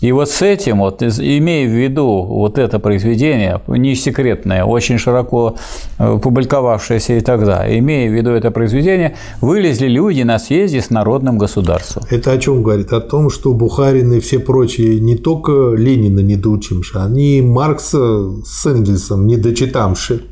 И 0.01 0.12
вот 0.12 0.30
с 0.30 0.40
этим, 0.42 0.78
вот, 0.78 1.03
имея 1.03 1.68
в 1.68 1.72
виду 1.72 2.24
вот 2.24 2.59
это 2.59 2.78
произведение, 2.78 3.61
не 3.66 3.94
секретное, 3.94 4.64
очень 4.64 4.98
широко 4.98 5.57
э, 5.98 6.18
публиковавшееся 6.22 7.18
и 7.18 7.20
тогда, 7.20 7.66
имея 7.78 8.09
в 8.09 8.14
виду 8.14 8.30
это 8.30 8.51
произведение, 8.51 9.16
вылезли 9.42 9.88
люди 9.88 10.22
на 10.22 10.38
съезде 10.38 10.80
с 10.80 10.90
народным 10.90 11.36
государством. 11.36 12.05
Это 12.11 12.32
о 12.32 12.38
чем 12.38 12.62
говорит? 12.62 12.92
О 12.92 13.01
том, 13.01 13.28
что 13.28 13.53
Бухарин 13.53 14.12
и 14.12 14.20
все 14.20 14.38
прочие 14.38 15.01
не 15.01 15.16
только 15.16 15.74
Ленина 15.74 16.20
не 16.20 16.36
доучимши, 16.36 16.98
они 16.98 17.42
Маркса 17.42 18.42
с 18.44 18.66
Энгельсом 18.66 19.26
не 19.26 19.36
дочитамши. 19.36 20.22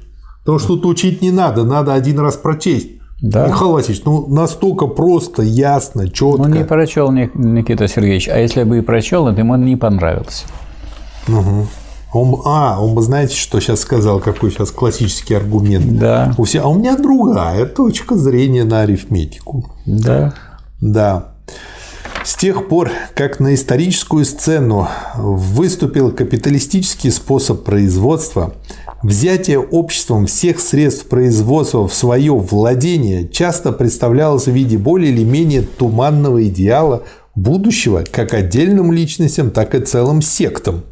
Потому 0.41 0.59
что 0.61 0.69
тут 0.77 0.87
учить 0.87 1.21
не 1.21 1.31
надо, 1.31 1.65
надо 1.65 1.93
один 1.93 2.21
раз 2.21 2.37
прочесть. 2.37 2.98
Да. 3.21 3.49
Михаил 3.49 3.73
Васильевич, 3.73 4.05
ну 4.05 4.27
настолько 4.29 4.87
просто, 4.87 5.43
ясно, 5.43 6.09
четко. 6.09 6.43
Ну 6.43 6.55
не 6.55 6.65
прочел 6.65 7.11
Никита 7.11 7.89
Сергеевич, 7.89 8.29
а 8.29 8.39
если 8.39 8.63
бы 8.63 8.79
и 8.79 8.81
прочел, 8.81 9.27
это 9.27 9.41
ему 9.41 9.57
не 9.57 9.77
понравилось. 9.77 10.45
Угу. 11.27 11.67
Он, 12.15 12.41
а, 12.47 12.81
он 12.81 12.95
бы, 12.95 13.03
знаете, 13.03 13.37
что 13.37 13.61
сейчас 13.61 13.81
сказал, 13.81 14.21
какой 14.21 14.51
сейчас 14.51 14.71
классический 14.71 15.35
аргумент. 15.35 15.99
Да. 15.99 16.35
У 16.39 16.45
всех, 16.45 16.65
а 16.65 16.69
у 16.69 16.75
меня 16.75 16.97
другая 16.97 17.67
точка 17.67 18.17
зрения 18.17 18.65
на 18.65 18.81
арифметику. 18.81 19.71
Да. 19.85 20.33
Да. 20.81 21.33
С 22.29 22.35
тех 22.35 22.69
пор, 22.69 22.91
как 23.15 23.41
на 23.41 23.55
историческую 23.55 24.27
сцену 24.27 24.87
выступил 25.17 26.13
капиталистический 26.13 27.11
способ 27.11 27.65
производства, 27.65 28.53
Взятие 29.01 29.61
обществом 29.61 30.27
всех 30.27 30.59
средств 30.59 31.07
производства 31.07 31.87
в 31.87 31.95
свое 31.95 32.35
владение 32.35 33.29
часто 33.29 33.71
представлялось 33.71 34.47
в 34.47 34.51
виде 34.51 34.77
более 34.77 35.13
или 35.13 35.23
менее 35.23 35.63
туманного 35.63 36.45
идеала 36.49 37.05
будущего 37.37 38.05
как 38.11 38.35
отдельным 38.35 38.91
личностям, 38.91 39.53
так 39.53 39.77
и 39.77 39.81
целым 39.81 40.21
сектам. 40.21 40.83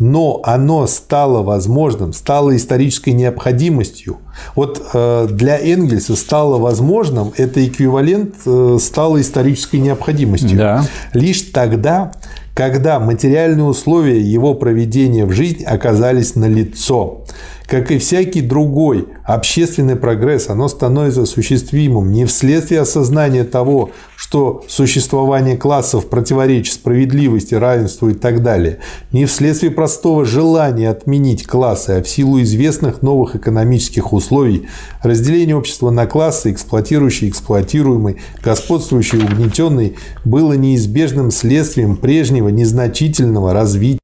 Но 0.00 0.40
оно 0.42 0.86
стало 0.88 1.42
возможным, 1.42 2.12
стало 2.12 2.56
исторической 2.56 3.10
необходимостью. 3.10 4.16
Вот 4.56 4.82
э, 4.92 5.28
для 5.30 5.58
Энгельса 5.58 6.16
стало 6.16 6.58
возможным, 6.58 7.32
это 7.36 7.64
эквивалент 7.64 8.34
э, 8.46 8.78
стало 8.80 9.20
исторической 9.20 9.76
необходимостью. 9.76 10.56
Да. 10.58 10.84
Лишь 11.12 11.42
тогда, 11.42 12.12
когда 12.54 12.98
материальные 12.98 13.64
условия 13.64 14.20
его 14.20 14.54
проведения 14.54 15.26
в 15.26 15.32
жизнь 15.32 15.64
оказались 15.64 16.34
налицо, 16.34 17.26
Как 17.70 17.92
и 17.92 17.98
всякий 17.98 18.40
другой 18.40 19.06
общественный 19.24 19.94
прогресс, 19.94 20.50
оно 20.50 20.66
становится 20.66 21.22
осуществимым 21.22 22.10
не 22.10 22.24
вследствие 22.24 22.80
осознания 22.80 23.44
того, 23.44 23.90
что 24.16 24.64
существование 24.66 25.56
классов 25.56 26.08
противоречит 26.08 26.74
справедливости, 26.74 27.54
равенству 27.54 28.08
и 28.08 28.14
так 28.14 28.42
далее, 28.42 28.80
не 29.12 29.24
вследствие 29.24 29.70
простого 29.70 30.24
желания 30.24 30.90
отменить 30.90 31.46
классы, 31.46 31.90
а 31.90 32.02
в 32.02 32.08
силу 32.08 32.42
известных 32.42 33.02
новых 33.02 33.36
экономических 33.36 34.12
условий, 34.12 34.66
разделение 35.04 35.54
общества 35.54 35.90
на 35.90 36.08
классы, 36.08 36.50
эксплуатирующий, 36.50 37.28
эксплуатируемый, 37.28 38.16
господствующий, 38.42 39.18
угнетенный, 39.18 39.96
было 40.24 40.54
неизбежным 40.54 41.30
следствием 41.30 41.94
прежнего 41.94 42.48
незначительного 42.48 43.52
развития 43.52 44.00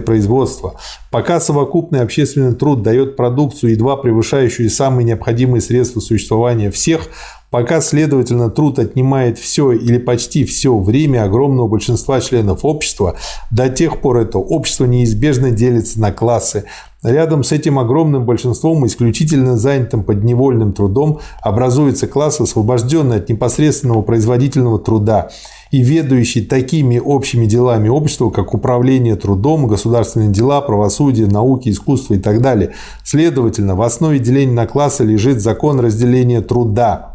производства. 0.00 0.74
Пока 1.10 1.40
совокупный 1.40 2.02
общественный 2.02 2.54
труд 2.54 2.82
дает 2.82 3.16
продукцию, 3.16 3.72
едва 3.72 3.96
превышающую 3.96 4.68
самые 4.70 5.04
необходимые 5.04 5.60
средства 5.60 6.00
существования 6.00 6.70
всех, 6.70 7.08
пока, 7.50 7.80
следовательно, 7.80 8.50
труд 8.50 8.78
отнимает 8.78 9.38
все 9.38 9.72
или 9.72 9.98
почти 9.98 10.44
все 10.44 10.78
время 10.78 11.24
огромного 11.24 11.66
большинства 11.66 12.20
членов 12.20 12.64
общества, 12.64 13.16
до 13.50 13.68
тех 13.68 14.00
пор 14.00 14.18
это 14.18 14.38
общество 14.38 14.84
неизбежно 14.84 15.50
делится 15.50 15.98
на 15.98 16.12
классы. 16.12 16.64
Рядом 17.02 17.42
с 17.42 17.50
этим 17.50 17.78
огромным 17.78 18.26
большинством, 18.26 18.86
исключительно 18.86 19.56
занятым 19.56 20.04
подневольным 20.04 20.74
трудом, 20.74 21.20
образуется 21.40 22.06
класс, 22.06 22.40
освобожденный 22.40 23.16
от 23.16 23.28
непосредственного 23.28 24.02
производительного 24.02 24.78
труда– 24.78 25.30
и 25.70 25.82
ведающий 25.82 26.44
такими 26.44 26.98
общими 26.98 27.46
делами 27.46 27.88
общества, 27.88 28.30
как 28.30 28.54
управление 28.54 29.16
трудом, 29.16 29.66
государственные 29.66 30.30
дела, 30.30 30.60
правосудие, 30.60 31.26
науки, 31.26 31.68
искусство 31.68 32.14
и 32.14 32.18
так 32.18 32.40
далее. 32.40 32.72
Следовательно, 33.04 33.76
в 33.76 33.82
основе 33.82 34.18
деления 34.18 34.54
на 34.54 34.66
классы 34.66 35.04
лежит 35.04 35.40
закон 35.40 35.80
разделения 35.80 36.40
труда, 36.40 37.09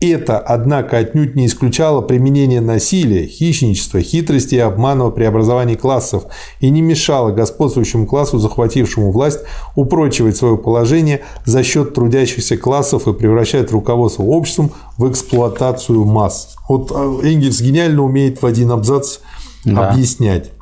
это, 0.00 0.38
однако, 0.38 0.96
отнюдь 0.98 1.34
не 1.34 1.46
исключало 1.46 2.02
применение 2.02 2.60
насилия, 2.60 3.26
хищничества, 3.26 4.00
хитрости 4.00 4.54
и 4.54 4.58
обмана 4.58 5.06
в 5.06 5.10
преобразовании 5.10 5.74
классов 5.74 6.24
и 6.60 6.70
не 6.70 6.82
мешало 6.82 7.32
господствующему 7.32 8.06
классу, 8.06 8.38
захватившему 8.38 9.10
власть, 9.10 9.40
упрочивать 9.74 10.36
свое 10.36 10.56
положение 10.56 11.22
за 11.44 11.64
счет 11.64 11.94
трудящихся 11.94 12.56
классов 12.56 13.08
и 13.08 13.12
превращать 13.12 13.72
руководство 13.72 14.22
обществом 14.22 14.70
в 14.98 15.10
эксплуатацию 15.10 16.04
масс. 16.04 16.56
Вот 16.68 16.92
а, 16.94 17.20
Энгельс 17.24 17.60
гениально 17.60 18.02
умеет 18.04 18.40
в 18.40 18.46
один 18.46 18.70
абзац 18.70 19.18
да. 19.64 19.90
объяснять. 19.90 20.52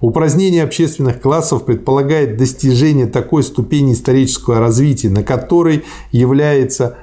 Упразднение 0.00 0.62
общественных 0.62 1.20
классов 1.20 1.64
предполагает 1.64 2.36
достижение 2.36 3.06
такой 3.06 3.42
ступени 3.42 3.94
исторического 3.94 4.60
развития, 4.60 5.08
на 5.08 5.24
которой 5.24 5.84
является 6.12 6.98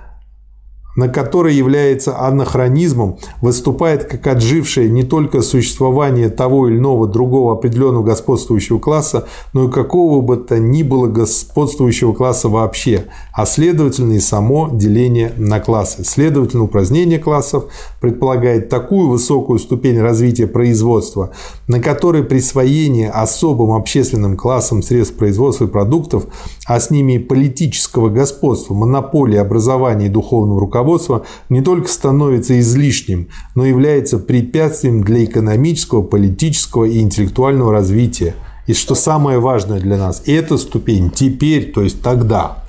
на 0.95 1.07
который 1.07 1.53
является 1.53 2.19
анахронизмом, 2.19 3.17
выступает 3.41 4.05
как 4.05 4.27
отжившее 4.27 4.89
не 4.89 5.03
только 5.03 5.41
существование 5.41 6.29
того 6.29 6.67
или 6.67 6.77
иного 6.77 7.07
другого 7.07 7.53
определенного 7.53 8.03
господствующего 8.03 8.79
класса, 8.79 9.27
но 9.53 9.67
и 9.67 9.71
какого 9.71 10.21
бы 10.21 10.37
то 10.37 10.59
ни 10.59 10.83
было 10.83 11.07
господствующего 11.07 12.13
класса 12.13 12.49
вообще, 12.49 13.05
а 13.33 13.45
следовательно 13.45 14.13
и 14.13 14.19
само 14.19 14.69
деление 14.71 15.33
на 15.37 15.59
классы. 15.59 16.03
Следовательно, 16.03 16.63
упразднение 16.63 17.19
классов 17.19 17.65
предполагает 17.99 18.69
такую 18.69 19.09
высокую 19.09 19.59
ступень 19.59 19.99
развития 19.99 20.47
производства, 20.47 21.31
на 21.71 21.79
которой 21.79 22.23
присвоение 22.23 23.09
особым 23.09 23.71
общественным 23.71 24.35
классам 24.37 24.83
средств 24.83 25.15
производства 25.15 25.65
и 25.65 25.67
продуктов, 25.67 26.25
а 26.65 26.79
с 26.79 26.89
ними 26.89 27.13
и 27.13 27.19
политического 27.19 28.09
господства, 28.09 28.73
монополии 28.73 29.37
образования 29.37 30.07
и 30.07 30.09
духовного 30.09 30.59
руководства 30.59 30.81
руководства 30.81 31.25
не 31.49 31.61
только 31.61 31.87
становится 31.87 32.59
излишним, 32.59 33.29
но 33.55 33.65
является 33.65 34.17
препятствием 34.17 35.03
для 35.03 35.23
экономического, 35.23 36.01
политического 36.01 36.85
и 36.85 36.99
интеллектуального 36.99 37.71
развития. 37.71 38.35
И 38.67 38.73
что 38.73 38.95
самое 38.95 39.39
важное 39.39 39.79
для 39.79 39.97
нас, 39.97 40.23
эта 40.27 40.57
ступень 40.57 41.09
теперь, 41.09 41.71
то 41.71 41.81
есть 41.81 42.01
тогда, 42.01 42.63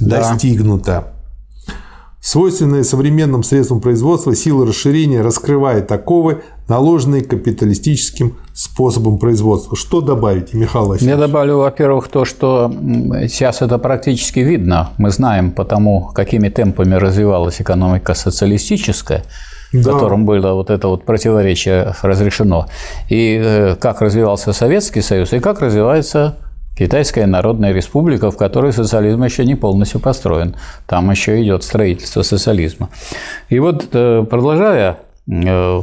да. 0.00 0.20
достигнута. 0.20 1.15
Свойственная 2.26 2.82
современным 2.82 3.44
средствам 3.44 3.80
производства 3.80 4.34
сила 4.34 4.66
расширения 4.66 5.22
раскрывает 5.22 5.92
оковы, 5.92 6.42
наложенные 6.66 7.22
капиталистическим 7.22 8.36
способом 8.52 9.18
производства. 9.18 9.76
Что 9.76 10.00
добавите, 10.00 10.56
Михаил 10.56 10.88
Васильевич? 10.88 11.14
Я 11.14 11.24
добавлю, 11.24 11.58
во-первых, 11.58 12.08
то, 12.08 12.24
что 12.24 12.68
сейчас 13.28 13.62
это 13.62 13.78
практически 13.78 14.40
видно. 14.40 14.90
Мы 14.98 15.10
знаем 15.10 15.52
по 15.52 15.64
тому, 15.64 16.10
какими 16.12 16.48
темпами 16.48 16.96
развивалась 16.96 17.60
экономика 17.60 18.14
социалистическая, 18.14 19.22
да. 19.72 19.78
в 19.78 19.84
котором 19.84 20.26
было 20.26 20.54
вот 20.54 20.70
это 20.70 20.88
вот 20.88 21.04
противоречие 21.04 21.94
разрешено, 22.02 22.66
и 23.08 23.40
э, 23.40 23.76
как 23.76 24.00
развивался 24.00 24.52
Советский 24.52 25.00
Союз, 25.00 25.32
и 25.32 25.38
как 25.38 25.60
развивается 25.60 26.34
Китайская 26.78 27.26
Народная 27.26 27.72
Республика, 27.72 28.30
в 28.30 28.36
которой 28.36 28.72
социализм 28.72 29.22
еще 29.22 29.46
не 29.46 29.54
полностью 29.54 29.98
построен. 29.98 30.54
Там 30.86 31.10
еще 31.10 31.42
идет 31.42 31.62
строительство 31.62 32.22
социализма. 32.22 32.90
И 33.48 33.58
вот, 33.58 33.88
э, 33.92 34.26
продолжая 34.28 34.98
э, 35.26 35.80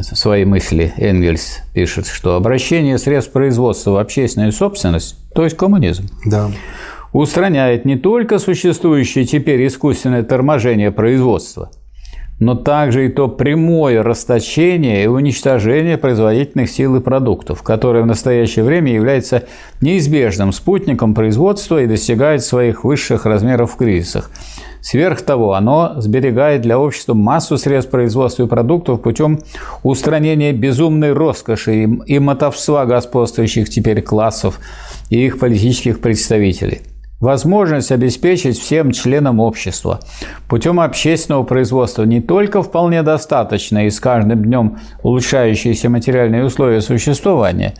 свои 0.00 0.44
мысли, 0.44 0.92
Энгельс 0.96 1.62
пишет, 1.74 2.06
что 2.06 2.36
обращение 2.36 2.96
средств 2.98 3.32
производства 3.32 3.90
в 3.92 3.96
общественную 3.96 4.52
собственность, 4.52 5.16
то 5.34 5.42
есть 5.42 5.56
коммунизм, 5.56 6.06
да. 6.24 6.48
устраняет 7.12 7.84
не 7.84 7.96
только 7.96 8.38
существующее 8.38 9.24
теперь 9.24 9.66
искусственное 9.66 10.22
торможение 10.22 10.92
производства– 10.92 11.70
но 12.40 12.54
также 12.54 13.06
и 13.06 13.08
то 13.08 13.28
прямое 13.28 14.02
расточение 14.02 15.04
и 15.04 15.06
уничтожение 15.08 15.98
производительных 15.98 16.70
сил 16.70 16.96
и 16.96 17.00
продуктов, 17.00 17.62
которое 17.62 18.02
в 18.02 18.06
настоящее 18.06 18.64
время 18.64 18.92
является 18.92 19.44
неизбежным 19.80 20.52
спутником 20.52 21.14
производства 21.14 21.82
и 21.82 21.86
достигает 21.86 22.44
своих 22.44 22.84
высших 22.84 23.26
размеров 23.26 23.72
в 23.72 23.76
кризисах. 23.76 24.30
Сверх 24.80 25.22
того, 25.22 25.54
оно 25.54 25.94
сберегает 26.00 26.62
для 26.62 26.78
общества 26.78 27.12
массу 27.12 27.58
средств 27.58 27.90
производства 27.90 28.44
и 28.44 28.46
продуктов 28.46 29.02
путем 29.02 29.40
устранения 29.82 30.52
безумной 30.52 31.12
роскоши 31.12 31.82
и 31.82 32.18
мотовства 32.20 32.86
господствующих 32.86 33.68
теперь 33.68 34.02
классов 34.02 34.60
и 35.10 35.26
их 35.26 35.40
политических 35.40 36.00
представителей– 36.00 36.82
Возможность 37.20 37.90
обеспечить 37.90 38.60
всем 38.60 38.92
членам 38.92 39.40
общества 39.40 39.98
путем 40.48 40.78
общественного 40.78 41.42
производства 41.42 42.04
не 42.04 42.20
только 42.20 42.62
вполне 42.62 43.02
достаточно 43.02 43.86
и 43.86 43.90
с 43.90 43.98
каждым 43.98 44.44
днем 44.44 44.78
улучшающиеся 45.02 45.88
материальные 45.88 46.44
условия 46.44 46.80
существования, 46.80 47.74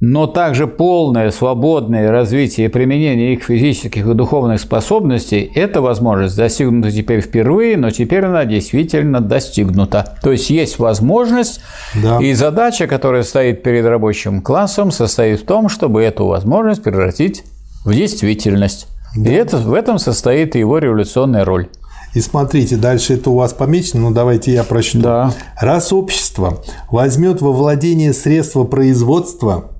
но 0.00 0.26
также 0.26 0.66
полное 0.66 1.30
свободное 1.30 2.10
развитие 2.10 2.66
и 2.66 2.68
применение 2.68 3.34
их 3.34 3.44
физических 3.44 4.04
и 4.04 4.14
духовных 4.14 4.60
способностей– 4.60 5.52
это 5.54 5.80
возможность 5.80 6.36
достигнута 6.36 6.90
теперь 6.90 7.20
впервые, 7.20 7.76
но 7.76 7.90
теперь 7.90 8.24
она 8.24 8.44
действительно 8.44 9.20
достигнута. 9.20 10.18
То 10.20 10.32
есть 10.32 10.50
есть 10.50 10.80
возможность, 10.80 11.60
да. 11.94 12.18
и 12.20 12.34
задача, 12.34 12.88
которая 12.88 13.22
стоит 13.22 13.62
перед 13.62 13.86
рабочим 13.86 14.42
классом, 14.42 14.90
состоит 14.90 15.42
в 15.42 15.46
том, 15.46 15.68
чтобы 15.68 16.02
эту 16.02 16.26
возможность 16.26 16.82
превратить 16.82 17.44
в 17.84 17.94
действительность. 17.94 18.86
Да. 19.16 19.30
И 19.30 19.34
это, 19.34 19.58
в 19.58 19.74
этом 19.74 19.98
состоит 19.98 20.54
его 20.54 20.78
революционная 20.78 21.44
роль. 21.44 21.68
И 22.14 22.20
смотрите, 22.20 22.76
дальше 22.76 23.14
это 23.14 23.30
у 23.30 23.36
вас 23.36 23.54
помечено, 23.54 24.02
но 24.02 24.10
давайте 24.10 24.52
я 24.52 24.64
прочту. 24.64 25.00
Да. 25.00 25.32
Раз 25.58 25.92
общество 25.92 26.62
возьмет 26.90 27.40
во 27.40 27.52
владение 27.52 28.12
средства 28.12 28.64
производства, 28.64 29.71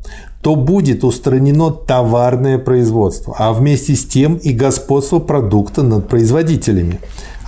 то 0.42 0.56
будет 0.56 1.04
устранено 1.04 1.70
товарное 1.70 2.58
производство, 2.58 3.34
а 3.38 3.52
вместе 3.52 3.94
с 3.94 4.04
тем 4.04 4.34
и 4.34 4.52
господство 4.52 5.20
продукта 5.20 5.82
над 5.82 6.08
производителями. 6.08 6.98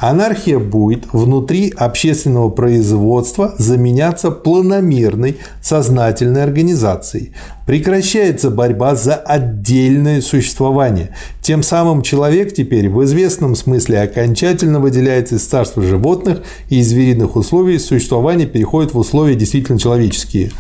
Анархия 0.01 0.59
будет 0.59 1.07
внутри 1.13 1.73
общественного 1.77 2.51
производства 2.51 3.55
заменяться 3.59 4.31
планомерной 4.31 5.39
сознательной 5.63 6.43
организацией. 6.43 7.33
Прекращается 7.67 8.51
борьба 8.51 8.97
за 8.97 9.15
отдельное 9.15 10.21
существование. 10.21 11.17
Тем 11.41 11.63
самым 11.63 12.03
человек 12.03 12.55
теперь 12.55 12.91
в 12.91 13.03
известном 13.05 13.55
смысле 13.55 14.03
окончательно 14.03 14.79
выделяется 14.79 15.37
из 15.37 15.45
царства 15.45 15.83
животных 15.83 16.43
и 16.69 16.81
из 16.81 16.89
звериных 16.89 17.37
условий 17.37 17.79
существования 17.79 18.47
переходит 18.47 18.93
в 18.95 18.99
условия 18.99 19.37
действительно 19.37 19.79
человеческие. 19.79 20.51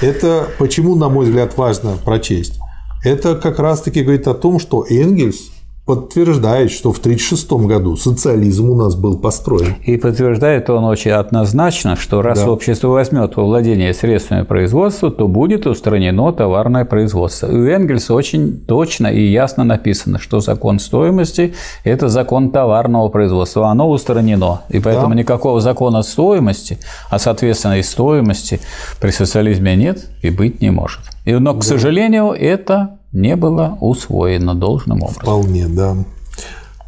Это 0.00 0.48
почему, 0.58 0.94
на 0.94 1.08
мой 1.08 1.26
взгляд, 1.26 1.56
важно 1.56 1.96
прочесть? 1.96 2.60
Это 3.04 3.34
как 3.34 3.58
раз-таки 3.58 4.02
говорит 4.02 4.28
о 4.28 4.34
том, 4.34 4.60
что 4.60 4.84
Энгельс 4.88 5.50
подтверждает, 5.88 6.70
что 6.70 6.92
в 6.92 6.98
1936 6.98 7.66
году 7.66 7.96
социализм 7.96 8.68
у 8.68 8.74
нас 8.74 8.94
был 8.94 9.16
построен. 9.16 9.76
И 9.86 9.96
подтверждает 9.96 10.68
он 10.68 10.84
очень 10.84 11.12
однозначно, 11.12 11.96
что 11.96 12.20
раз 12.20 12.40
да. 12.42 12.50
общество 12.50 12.88
возьмет 12.88 13.34
во 13.36 13.44
владение 13.44 13.94
средствами 13.94 14.42
производства, 14.42 15.10
то 15.10 15.26
будет 15.26 15.66
устранено 15.66 16.30
товарное 16.32 16.84
производство. 16.84 17.46
И 17.46 17.56
у 17.56 17.64
Энгельса 17.64 18.12
очень 18.12 18.60
точно 18.60 19.06
и 19.06 19.22
ясно 19.30 19.64
написано, 19.64 20.18
что 20.18 20.40
закон 20.40 20.78
стоимости– 20.78 21.54
это 21.84 22.10
закон 22.10 22.50
товарного 22.50 23.08
производства. 23.08 23.68
Оно 23.68 23.88
устранено. 23.88 24.60
И 24.68 24.80
поэтому 24.80 25.14
да. 25.14 25.20
никакого 25.20 25.62
закона 25.62 26.02
стоимости, 26.02 26.78
а 27.08 27.18
соответственно 27.18 27.78
и 27.78 27.82
стоимости 27.82 28.60
при 29.00 29.08
социализме 29.08 29.74
нет 29.74 30.04
и 30.20 30.28
быть 30.28 30.60
не 30.60 30.70
может. 30.70 31.00
И, 31.24 31.32
но, 31.32 31.54
к 31.54 31.60
да. 31.60 31.62
сожалению, 31.62 32.32
это 32.32 32.97
не 33.12 33.36
было 33.36 33.78
усвоено 33.80 34.54
должным 34.54 35.02
образом. 35.02 35.22
Вполне, 35.22 35.68
да. 35.68 35.96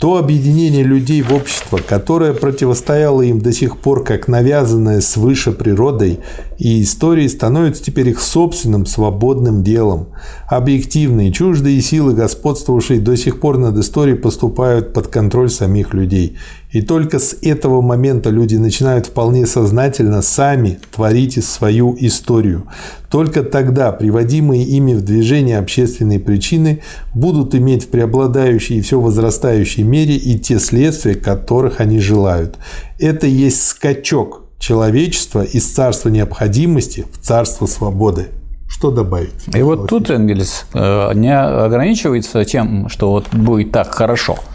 То 0.00 0.16
объединение 0.16 0.82
людей 0.82 1.20
в 1.20 1.30
общество, 1.30 1.78
которое 1.86 2.32
противостояло 2.32 3.20
им 3.20 3.38
до 3.42 3.52
сих 3.52 3.76
пор 3.76 4.02
как 4.02 4.28
навязанное 4.28 5.02
свыше 5.02 5.52
природой 5.52 6.20
и 6.56 6.82
историей, 6.82 7.28
становится 7.28 7.84
теперь 7.84 8.08
их 8.08 8.22
собственным 8.22 8.86
свободным 8.86 9.62
делом. 9.62 10.06
Объективные, 10.48 11.32
чуждые 11.32 11.82
силы, 11.82 12.14
господствовавшие 12.14 12.98
до 12.98 13.14
сих 13.14 13.40
пор 13.40 13.58
над 13.58 13.76
историей, 13.76 14.16
поступают 14.16 14.94
под 14.94 15.08
контроль 15.08 15.50
самих 15.50 15.92
людей. 15.92 16.38
И 16.72 16.82
только 16.82 17.18
с 17.18 17.36
этого 17.42 17.80
момента 17.80 18.30
люди 18.30 18.54
начинают 18.54 19.06
вполне 19.06 19.46
сознательно 19.46 20.22
сами 20.22 20.78
творить 20.94 21.44
свою 21.44 21.96
историю. 21.98 22.68
Только 23.10 23.42
тогда 23.42 23.90
приводимые 23.90 24.62
ими 24.62 24.94
в 24.94 25.02
движение 25.02 25.58
общественные 25.58 26.20
причины 26.20 26.82
будут 27.12 27.56
иметь 27.56 27.84
в 27.84 27.88
преобладающей 27.88 28.78
и 28.78 28.82
все 28.82 29.00
возрастающей 29.00 29.82
мере 29.82 30.14
и 30.14 30.38
те 30.38 30.60
следствия, 30.60 31.16
которых 31.16 31.80
они 31.80 31.98
желают. 31.98 32.56
Это 33.00 33.26
есть 33.26 33.66
скачок 33.66 34.44
человечества 34.60 35.42
из 35.42 35.66
царства 35.66 36.08
необходимости 36.10 37.04
в 37.12 37.18
царство 37.18 37.66
свободы. 37.66 38.28
Что 38.68 38.92
добавить? 38.92 39.32
И 39.52 39.62
вот 39.62 39.88
тут 39.88 40.10
Энгельс 40.10 40.66
э, 40.74 41.14
не 41.14 41.36
ограничивается 41.36 42.44
тем, 42.44 42.88
что 42.88 43.10
вот 43.10 43.34
будет 43.34 43.72
так 43.72 43.92
хорошо– 43.92 44.38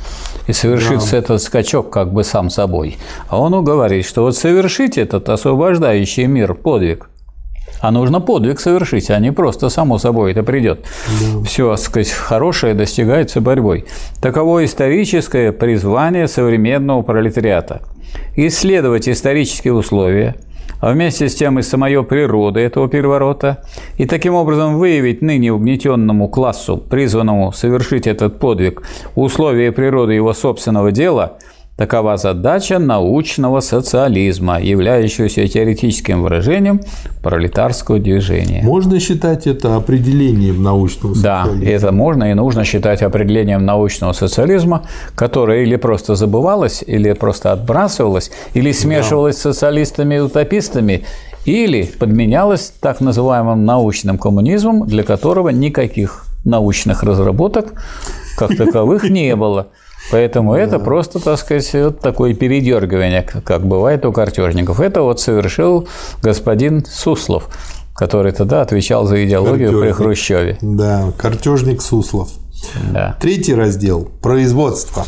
и 0.47 0.53
совершится 0.53 1.11
да. 1.11 1.17
этот 1.17 1.41
скачок 1.41 1.89
как 1.89 2.13
бы 2.13 2.23
сам 2.23 2.49
собой. 2.49 2.97
А 3.27 3.39
он 3.39 3.63
говорит, 3.63 4.05
что 4.05 4.23
вот 4.23 4.35
совершить 4.35 4.97
этот 4.97 5.29
освобождающий 5.29 6.25
мир 6.25 6.53
подвиг, 6.53 7.09
а 7.81 7.91
нужно 7.91 8.19
подвиг 8.21 8.59
совершить, 8.59 9.09
а 9.09 9.19
не 9.19 9.31
просто 9.31 9.69
само 9.69 9.97
собой 9.97 10.31
это 10.31 10.43
придет. 10.43 10.85
Да. 11.07 11.43
Все, 11.43 11.75
сказать, 11.75 12.11
хорошее 12.11 12.73
достигается 12.73 13.41
борьбой. 13.41 13.85
Таково 14.21 14.65
историческое 14.65 15.51
призвание 15.51 16.27
современного 16.27 17.01
пролетариата. 17.01 17.81
Исследовать 18.35 19.09
исторические 19.09 19.73
условия, 19.73 20.35
а 20.85 20.91
вместе 20.91 21.29
с 21.29 21.33
тем 21.33 21.57
и 21.57 21.63
самое 21.63 22.03
природы 22.03 22.59
этого 22.59 22.87
переворота, 22.87 23.63
и 23.97 24.05
таким 24.05 24.35
образом 24.35 24.77
выявить 24.77 25.23
ныне 25.23 25.51
угнетенному 25.51 26.29
классу, 26.29 26.77
призванному 26.77 27.51
совершить 27.53 28.05
этот 28.05 28.37
подвиг, 28.37 28.83
условия 29.15 29.71
природы 29.71 30.13
его 30.13 30.31
собственного 30.33 30.91
дела– 30.91 31.39
Такова 31.77 32.15
задача 32.15 32.79
научного 32.79 33.59
социализма, 33.59 34.61
являющегося 34.61 35.45
теоретическим 35.45 36.23
выражением 36.23 36.79
пролетарского 37.21 37.99
движения. 37.99 38.61
Можно 38.63 38.97
считать 39.01 39.45
это 39.45 39.75
определением 39.75 40.63
научного 40.63 41.15
социализма? 41.15 41.59
Да, 41.59 41.69
это 41.69 41.91
можно 41.91 42.31
и 42.31 42.33
нужно 42.33 42.63
считать 42.63 43.01
определением 43.01 43.65
научного 43.65 44.13
социализма, 44.13 44.83
которое 45.15 45.63
или 45.63 45.75
просто 45.75 46.15
забывалось, 46.15 46.81
или 46.87 47.11
просто 47.11 47.51
отбрасывалось, 47.51 48.31
или 48.53 48.71
смешивалось 48.71 49.35
да. 49.35 49.41
с 49.41 49.43
социалистами 49.43 50.15
и 50.15 50.19
утопистами, 50.19 51.03
или 51.43 51.83
подменялось 51.83 52.71
так 52.79 53.01
называемым 53.01 53.65
научным 53.65 54.17
коммунизмом, 54.17 54.87
для 54.87 55.03
которого 55.03 55.49
никаких 55.49 56.25
научных 56.45 57.03
разработок 57.03 57.73
как 58.37 58.55
таковых 58.55 59.09
не 59.09 59.35
было. 59.35 59.67
Поэтому 60.11 60.53
да. 60.53 60.59
это 60.59 60.79
просто, 60.79 61.19
так 61.19 61.39
сказать, 61.39 61.71
вот 61.73 61.99
такое 61.99 62.33
передергивание, 62.33 63.23
как 63.23 63.65
бывает 63.65 64.05
у 64.05 64.11
картежников. 64.11 64.79
Это 64.79 65.01
вот 65.01 65.19
совершил 65.19 65.87
господин 66.21 66.85
Суслов, 66.85 67.49
который 67.95 68.31
тогда 68.31 68.61
отвечал 68.61 69.05
за 69.05 69.25
идеологию 69.25 69.71
Картежник. 69.71 69.97
при 69.97 70.03
Хрущеве. 70.03 70.57
Да, 70.61 71.11
картежник 71.17 71.81
Суслов. 71.81 72.29
Да. 72.91 73.17
Третий 73.19 73.55
раздел– 73.55 74.07
производство. 74.21 75.05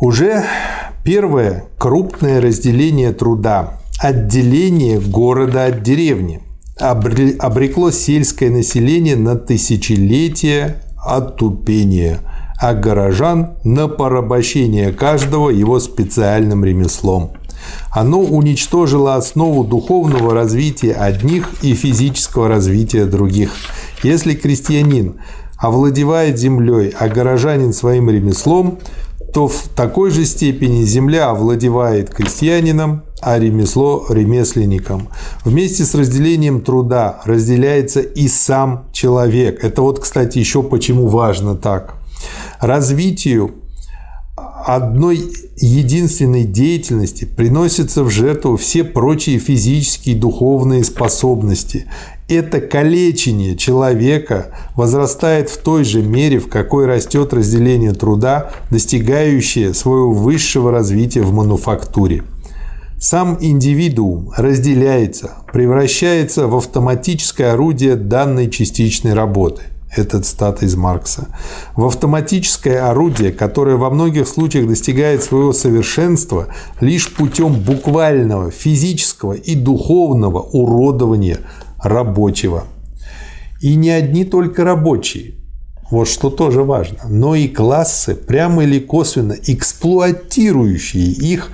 Уже 0.00 0.44
первое 1.04 1.64
крупное 1.78 2.40
разделение 2.40 3.12
труда, 3.12 3.80
отделение 3.98 4.98
города 4.98 5.66
от 5.66 5.82
деревни 5.82 6.42
обрекло 6.78 7.90
сельское 7.90 8.48
население 8.48 9.14
на 9.14 9.36
тысячелетия 9.36 10.82
оттупения– 10.96 12.20
а 12.60 12.74
горожан 12.74 13.54
на 13.64 13.88
порабощение 13.88 14.92
каждого 14.92 15.48
его 15.48 15.80
специальным 15.80 16.62
ремеслом. 16.64 17.30
Оно 17.90 18.20
уничтожило 18.20 19.16
основу 19.16 19.64
духовного 19.64 20.34
развития 20.34 20.92
одних 20.92 21.62
и 21.62 21.74
физического 21.74 22.48
развития 22.48 23.06
других. 23.06 23.50
Если 24.02 24.34
крестьянин 24.34 25.16
овладевает 25.56 26.38
землей, 26.38 26.94
а 26.98 27.08
горожанин 27.08 27.72
своим 27.72 28.10
ремеслом, 28.10 28.78
то 29.32 29.46
в 29.46 29.68
такой 29.74 30.10
же 30.10 30.24
степени 30.24 30.82
земля 30.82 31.30
овладевает 31.30 32.10
крестьянином, 32.10 33.04
а 33.22 33.38
ремесло– 33.38 34.06
ремесленником. 34.08 35.08
Вместе 35.44 35.84
с 35.84 35.94
разделением 35.94 36.62
труда 36.62 37.20
разделяется 37.24 38.00
и 38.00 38.26
сам 38.28 38.86
человек. 38.92 39.62
Это 39.62 39.82
вот, 39.82 40.00
кстати, 40.00 40.38
еще 40.38 40.62
почему 40.62 41.06
важно 41.06 41.54
так 41.54 41.99
развитию 42.60 43.54
одной 44.66 45.32
единственной 45.56 46.44
деятельности 46.44 47.24
приносятся 47.24 48.04
в 48.04 48.10
жертву 48.10 48.56
все 48.56 48.84
прочие 48.84 49.38
физические 49.38 50.16
и 50.16 50.18
духовные 50.18 50.84
способности. 50.84 51.86
Это 52.28 52.60
калечение 52.60 53.56
человека 53.56 54.54
возрастает 54.76 55.50
в 55.50 55.58
той 55.58 55.84
же 55.84 56.02
мере, 56.02 56.38
в 56.38 56.48
какой 56.48 56.86
растет 56.86 57.32
разделение 57.32 57.92
труда, 57.92 58.52
достигающее 58.70 59.74
своего 59.74 60.12
высшего 60.12 60.70
развития 60.70 61.22
в 61.22 61.32
мануфактуре. 61.32 62.22
Сам 62.98 63.38
индивидуум 63.40 64.30
разделяется, 64.36 65.38
превращается 65.52 66.46
в 66.46 66.54
автоматическое 66.54 67.54
орудие 67.54 67.96
данной 67.96 68.50
частичной 68.50 69.14
работы– 69.14 69.62
это 69.94 70.20
цитата 70.20 70.64
из 70.64 70.76
Маркса. 70.76 71.28
В 71.74 71.84
автоматическое 71.84 72.88
орудие, 72.88 73.32
которое 73.32 73.76
во 73.76 73.90
многих 73.90 74.28
случаях 74.28 74.68
достигает 74.68 75.22
своего 75.22 75.52
совершенства 75.52 76.48
лишь 76.80 77.12
путем 77.12 77.54
буквального 77.54 78.50
физического 78.50 79.32
и 79.32 79.54
духовного 79.56 80.40
уродования 80.40 81.38
рабочего. 81.82 82.64
И 83.60 83.74
не 83.74 83.90
одни 83.90 84.24
только 84.24 84.64
рабочие, 84.64 85.34
вот 85.90 86.06
что 86.08 86.30
тоже 86.30 86.62
важно, 86.62 87.00
но 87.08 87.34
и 87.34 87.48
классы, 87.48 88.14
прямо 88.14 88.62
или 88.62 88.78
косвенно 88.78 89.34
эксплуатирующие 89.44 91.06
их, 91.06 91.50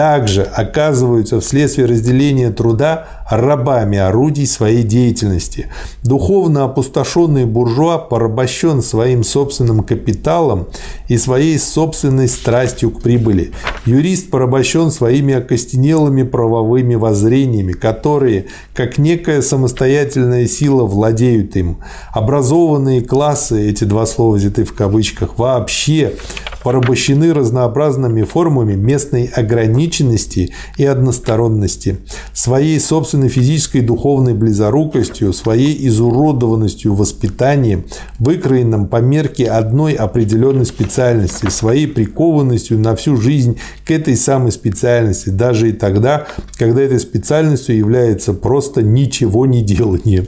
также 0.00 0.44
оказываются 0.44 1.40
вследствие 1.40 1.86
разделения 1.86 2.50
труда 2.50 3.06
рабами 3.30 3.98
орудий 3.98 4.46
своей 4.46 4.82
деятельности. 4.82 5.66
Духовно 6.02 6.64
опустошенный 6.64 7.44
буржуа 7.44 7.98
порабощен 7.98 8.80
своим 8.80 9.22
собственным 9.22 9.82
капиталом 9.82 10.68
и 11.08 11.18
своей 11.18 11.58
собственной 11.58 12.28
страстью 12.28 12.92
к 12.92 13.02
прибыли. 13.02 13.52
Юрист 13.84 14.30
порабощен 14.30 14.90
своими 14.90 15.34
окостенелыми 15.34 16.22
правовыми 16.22 16.94
воззрениями, 16.94 17.72
которые, 17.72 18.46
как 18.74 18.96
некая 18.96 19.42
самостоятельная 19.42 20.46
сила, 20.46 20.84
владеют 20.84 21.56
им. 21.56 21.76
Образованные 22.14 23.02
классы, 23.02 23.68
эти 23.68 23.84
два 23.84 24.06
слова 24.06 24.36
взяты 24.36 24.64
в 24.64 24.72
кавычках, 24.72 25.38
вообще 25.38 26.14
порабощены 26.62 27.32
разнообразными 27.32 28.22
формами 28.22 28.74
местной 28.74 29.26
ограниченности 29.26 30.52
и 30.76 30.84
односторонности. 30.84 31.98
Своей 32.32 32.78
собственной 32.80 33.28
физической 33.28 33.78
и 33.78 33.86
духовной 33.86 34.34
близорукостью, 34.34 35.32
своей 35.32 35.86
изуродованностью 35.88 36.94
воспитанием, 36.94 37.84
выкроенным 38.18 38.88
по 38.88 38.96
мерке 38.96 39.46
одной 39.46 39.94
определенной 39.94 40.66
специальности, 40.66 41.48
своей 41.48 41.86
прикованностью 41.86 42.78
на 42.78 42.96
всю 42.96 43.16
жизнь 43.16 43.58
к 43.86 43.90
этой 43.90 44.16
самой 44.16 44.52
специальности, 44.52 45.30
даже 45.30 45.70
и 45.70 45.72
тогда, 45.72 46.26
когда 46.58 46.80
этой 46.82 47.00
специальностью 47.00 47.76
является 47.76 48.32
просто 48.32 48.82
ничего 48.82 49.46
не 49.46 49.62
делание. 49.62 50.26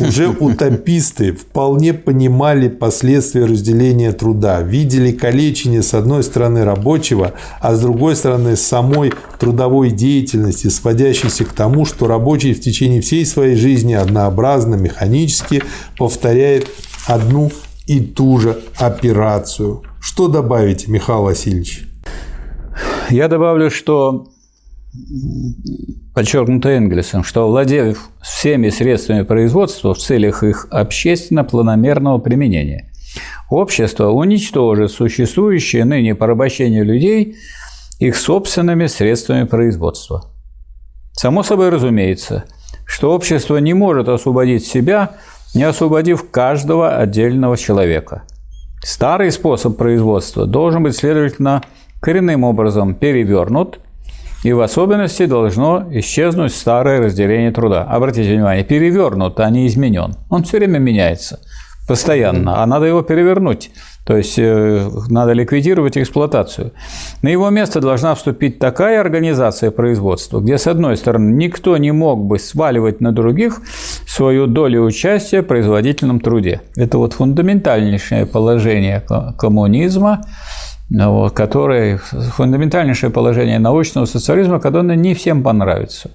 Уже 0.00 0.28
утописты 0.28 1.32
вполне 1.32 1.94
понимали 1.94 2.68
последствия 2.68 3.44
разделения 3.44 4.12
труда, 4.12 4.60
видели 4.62 5.12
калечение 5.12 5.82
с 5.82 5.94
одной 5.94 6.24
стороны 6.24 6.64
рабочего, 6.64 7.34
а 7.60 7.74
с 7.74 7.80
другой 7.80 8.16
стороны 8.16 8.56
самой 8.56 9.12
трудовой 9.38 9.90
деятельности, 9.90 10.68
сводящейся 10.68 11.44
к 11.44 11.52
тому, 11.52 11.84
что 11.84 12.08
рабочий 12.08 12.54
в 12.54 12.60
течение 12.60 13.00
всей 13.00 13.24
своей 13.24 13.54
жизни 13.54 13.94
однообразно, 13.94 14.74
механически 14.74 15.62
повторяет 15.96 16.66
одну 17.06 17.52
и 17.86 18.00
ту 18.00 18.38
же 18.38 18.62
операцию. 18.76 19.82
Что 20.00 20.28
добавить, 20.28 20.88
Михаил 20.88 21.22
Васильевич? 21.22 21.86
Я 23.10 23.28
добавлю, 23.28 23.70
что 23.70 24.26
подчеркнуто 26.14 26.68
Энгельсом, 26.68 27.24
что 27.24 27.48
владев 27.48 28.10
всеми 28.22 28.68
средствами 28.68 29.22
производства 29.22 29.94
в 29.94 29.98
целях 29.98 30.42
их 30.42 30.68
общественно-планомерного 30.70 32.18
применения, 32.18 32.92
общество 33.50 34.10
уничтожит 34.10 34.92
существующее 34.92 35.84
ныне 35.84 36.14
порабощение 36.14 36.84
людей 36.84 37.36
их 37.98 38.16
собственными 38.16 38.86
средствами 38.86 39.44
производства. 39.44 40.30
Само 41.12 41.42
собой 41.42 41.70
разумеется, 41.70 42.44
что 42.86 43.12
общество 43.12 43.56
не 43.58 43.72
может 43.72 44.08
освободить 44.08 44.66
себя, 44.66 45.12
не 45.54 45.62
освободив 45.62 46.30
каждого 46.30 46.96
отдельного 46.96 47.56
человека. 47.56 48.24
Старый 48.82 49.30
способ 49.32 49.76
производства 49.76 50.46
должен 50.46 50.82
быть, 50.82 50.96
следовательно, 50.96 51.62
коренным 52.00 52.44
образом 52.44 52.94
перевернут– 52.94 53.80
и 54.44 54.52
в 54.52 54.60
особенности 54.60 55.26
должно 55.26 55.88
исчезнуть 55.90 56.54
старое 56.54 57.00
разделение 57.00 57.50
труда. 57.50 57.82
Обратите 57.82 58.32
внимание, 58.34 58.62
перевернут, 58.62 59.40
а 59.40 59.50
не 59.50 59.66
изменен. 59.66 60.14
Он 60.28 60.44
все 60.44 60.58
время 60.58 60.78
меняется, 60.78 61.40
постоянно, 61.88 62.62
а 62.62 62.66
надо 62.66 62.84
его 62.84 63.02
перевернуть. 63.02 63.70
То 64.04 64.18
есть 64.18 64.38
э, 64.38 64.86
надо 65.08 65.32
ликвидировать 65.32 65.96
эксплуатацию. 65.96 66.72
На 67.22 67.28
его 67.28 67.48
место 67.48 67.80
должна 67.80 68.14
вступить 68.14 68.58
такая 68.58 69.00
организация 69.00 69.70
производства, 69.70 70.40
где, 70.40 70.58
с 70.58 70.66
одной 70.66 70.98
стороны, 70.98 71.32
никто 71.32 71.74
не 71.78 71.90
мог 71.90 72.22
бы 72.22 72.38
сваливать 72.38 73.00
на 73.00 73.12
других 73.12 73.62
свою 74.06 74.46
долю 74.46 74.82
участия 74.82 75.40
в 75.40 75.46
производительном 75.46 76.20
труде. 76.20 76.60
Это 76.76 76.98
вот 76.98 77.14
фундаментальнейшее 77.14 78.26
положение 78.26 79.02
коммунизма, 79.38 80.20
вот, 80.94 81.32
который 81.32 81.96
фундаментальнейшее 81.96 83.10
положение 83.10 83.58
научного 83.58 84.06
социализма, 84.06 84.60
которое 84.60 84.96
не 84.96 85.14
всем 85.14 85.42
понравится. 85.42 86.10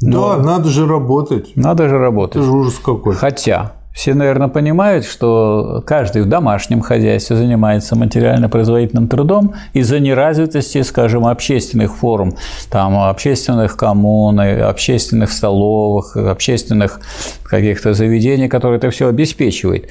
Но 0.00 0.36
да, 0.36 0.42
надо 0.42 0.68
же 0.68 0.86
работать. 0.86 1.56
Надо 1.56 1.88
же 1.88 1.98
работать. 1.98 2.36
Это 2.36 2.44
же 2.44 2.52
ужас 2.52 2.74
какой. 2.78 3.14
Хотя 3.14 3.72
все, 3.96 4.12
наверное, 4.12 4.48
понимают, 4.48 5.06
что 5.06 5.82
каждый 5.86 6.20
в 6.20 6.28
домашнем 6.28 6.82
хозяйстве 6.82 7.34
занимается 7.36 7.96
материально-производительным 7.96 9.08
трудом 9.08 9.54
из-за 9.72 10.00
неразвитости, 10.00 10.82
скажем, 10.82 11.26
общественных 11.26 11.96
форм, 11.96 12.34
там, 12.70 12.94
общественных 12.98 13.78
коммун, 13.78 14.38
общественных 14.38 15.32
столовых, 15.32 16.14
общественных 16.14 17.00
каких-то 17.44 17.94
заведений, 17.94 18.48
которые 18.48 18.76
это 18.76 18.90
все 18.90 19.08
обеспечивает. 19.08 19.88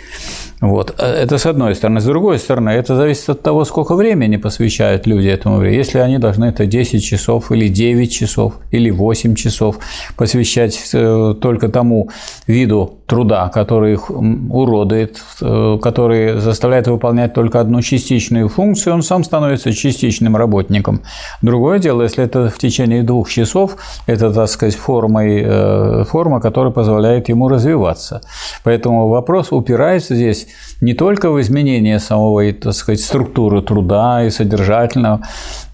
Вот. 0.62 0.96
Э, 0.98 1.06
это 1.06 1.38
с 1.38 1.46
одной 1.46 1.76
стороны. 1.76 2.00
С 2.00 2.06
другой 2.06 2.40
стороны, 2.40 2.70
это 2.70 2.96
зависит 2.96 3.30
от 3.30 3.42
того, 3.42 3.66
сколько 3.66 3.96
времени 3.96 4.38
посвящают 4.38 5.06
люди 5.06 5.28
этому 5.28 5.58
времени. 5.58 5.78
Если 5.78 6.00
они 6.00 6.18
должны 6.18 6.46
это 6.46 6.66
10 6.66 7.04
часов 7.04 7.52
или 7.52 7.68
9 7.68 8.12
часов 8.12 8.54
или 8.72 8.90
8 8.90 9.36
часов 9.36 9.80
посвящать 10.16 10.80
э, 10.94 11.36
только 11.42 11.68
тому 11.68 12.10
виду 12.48 13.00
труда, 13.06 13.50
который 13.50 13.94
их 13.94 14.10
уродует, 14.10 15.22
э, 15.42 15.78
который 15.82 16.40
заставляет 16.40 16.88
выполнять 16.88 17.34
только 17.34 17.60
одну 17.60 17.82
частичную 17.82 18.48
функцию, 18.48 18.94
он 18.94 19.04
сам 19.04 19.24
становится 19.24 19.74
частичным 19.74 20.38
работником. 20.38 21.02
Другое 21.42 21.80
дело, 21.80 22.04
если 22.04 22.24
это 22.24 22.50
в 22.50 22.58
течение 22.58 23.04
двух 23.04 23.30
часов, 23.30 23.78
это, 24.08 24.32
так 24.34 24.50
сказать, 24.50 24.76
формой, 24.76 26.06
форма, 26.06 26.40
которая 26.40 26.72
позволяет 26.72 27.30
ему 27.30 27.50
развиваться. 27.50 28.22
Поэтому 28.64 29.10
вопрос 29.10 29.52
упирается 29.52 30.16
здесь 30.16 30.45
не 30.82 30.94
только 30.94 31.32
в 31.32 31.40
изменение 31.42 32.00
самого, 32.00 32.52
так 32.54 32.74
сказать, 32.74 33.02
структуры 33.02 33.62
труда 33.62 34.26
и 34.26 34.30
содержательного, 34.30 35.22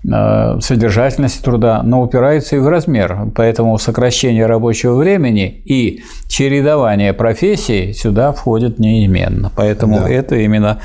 э, 0.04 0.60
содержательности 0.62 1.44
труда, 1.44 1.82
но 1.84 2.02
упирается 2.02 2.56
и 2.56 2.60
в 2.60 2.68
размер. 2.68 3.32
Поэтому 3.36 3.78
сокращение 3.78 4.46
рабочего 4.46 4.96
времени 4.96 5.62
и 5.66 6.04
чередование 6.28 7.14
профессий 7.14 7.94
сюда 7.94 8.32
входит 8.32 8.80
неизменно. 8.80 9.52
Поэтому 9.56 10.00
да. 10.00 10.10
это 10.10 10.36
именно 10.36 10.80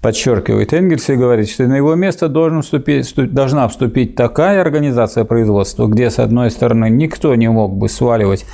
подчеркивает 0.00 0.72
Энгельс 0.72 1.08
и 1.08 1.16
говорит, 1.16 1.48
что 1.48 1.64
на 1.64 1.74
его 1.74 1.94
место 1.94 2.28
должен 2.28 2.62
вступить, 2.62 3.12
должна 3.32 3.68
вступить 3.68 4.14
такая 4.14 4.60
организация 4.60 5.24
производства, 5.24 5.86
где, 5.86 6.10
с 6.10 6.18
одной 6.18 6.50
стороны, 6.50 6.90
никто 6.90 7.34
не 7.34 7.48
мог 7.48 7.74
бы 7.76 7.88
сваливать 7.88 8.44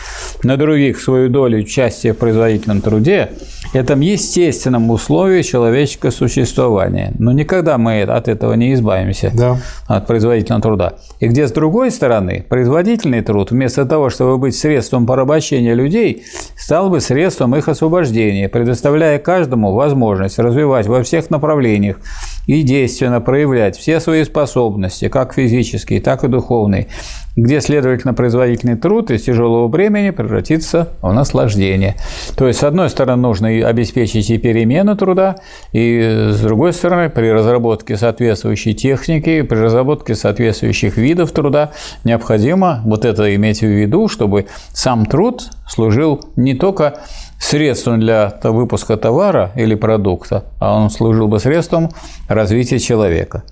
на 0.43 0.57
других 0.57 1.01
свою 1.01 1.29
долю 1.29 1.59
участия 1.59 2.13
в 2.13 2.19
производительном 2.19 2.81
труде, 2.81 3.31
этом 3.73 4.01
естественном 4.01 4.91
условии 4.91 5.43
человеческого 5.43 6.11
существования. 6.11 7.13
Но 7.19 7.33
никогда 7.33 7.79
мы 7.79 8.03
от 8.03 8.29
этого 8.29 8.55
не 8.55 8.75
избавимся, 8.75 9.33
да. 9.35 9.59
от 9.87 10.07
производительного 10.07 10.63
труда. 10.63 10.95
И 11.23 11.29
где, 11.29 11.47
с 11.47 11.53
другой 11.53 11.93
стороны, 11.93 12.45
производительный 12.49 13.21
труд, 13.21 13.53
вместо 13.53 13.87
того, 13.87 14.11
чтобы 14.11 14.39
быть 14.39 14.57
средством 14.57 15.07
порабощения 15.07 15.73
людей, 15.73 16.25
стал 16.57 16.91
бы 16.91 17.01
средством 17.01 17.55
их 17.55 17.69
освобождения, 17.69 18.49
предоставляя 18.49 19.21
каждому 19.21 19.73
возможность 19.73 20.41
развивать 20.41 20.89
во 20.89 21.05
всех 21.05 21.31
направлениях 21.31 22.01
и 22.49 22.63
действенно 22.63 23.21
проявлять 23.21 23.77
все 23.77 24.01
свои 24.01 24.25
способности, 24.25 25.09
как 25.09 25.35
физические, 25.35 26.01
так 26.01 26.25
и 26.25 26.29
духовные, 26.29 26.89
где, 27.37 27.61
следовательно, 27.61 28.15
производительный 28.15 28.77
труд 28.77 29.11
из 29.11 29.23
тяжелого 29.23 29.69
бремени 29.69 30.11
превратится 30.11 30.91
в 31.01 31.13
наслаждение. 31.13 31.97
То 32.37 32.47
есть, 32.47 32.61
с 32.61 32.63
одной 32.63 32.91
стороны, 32.91 33.23
нужно 33.23 33.49
обеспечить 33.49 34.29
и 34.31 34.39
перемену 34.39 34.97
труда, 34.97 35.37
и 35.73 36.29
с 36.31 36.41
другой 36.41 36.73
стороны, 36.73 37.09
при 37.09 37.29
разработке 37.31 37.97
соответствующей 37.97 38.75
техники, 38.75 39.43
при 39.43 39.57
разработке 39.57 40.15
соответствующих 40.15 40.97
видов 40.97 41.33
труда 41.33 41.73
необходимо 42.05 42.83
вот 42.85 43.05
это 43.05 43.35
иметь 43.35 43.61
в 43.61 43.67
виду, 43.67 44.09
чтобы 44.09 44.47
сам 44.73 45.07
труд 45.07 45.51
служил 45.69 46.21
не 46.37 46.55
только 46.55 47.01
средством 47.43 48.01
для 48.01 48.39
выпуска 48.43 48.97
товара 48.97 49.51
или 49.57 49.75
продукта, 49.75 50.45
а 50.61 50.77
он 50.77 50.91
служил 50.91 51.29
бы 51.29 51.41
средством 51.41 51.91
развития 52.29 52.79
человека. 52.79 53.43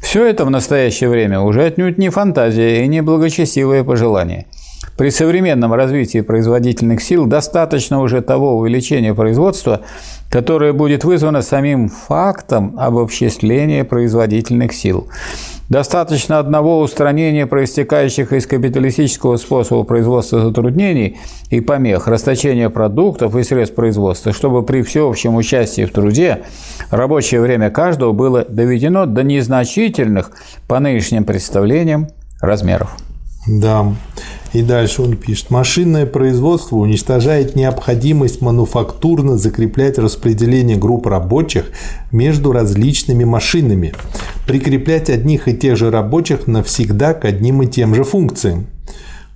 Все 0.00 0.24
это 0.24 0.44
в 0.44 0.50
настоящее 0.50 1.10
время 1.10 1.40
уже 1.40 1.64
отнюдь 1.64 1.98
не 1.98 2.10
фантазия 2.10 2.84
и 2.84 2.88
не 2.88 3.02
благочестивое 3.02 3.82
пожелание. 3.82 4.46
При 4.96 5.10
современном 5.10 5.72
развитии 5.74 6.20
производительных 6.20 7.02
сил 7.02 7.26
достаточно 7.26 8.00
уже 8.00 8.20
того 8.22 8.56
увеличения 8.58 9.14
производства, 9.14 9.80
которое 10.30 10.72
будет 10.72 11.04
вызвано 11.04 11.42
самим 11.42 11.88
фактом 11.88 12.76
обобществления 12.78 13.84
производительных 13.84 14.72
сил. 14.72 15.08
Достаточно 15.70 16.40
одного 16.40 16.80
устранения 16.80 17.46
проистекающих 17.46 18.32
из 18.32 18.44
капиталистического 18.44 19.36
способа 19.36 19.84
производства 19.84 20.40
затруднений 20.40 21.20
и 21.48 21.60
помех, 21.60 22.08
расточения 22.08 22.68
продуктов 22.70 23.36
и 23.36 23.44
средств 23.44 23.76
производства, 23.76 24.32
чтобы 24.32 24.64
при 24.64 24.82
всеобщем 24.82 25.36
участии 25.36 25.84
в 25.84 25.92
труде 25.92 26.42
рабочее 26.90 27.40
время 27.40 27.70
каждого 27.70 28.10
было 28.10 28.44
доведено 28.44 29.06
до 29.06 29.22
незначительных 29.22 30.32
по 30.66 30.80
нынешним 30.80 31.22
представлениям 31.22 32.08
размеров. 32.40 32.96
Да. 33.46 33.94
И 34.52 34.62
дальше 34.62 35.02
он 35.02 35.16
пишет. 35.16 35.50
Машинное 35.50 36.06
производство 36.06 36.76
уничтожает 36.76 37.54
необходимость 37.54 38.40
мануфактурно 38.40 39.38
закреплять 39.38 39.96
распределение 39.98 40.76
групп 40.76 41.06
рабочих 41.06 41.70
между 42.10 42.50
различными 42.52 43.24
машинами, 43.24 43.94
прикреплять 44.46 45.08
одних 45.08 45.46
и 45.46 45.56
тех 45.56 45.76
же 45.76 45.90
рабочих 45.90 46.48
навсегда 46.48 47.14
к 47.14 47.24
одним 47.24 47.62
и 47.62 47.66
тем 47.66 47.94
же 47.94 48.02
функциям. 48.02 48.66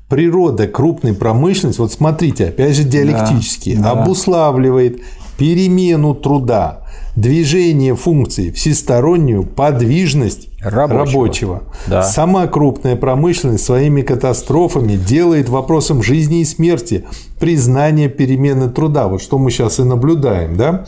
Природа 0.08 0.66
крупной 0.66 1.14
промышленности, 1.14 1.80
вот 1.80 1.92
смотрите, 1.92 2.46
опять 2.46 2.76
же 2.76 2.84
диалектически, 2.84 3.76
да, 3.76 3.94
да. 3.94 4.02
обуславливает 4.02 5.00
перемену 5.38 6.14
труда, 6.14 6.84
движение 7.16 7.96
функций, 7.96 8.50
всестороннюю 8.52 9.44
подвижность 9.44 10.48
рабочего. 10.64 11.04
рабочего. 11.04 11.62
Да. 11.86 12.02
Сама 12.02 12.46
крупная 12.46 12.96
промышленность 12.96 13.64
своими 13.64 14.02
катастрофами 14.02 14.96
делает 14.96 15.48
вопросом 15.48 16.02
жизни 16.02 16.40
и 16.40 16.44
смерти 16.44 17.04
признание 17.38 18.08
перемены 18.08 18.70
труда. 18.70 19.08
Вот 19.08 19.22
что 19.22 19.38
мы 19.38 19.50
сейчас 19.50 19.78
и 19.78 19.84
наблюдаем, 19.84 20.56
да? 20.56 20.84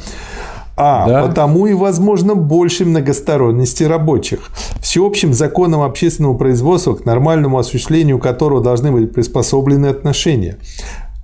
А 0.79 1.09
да. 1.09 1.22
потому 1.27 1.66
и 1.66 1.72
возможно 1.72 2.35
больше 2.35 2.85
многосторонности 2.85 3.85
рабочих. 3.85 4.51
Всеобщим 4.81 5.33
законом 5.33 5.81
общественного 5.81 6.37
производства, 6.37 6.95
к 6.95 7.07
нормальному 7.07 7.59
осуществлению 7.59 8.18
которого 8.18 8.62
должны 8.62 8.93
быть 8.93 9.12
приспособлены 9.14 9.87
отношения. 9.87 10.59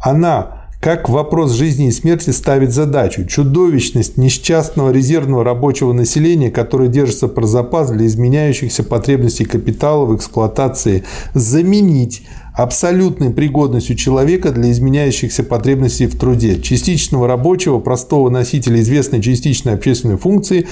Она 0.00 0.61
как 0.82 1.08
вопрос 1.08 1.52
жизни 1.52 1.86
и 1.86 1.92
смерти 1.92 2.30
ставит 2.30 2.72
задачу. 2.72 3.24
Чудовищность 3.24 4.16
несчастного 4.16 4.90
резервного 4.90 5.44
рабочего 5.44 5.92
населения, 5.92 6.50
которое 6.50 6.88
держится 6.88 7.28
про 7.28 7.46
запас 7.46 7.92
для 7.92 8.04
изменяющихся 8.06 8.82
потребностей 8.82 9.44
капитала 9.44 10.06
в 10.06 10.16
эксплуатации, 10.16 11.04
заменить 11.34 12.26
абсолютной 12.54 13.30
пригодностью 13.30 13.96
человека 13.96 14.50
для 14.50 14.70
изменяющихся 14.70 15.42
потребностей 15.42 16.06
в 16.06 16.18
труде, 16.18 16.60
частичного 16.60 17.26
рабочего, 17.26 17.78
простого 17.78 18.28
носителя 18.28 18.80
известной 18.80 19.22
частичной 19.22 19.74
общественной 19.74 20.18
функции 20.18 20.66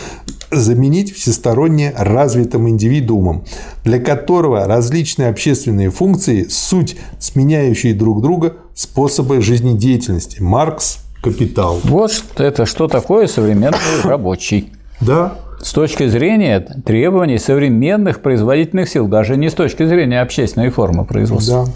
заменить 0.51 1.15
всесторонне 1.15 1.93
развитым 1.97 2.69
индивидуумом, 2.69 3.45
для 3.85 3.99
которого 3.99 4.67
различные 4.67 5.29
общественные 5.29 5.91
функции– 5.91 6.47
суть 6.49 6.97
сменяющие 7.19 7.95
друг 7.95 8.21
друга 8.21 8.57
способы 8.75 9.41
жизнедеятельности. 9.41 10.41
Маркс 10.41 10.99
«Капитал». 11.23 11.81
Вот 11.85 12.13
это 12.37 12.67
что 12.67 12.89
такое 12.89 13.27
современный 13.27 13.79
рабочий. 14.03 14.73
Да, 15.01 15.39
с 15.63 15.73
точки 15.73 16.09
зрения 16.09 16.61
требований 16.85 17.39
современных 17.39 18.23
производительных 18.23 18.89
сил, 18.89 19.09
даже 19.09 19.37
не 19.37 19.51
с 19.51 19.55
точки 19.55 19.85
зрения 19.87 20.21
общественной 20.21 20.71
формы 20.71 21.05
производства. 21.05 21.67
Да. 21.67 21.73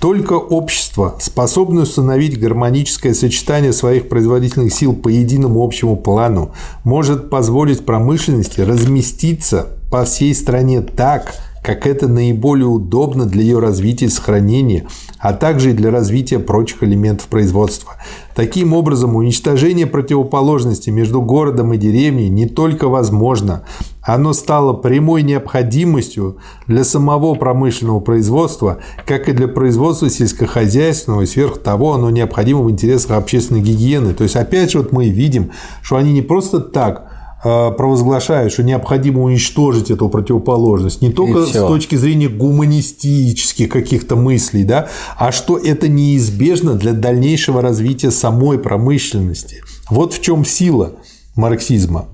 Только 0.00 0.32
общество, 0.32 1.16
способное 1.20 1.82
установить 1.82 2.40
гармоническое 2.40 3.12
сочетание 3.12 3.74
своих 3.74 4.08
производительных 4.08 4.72
сил 4.72 4.94
по 4.94 5.08
единому 5.08 5.62
общему 5.62 5.94
плану, 5.94 6.52
может 6.84 7.28
позволить 7.28 7.84
промышленности 7.84 8.62
разместиться 8.62 9.66
по 9.90 10.04
всей 10.04 10.34
стране 10.34 10.80
так, 10.80 11.34
как 11.62 11.86
это 11.86 12.08
наиболее 12.08 12.66
удобно 12.66 13.26
для 13.26 13.42
ее 13.42 13.58
развития 13.58 14.06
и 14.06 14.10
сохранения, 14.10 14.86
а 15.18 15.32
также 15.32 15.70
и 15.70 15.74
для 15.74 15.90
развития 15.90 16.38
прочих 16.38 16.82
элементов 16.82 17.26
производства. 17.26 17.96
Таким 18.34 18.72
образом, 18.72 19.16
уничтожение 19.16 19.86
противоположности 19.86 20.88
между 20.88 21.20
городом 21.20 21.74
и 21.74 21.76
деревней 21.76 22.30
не 22.30 22.46
только 22.46 22.88
возможно, 22.88 23.64
оно 24.02 24.32
стало 24.32 24.72
прямой 24.72 25.22
необходимостью 25.22 26.38
для 26.66 26.84
самого 26.84 27.34
промышленного 27.34 28.00
производства, 28.00 28.78
как 29.04 29.28
и 29.28 29.32
для 29.32 29.46
производства 29.46 30.08
сельскохозяйственного, 30.08 31.22
и 31.22 31.26
сверх 31.26 31.58
того 31.58 31.92
оно 31.92 32.08
необходимо 32.08 32.62
в 32.62 32.70
интересах 32.70 33.10
общественной 33.18 33.60
гигиены. 33.60 34.14
То 34.14 34.24
есть, 34.24 34.36
опять 34.36 34.70
же, 34.70 34.78
вот 34.78 34.92
мы 34.92 35.10
видим, 35.10 35.50
что 35.82 35.96
они 35.96 36.12
не 36.12 36.22
просто 36.22 36.60
так 36.60 37.09
провозглашает, 37.42 38.52
что 38.52 38.62
необходимо 38.62 39.22
уничтожить 39.22 39.90
эту 39.90 40.08
противоположность 40.08 41.00
не 41.00 41.10
только 41.10 41.46
с 41.46 41.52
точки 41.52 41.94
зрения 41.96 42.28
гуманистических 42.28 43.68
каких-то 43.68 44.14
мыслей, 44.16 44.64
да, 44.64 44.88
а 45.16 45.32
что 45.32 45.56
это 45.56 45.88
неизбежно 45.88 46.74
для 46.74 46.92
дальнейшего 46.92 47.62
развития 47.62 48.10
самой 48.10 48.58
промышленности. 48.58 49.62
Вот 49.88 50.12
в 50.12 50.20
чем 50.20 50.44
сила 50.44 50.92
марксизма. 51.34 52.06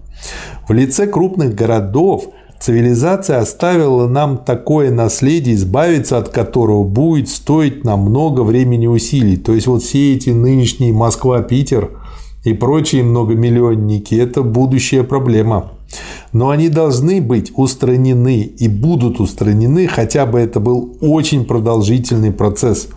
В 0.68 0.72
лице 0.72 1.09
крупных 1.09 1.55
городов 1.55 2.29
цивилизация 2.61 3.41
оставила 3.41 4.07
нам 4.07 4.39
такое 4.39 4.93
наследие, 4.93 5.57
избавиться 5.57 6.18
от 6.18 6.29
которого 6.29 6.85
будет 6.85 7.29
стоить 7.29 7.85
нам 7.85 8.01
много 8.01 8.43
времени 8.43 8.85
и 8.85 8.89
усилий. 8.89 9.37
То 9.37 9.53
есть 9.55 9.66
вот 9.66 9.83
все 9.83 10.14
эти 10.14 10.31
нынешние 10.31 10.93
Москва, 10.93 11.43
Питер– 11.43 11.91
и 12.47 12.55
прочие 12.55 13.03
многомиллионники– 13.03 14.14
это 14.16 14.42
будущая 14.42 15.03
проблема. 15.03 15.72
Но 16.32 16.51
они 16.51 16.68
должны 16.68 17.20
быть 17.22 17.53
устранены 17.55 18.43
и 18.43 18.68
будут 18.68 19.20
устранены, 19.20 19.87
хотя 19.87 20.26
бы 20.26 20.39
это 20.39 20.61
был 20.61 20.97
очень 21.01 21.45
продолжительный 21.45 22.32
процесс. 22.32 22.89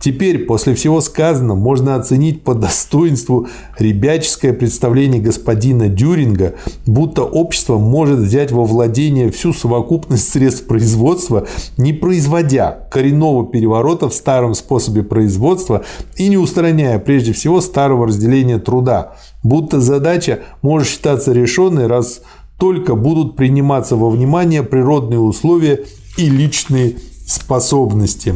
Теперь, 0.00 0.40
после 0.40 0.74
всего 0.74 1.00
сказанного, 1.00 1.56
можно 1.56 1.94
оценить 1.94 2.42
по 2.42 2.54
достоинству 2.54 3.46
ребяческое 3.78 4.52
представление 4.52 5.22
господина 5.22 5.88
Дюринга, 5.88 6.54
будто 6.84 7.22
общество 7.22 7.78
может 7.78 8.18
взять 8.18 8.50
во 8.50 8.64
владение 8.64 9.30
всю 9.30 9.52
совокупность 9.52 10.28
средств 10.28 10.66
производства, 10.66 11.46
не 11.76 11.92
производя 11.92 12.88
коренного 12.90 13.46
переворота 13.46 14.08
в 14.08 14.14
старом 14.14 14.54
способе 14.54 15.02
производства 15.02 15.84
и 16.16 16.28
не 16.28 16.36
устраняя 16.36 16.98
прежде 16.98 17.32
всего 17.32 17.60
старого 17.60 18.08
разделения 18.08 18.58
труда, 18.58 19.16
будто 19.42 19.80
задача 19.80 20.40
может 20.62 20.88
считаться 20.88 21.32
решенной, 21.32 21.86
раз 21.86 22.22
только 22.58 22.94
будут 22.94 23.36
приниматься 23.36 23.96
во 23.96 24.10
внимание 24.10 24.62
природные 24.62 25.18
условия 25.18 25.84
и 26.16 26.28
личные 26.28 26.96
способности. 27.26 28.34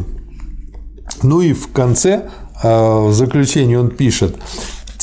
Ну 1.22 1.40
и 1.40 1.52
в 1.52 1.68
конце, 1.72 2.30
а, 2.62 3.06
в 3.06 3.12
заключении 3.12 3.76
он 3.76 3.90
пишет, 3.90 4.36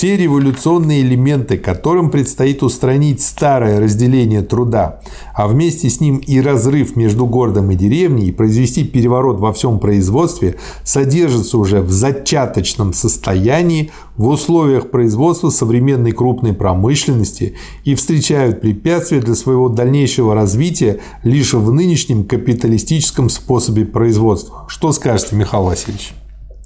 те 0.04 0.18
революционные 0.18 0.99
элементы, 0.99 1.58
которым 1.58 2.12
предстоит 2.12 2.62
устранить 2.62 3.22
старое 3.22 3.80
разделение 3.80 4.41
труда, 4.41 4.99
а 5.34 5.47
вместе 5.47 5.89
с 5.89 6.01
ним 6.01 6.18
и 6.18 6.41
разрыв 6.41 6.97
между 6.97 7.26
городом 7.26 7.72
и 7.72 7.76
деревней, 7.76 8.28
и 8.28 8.34
произвести 8.34 8.84
переворот 8.84 9.39
во 9.39 9.54
всем 9.54 9.80
производстве, 9.80 10.58
содержатся 10.84 11.58
уже 11.58 11.82
в 11.82 11.89
зачаточном 11.89 12.91
состоянии 12.91 13.91
в 14.18 14.28
условиях 14.28 14.91
производства 14.91 15.49
современной 15.49 16.12
крупной 16.12 16.51
промышленности 16.51 17.56
и 17.86 17.95
встречают 17.95 18.60
препятствия 18.60 19.22
для 19.22 19.36
своего 19.36 19.70
дальнейшего 19.70 20.36
развития 20.36 20.99
лишь 21.24 21.54
в 21.54 21.72
нынешнем 21.72 22.26
капиталистическом 22.26 23.30
способе 23.30 23.86
производства. 23.86 24.66
Что 24.68 24.91
скажете, 24.91 25.38
Михаил 25.38 25.64
Васильевич? 25.64 26.14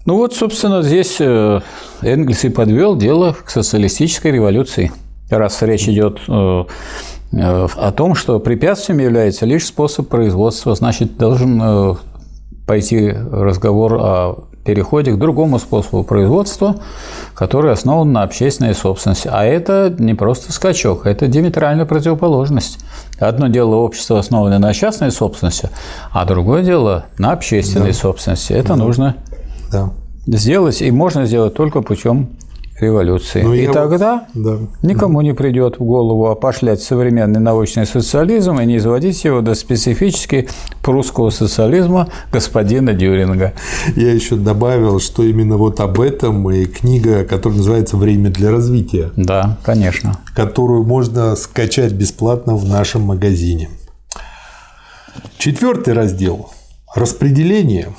Ну 0.08 0.16
вот, 0.16 0.34
собственно, 0.34 0.84
здесь 0.84 1.18
э, 1.20 1.60
Энгельс 2.02 2.46
и 2.46 2.50
подвел 2.50 2.96
дело 2.96 3.36
к 3.44 3.50
социалистической 3.50 4.32
революции. 4.32 4.94
Раз 5.30 5.62
речь 5.64 5.90
идет 5.90 6.20
э, 6.30 6.64
э, 7.34 7.68
о 7.76 7.92
том, 7.92 8.16
что 8.16 8.40
препятствием 8.40 9.00
является 9.00 9.46
лишь 9.46 9.66
способ 9.66 10.08
производства, 10.08 10.74
значит, 10.76 11.18
должен 11.18 11.98
пойти 12.66 13.10
разговор 13.12 13.94
о 13.96 14.44
переходе 14.64 15.12
к 15.12 15.18
другому 15.18 15.60
способу 15.60 16.06
производства, 16.06 16.78
который 17.34 17.74
основан 17.74 18.14
на 18.14 18.24
общественной 18.24 18.76
собственности. 18.76 19.30
А 19.30 19.44
это 19.44 19.94
не 20.00 20.14
просто 20.14 20.54
скачок, 20.54 21.06
это 21.06 21.28
диаметральная 21.28 21.86
противоположность. 21.86 22.80
Одно 23.20 23.48
дело 23.48 23.76
общество, 23.76 24.20
основанное 24.20 24.60
на 24.60 24.74
частной 24.74 25.12
собственности, 25.12 25.70
а 26.12 26.24
другое 26.24 26.64
дело 26.64 27.08
на 27.18 27.32
общественной 27.32 27.88
да. 27.88 27.94
собственности. 27.94 28.54
Это 28.54 28.70
да. 28.70 28.76
нужно 28.78 29.16
да. 29.72 29.92
сделать, 30.26 30.82
и 30.82 30.92
можно 30.92 31.26
сделать 31.26 31.54
только 31.54 31.82
путем 31.82 32.38
революции. 32.80 33.42
Ну, 33.42 33.54
и 33.54 33.68
тогда 33.68 34.28
да. 34.34 34.58
никому 34.84 35.22
не 35.22 35.34
придет 35.34 35.80
в 35.80 35.84
голову 35.84 36.28
опошлять 36.28 36.82
современный 36.82 37.40
научный 37.40 37.86
социализм 37.86 38.60
и 38.60 38.66
не 38.66 38.78
изводить 38.78 39.24
его 39.24 39.42
до 39.42 39.56
специфически 39.56 40.48
прусского 40.84 41.30
социализма 41.32 42.10
господина 42.32 42.94
Дюринга. 42.94 43.54
Я 43.96 44.14
еще 44.14 44.36
добавил, 44.36 45.00
что 45.00 45.24
именно 45.24 45.58
вот 45.58 45.80
об 45.80 46.00
этом 46.00 46.50
и 46.52 46.66
книга, 46.66 47.24
которая 47.24 47.58
называется 47.58 47.98
«Время 47.98 48.30
для 48.30 48.52
развития». 48.52 49.12
Да, 49.16 49.58
конечно. 49.64 50.20
Которую 50.36 50.84
можно 50.84 51.36
скачать 51.36 51.94
бесплатно 51.94 52.56
в 52.56 52.66
нашем 52.66 53.02
магазине. 53.02 53.70
Четвертый 55.38 55.94
раздел– 55.94 56.52
распределение– 56.96 57.90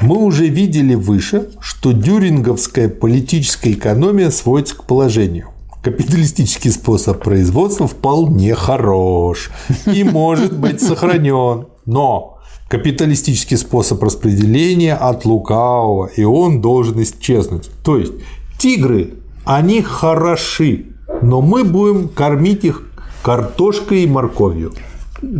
мы 0.00 0.16
уже 0.16 0.48
видели 0.48 0.94
выше, 0.94 1.50
что 1.60 1.92
дюринговская 1.92 2.88
политическая 2.88 3.72
экономия 3.72 4.30
сводится 4.30 4.76
к 4.76 4.84
положению. 4.84 5.48
Капиталистический 5.82 6.70
способ 6.70 7.22
производства 7.22 7.86
вполне 7.86 8.54
хорош 8.54 9.50
и 9.86 10.04
может 10.04 10.58
быть 10.58 10.82
сохранен. 10.82 11.66
Но 11.86 12.38
капиталистический 12.68 13.56
способ 13.56 14.02
распределения 14.02 14.94
от 14.94 15.24
лукавого, 15.24 16.06
и 16.06 16.22
он 16.22 16.60
должен 16.60 17.02
исчезнуть. 17.02 17.70
То 17.82 17.96
есть 17.96 18.12
тигры, 18.58 19.14
они 19.44 19.80
хороши, 19.80 20.86
но 21.22 21.40
мы 21.40 21.64
будем 21.64 22.08
кормить 22.08 22.64
их 22.64 22.86
картошкой 23.22 24.04
и 24.04 24.06
морковью. 24.06 24.72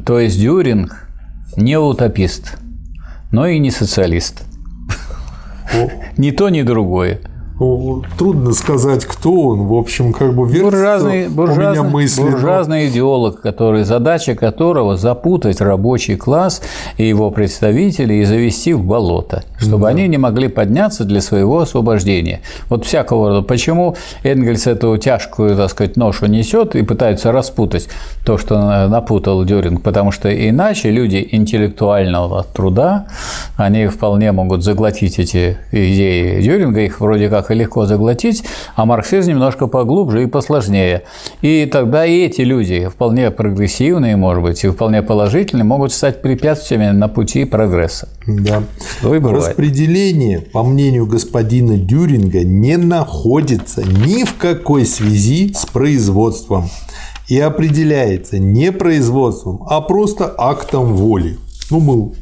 То 0.04 0.18
есть 0.18 0.40
Дюринг 0.40 1.06
не 1.56 1.78
утопист, 1.78 2.58
но 3.32 3.46
и 3.46 3.58
не 3.58 3.70
социалист. 3.70 4.44
Ни 6.16 6.30
то, 6.30 6.48
ни 6.48 6.62
другое. 6.62 7.20
Трудно 7.60 8.52
сказать, 8.52 9.04
кто 9.04 9.32
он. 9.32 9.66
В 9.66 9.74
общем, 9.74 10.14
как 10.14 10.34
бы 10.34 10.46
буржуазный, 10.46 11.28
буржуазный, 11.28 11.80
у 11.80 11.82
меня 11.82 11.82
мысли. 11.82 12.22
Буржуазный 12.22 12.86
но... 12.86 12.90
идеолог, 12.90 13.42
который, 13.42 13.84
задача 13.84 14.34
которого 14.34 14.96
запутать 14.96 15.60
рабочий 15.60 16.16
класс 16.16 16.62
и 16.96 17.06
его 17.06 17.30
представителей 17.30 18.22
и 18.22 18.24
завести 18.24 18.72
в 18.72 18.82
болото, 18.82 19.44
чтобы 19.58 19.82
да. 19.82 19.88
они 19.88 20.08
не 20.08 20.16
могли 20.16 20.48
подняться 20.48 21.04
для 21.04 21.20
своего 21.20 21.58
освобождения. 21.58 22.40
Вот 22.70 22.86
всякого 22.86 23.28
рода. 23.28 23.42
Почему 23.42 23.94
Энгельс 24.22 24.66
эту 24.66 24.96
тяжкую, 24.96 25.54
так 25.54 25.68
сказать, 25.68 25.98
ношу 25.98 26.26
несет 26.26 26.74
и 26.74 26.82
пытается 26.82 27.30
распутать 27.30 27.88
то, 28.24 28.38
что 28.38 28.88
напутал 28.88 29.44
Дюринг? 29.44 29.82
Потому 29.82 30.12
что 30.12 30.30
иначе 30.30 30.90
люди 30.90 31.28
интеллектуального 31.30 32.46
труда, 32.54 33.08
они 33.58 33.86
вполне 33.88 34.32
могут 34.32 34.64
заглотить 34.64 35.18
эти 35.18 35.58
идеи 35.72 36.40
Дюринга, 36.40 36.80
их 36.80 37.00
вроде 37.00 37.28
как 37.28 37.49
и 37.50 37.54
легко 37.54 37.86
заглотить, 37.86 38.44
а 38.76 38.84
марксизм 38.84 39.30
немножко 39.30 39.66
поглубже 39.66 40.24
и 40.24 40.26
посложнее. 40.26 41.04
И 41.42 41.66
тогда 41.66 42.06
и 42.06 42.20
эти 42.20 42.42
люди, 42.42 42.88
вполне 42.88 43.30
прогрессивные, 43.30 44.16
может 44.16 44.42
быть, 44.42 44.64
и 44.64 44.68
вполне 44.68 45.02
положительные, 45.02 45.64
могут 45.64 45.92
стать 45.92 46.22
препятствиями 46.22 46.90
на 46.90 47.08
пути 47.08 47.44
прогресса. 47.44 48.08
Да. 48.26 48.62
Что 48.98 49.14
и 49.14 49.18
бывает. 49.18 49.48
Распределение, 49.48 50.40
по 50.40 50.62
мнению 50.62 51.06
господина 51.06 51.76
Дюринга, 51.76 52.44
не 52.44 52.76
находится 52.76 53.82
ни 53.82 54.24
в 54.24 54.36
какой 54.36 54.86
связи 54.86 55.52
с 55.52 55.66
производством 55.66 56.70
и 57.28 57.38
определяется 57.38 58.38
не 58.38 58.72
производством, 58.72 59.62
а 59.68 59.80
просто 59.80 60.34
актом 60.36 60.94
воли. 60.94 61.38
Ну, 61.70 61.78
мы 61.78 62.12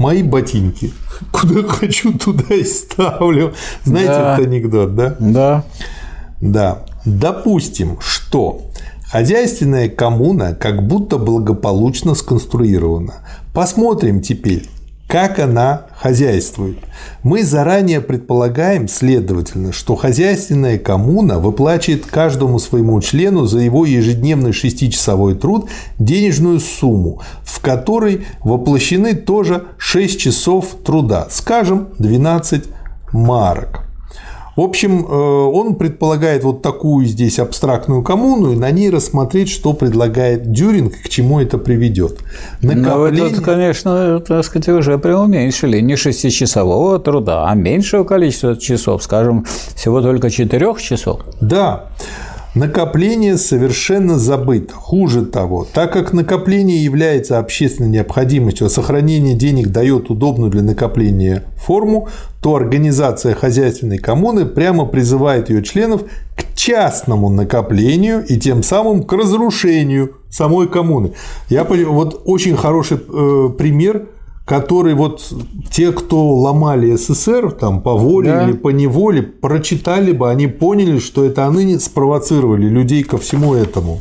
мои 0.00 0.22
ботинки. 0.22 0.92
Куда 1.30 1.62
хочу, 1.68 2.16
туда 2.18 2.54
и 2.54 2.64
ставлю. 2.64 3.52
Знаете 3.84 4.08
да. 4.08 4.32
этот 4.32 4.46
анекдот, 4.46 4.94
да? 4.94 5.16
Да. 5.20 5.64
Да. 6.40 6.78
Допустим, 7.04 7.98
что 8.00 8.62
хозяйственная 9.04 9.90
коммуна 9.90 10.54
как 10.54 10.86
будто 10.86 11.18
благополучно 11.18 12.14
сконструирована. 12.14 13.16
Посмотрим 13.52 14.22
теперь, 14.22 14.68
как 15.10 15.40
она 15.40 15.86
хозяйствует. 15.92 16.78
Мы 17.24 17.42
заранее 17.42 18.00
предполагаем, 18.00 18.86
следовательно, 18.86 19.72
что 19.72 19.96
хозяйственная 19.96 20.78
коммуна 20.78 21.40
выплачивает 21.40 22.06
каждому 22.06 22.60
своему 22.60 23.00
члену 23.00 23.44
за 23.44 23.58
его 23.58 23.84
ежедневный 23.84 24.52
шестичасовой 24.52 25.34
труд 25.34 25.68
денежную 25.98 26.60
сумму, 26.60 27.20
в 27.42 27.60
которой 27.60 28.24
воплощены 28.44 29.14
тоже 29.14 29.64
6 29.78 30.20
часов 30.20 30.76
труда, 30.84 31.26
скажем, 31.28 31.88
12 31.98 32.66
марок. 33.12 33.89
В 34.56 34.60
общем, 34.60 35.06
э, 35.06 35.12
он 35.12 35.76
предполагает 35.76 36.44
вот 36.44 36.62
такую 36.62 37.06
здесь 37.06 37.38
абстрактную 37.38 38.02
коммуну 38.02 38.52
и 38.52 38.56
на 38.56 38.70
ней 38.70 38.90
рассмотреть, 38.90 39.48
что 39.48 39.72
предлагает 39.72 40.50
Дюринг, 40.50 40.94
к 41.02 41.08
чему 41.08 41.40
это 41.40 41.58
приведет. 41.58 42.18
Накопление... 42.60 43.24
Ну, 43.24 43.30
это, 43.30 43.42
конечно, 43.42 44.20
так 44.20 44.44
сказать, 44.44 44.68
уже 44.68 44.98
преуменьшили 44.98 45.80
не 45.80 45.96
шестичасового 45.96 46.98
труда, 46.98 47.46
а 47.48 47.54
меньшего 47.54 48.04
количества 48.04 48.56
часов, 48.56 49.02
скажем, 49.02 49.46
всего 49.74 50.02
только 50.02 50.30
четырех 50.30 50.82
часов. 50.82 51.20
Да. 51.40 51.86
Накопление 52.54 53.38
совершенно 53.38 54.18
забыто. 54.18 54.74
Хуже 54.74 55.24
того, 55.24 55.64
так 55.72 55.92
как 55.92 56.12
накопление 56.12 56.82
является 56.82 57.38
общественной 57.38 57.90
необходимостью, 57.90 58.66
а 58.66 58.70
сохранение 58.70 59.36
денег 59.36 59.68
дает 59.68 60.10
удобную 60.10 60.50
для 60.50 60.62
накопления 60.62 61.44
форму, 61.54 62.08
то 62.42 62.56
организация 62.56 63.36
хозяйственной 63.36 63.98
коммуны 63.98 64.46
прямо 64.46 64.84
призывает 64.84 65.48
ее 65.48 65.62
членов 65.62 66.02
к 66.36 66.56
частному 66.56 67.28
накоплению 67.28 68.24
и 68.26 68.36
тем 68.36 68.64
самым 68.64 69.04
к 69.04 69.12
разрушению 69.12 70.16
самой 70.28 70.66
коммуны. 70.68 71.12
Я 71.50 71.62
вот 71.62 72.22
очень 72.24 72.56
хороший 72.56 72.98
э, 72.98 73.50
пример 73.56 74.08
который 74.50 74.94
вот 74.94 75.32
те, 75.70 75.92
кто 75.92 76.28
ломали 76.34 76.96
СССР 76.96 77.52
там 77.52 77.80
по 77.80 77.94
воле 77.94 78.32
да. 78.32 78.48
или 78.48 78.52
по 78.52 78.70
неволе, 78.70 79.22
прочитали 79.22 80.10
бы, 80.10 80.28
они 80.28 80.48
поняли, 80.48 80.98
что 80.98 81.24
это 81.24 81.46
они 81.46 81.78
спровоцировали 81.78 82.66
людей 82.66 83.04
ко 83.04 83.16
всему 83.16 83.54
этому. 83.54 84.00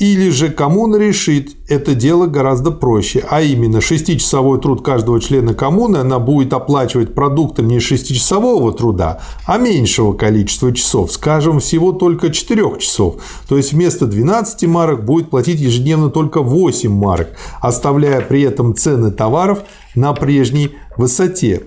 Или 0.00 0.30
же 0.30 0.48
коммуна 0.48 0.96
решит 0.96 1.56
это 1.68 1.94
дело 1.94 2.26
гораздо 2.26 2.70
проще, 2.70 3.22
а 3.28 3.42
именно 3.42 3.82
шестичасовой 3.82 4.58
труд 4.58 4.82
каждого 4.82 5.20
члена 5.20 5.52
коммуны 5.52 5.98
она 5.98 6.18
будет 6.18 6.54
оплачивать 6.54 7.12
продуктом 7.12 7.68
не 7.68 7.80
шестичасового 7.80 8.72
труда, 8.72 9.20
а 9.46 9.58
меньшего 9.58 10.14
количества 10.14 10.72
часов, 10.72 11.12
скажем, 11.12 11.60
всего 11.60 11.92
только 11.92 12.30
4 12.30 12.78
часов. 12.78 13.16
То 13.46 13.58
есть 13.58 13.74
вместо 13.74 14.06
12 14.06 14.66
марок 14.68 15.04
будет 15.04 15.28
платить 15.28 15.60
ежедневно 15.60 16.08
только 16.08 16.40
8 16.40 16.90
марок, 16.90 17.28
оставляя 17.60 18.22
при 18.22 18.40
этом 18.40 18.74
цены 18.74 19.10
товаров 19.10 19.64
на 19.94 20.14
прежней 20.14 20.70
высоте. 20.96 21.60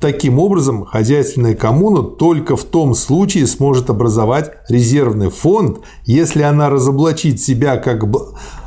Таким 0.00 0.38
образом, 0.38 0.84
хозяйственная 0.84 1.54
коммуна 1.54 2.02
только 2.02 2.56
в 2.56 2.64
том 2.64 2.94
случае 2.94 3.46
сможет 3.46 3.90
образовать 3.90 4.50
резервный 4.68 5.30
фонд, 5.30 5.78
если 6.04 6.42
она 6.42 6.70
разоблачит 6.70 7.40
себя 7.40 7.76
как 7.76 8.04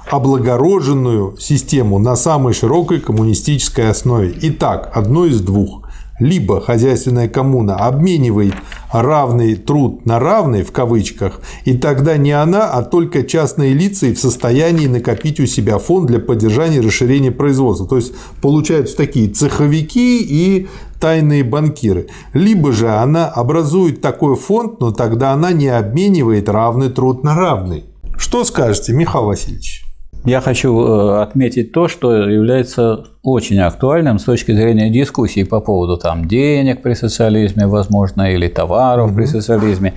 облагороженную 0.10 1.36
систему 1.38 2.00
на 2.00 2.16
самой 2.16 2.54
широкой 2.54 3.00
коммунистической 3.00 3.90
основе. 3.90 4.34
Итак, 4.42 4.92
одно 4.94 5.26
из 5.26 5.42
двух 5.42 5.85
либо 6.20 6.62
хозяйственная 6.62 7.28
коммуна 7.28 7.76
обменивает 7.76 8.56
равный 8.92 9.56
труд 9.56 10.06
на 10.06 10.20
равный 10.20 10.64
в 10.64 10.72
кавычках, 10.72 11.42
и 11.66 11.78
тогда 11.78 12.18
не 12.18 12.32
она, 12.32 12.70
а 12.70 12.84
только 12.84 13.24
частные 13.24 13.74
лица 13.74 14.08
и 14.08 14.14
в 14.14 14.20
состоянии 14.20 14.88
накопить 14.88 15.40
у 15.40 15.46
себя 15.46 15.78
фонд 15.78 16.08
для 16.08 16.20
поддержания 16.20 16.78
и 16.78 16.82
расширения 16.82 17.32
производства. 17.32 17.88
То 17.88 17.98
есть 17.98 18.14
получаются 18.42 18.96
такие 18.96 19.30
цеховики 19.30 20.22
и 20.22 20.68
тайные 21.00 21.44
банкиры. 21.44 22.08
Либо 22.34 22.72
же 22.72 22.90
она 22.90 23.28
образует 23.28 24.02
такой 24.02 24.36
фонд, 24.36 24.80
но 24.80 24.92
тогда 24.92 25.34
она 25.34 25.52
не 25.52 25.68
обменивает 25.68 26.50
равный 26.50 26.90
труд 26.90 27.24
на 27.24 27.36
равный. 27.36 27.86
Что 28.18 28.44
скажете, 28.46 28.94
Михаил 28.94 29.26
Васильевич? 29.26 29.85
Я 30.26 30.42
хочу 30.42 30.80
э, 30.80 31.22
отметить 31.22 31.72
то, 31.72 31.88
что 31.88 32.14
является 32.14 33.06
очень 33.22 33.60
актуальным 33.60 34.18
с 34.18 34.24
точки 34.24 34.54
зрения 34.54 34.90
дискуссии 34.90 35.44
по 35.44 35.60
поводу 35.60 35.98
там, 35.98 36.28
денег 36.28 36.82
при 36.82 36.94
социализме, 36.94 37.68
возможно, 37.68 38.34
или 38.34 38.48
товаров 38.48 39.10
угу. 39.10 39.18
при 39.18 39.26
социализме. 39.26 39.94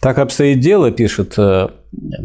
Так 0.00 0.18
обстоит 0.18 0.60
дело, 0.60 0.90
пишет 0.90 1.34
э, 1.38 1.68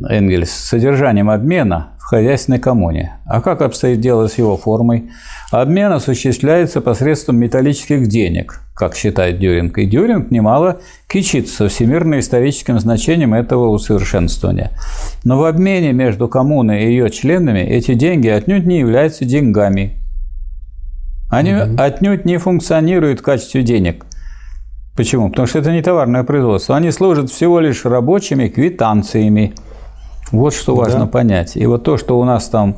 Энгельс, 0.10 0.52
с 0.52 0.70
содержанием 0.70 1.30
обмена 1.30 1.97
в 2.08 2.10
хозяйственной 2.10 2.58
коммуне. 2.58 3.18
А 3.26 3.41
как 3.41 3.62
обстоит 3.62 3.99
дело 3.99 4.28
с 4.28 4.38
его 4.38 4.55
формой? 4.55 5.10
Обмен 5.51 5.91
осуществляется 5.91 6.80
посредством 6.80 7.36
металлических 7.36 8.08
денег, 8.08 8.62
как 8.74 8.95
считает 8.95 9.39
Дюринг. 9.39 9.78
И 9.78 9.86
Дюринг 9.86 10.32
немало 10.32 10.80
кичится 11.10 11.68
всемирно-историческим 11.68 12.80
значением 12.80 13.34
этого 13.34 13.68
усовершенствования. 13.68 14.72
Но 15.26 15.38
в 15.38 15.43
обмене 15.43 15.91
между 15.91 16.30
коммуной 16.30 16.86
и 16.86 16.91
ее 16.91 17.10
членами 17.10 17.60
эти 17.60 17.93
деньги 17.93 18.30
отнюдь 18.30 18.66
не 18.66 18.80
являются 18.80 19.26
деньгами. 19.26 19.97
Они 21.30 21.55
угу. 21.55 21.76
отнюдь 21.78 22.24
не 22.24 22.38
функционируют 22.38 23.20
в 23.20 23.24
качестве 23.24 23.64
денег. 23.64 24.05
Почему? 24.95 25.30
Потому 25.30 25.45
что 25.45 25.60
это 25.60 25.74
не 25.74 25.82
товарное 25.82 26.24
производство. 26.24 26.78
Они 26.78 26.89
служат 26.91 27.30
всего 27.30 27.60
лишь 27.60 27.84
рабочими 27.84 28.47
квитанциями. 28.47 29.55
Вот 30.32 30.54
что 30.54 30.76
важно 30.76 31.02
да. 31.02 31.08
понять. 31.08 31.56
И 31.56 31.66
вот 31.66 31.84
то, 31.84 31.98
что 31.98 32.20
у 32.20 32.24
нас 32.24 32.48
там 32.50 32.76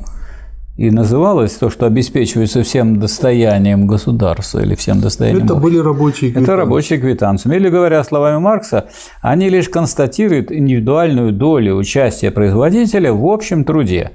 и 0.76 0.90
называлось 0.90 1.52
то, 1.52 1.68
что 1.68 1.84
обеспечивается 1.84 2.62
всем 2.62 2.98
достоянием 2.98 3.86
государства 3.86 4.60
или 4.60 4.74
всем 4.74 5.02
достоянием. 5.02 5.44
Это 5.44 5.54
были 5.56 5.76
рабочие 5.76 6.30
квитанции. 6.30 6.42
Это 6.42 6.56
рабочие 6.56 6.98
квитанции. 6.98 7.54
Или 7.54 7.68
говоря 7.68 8.02
словами 8.02 8.38
Маркса, 8.38 8.86
они 9.20 9.50
лишь 9.50 9.68
констатируют 9.68 10.50
индивидуальную 10.50 11.32
долю 11.32 11.76
участия 11.76 12.30
производителя 12.30 13.12
в 13.12 13.26
общем 13.26 13.64
труде 13.64 14.12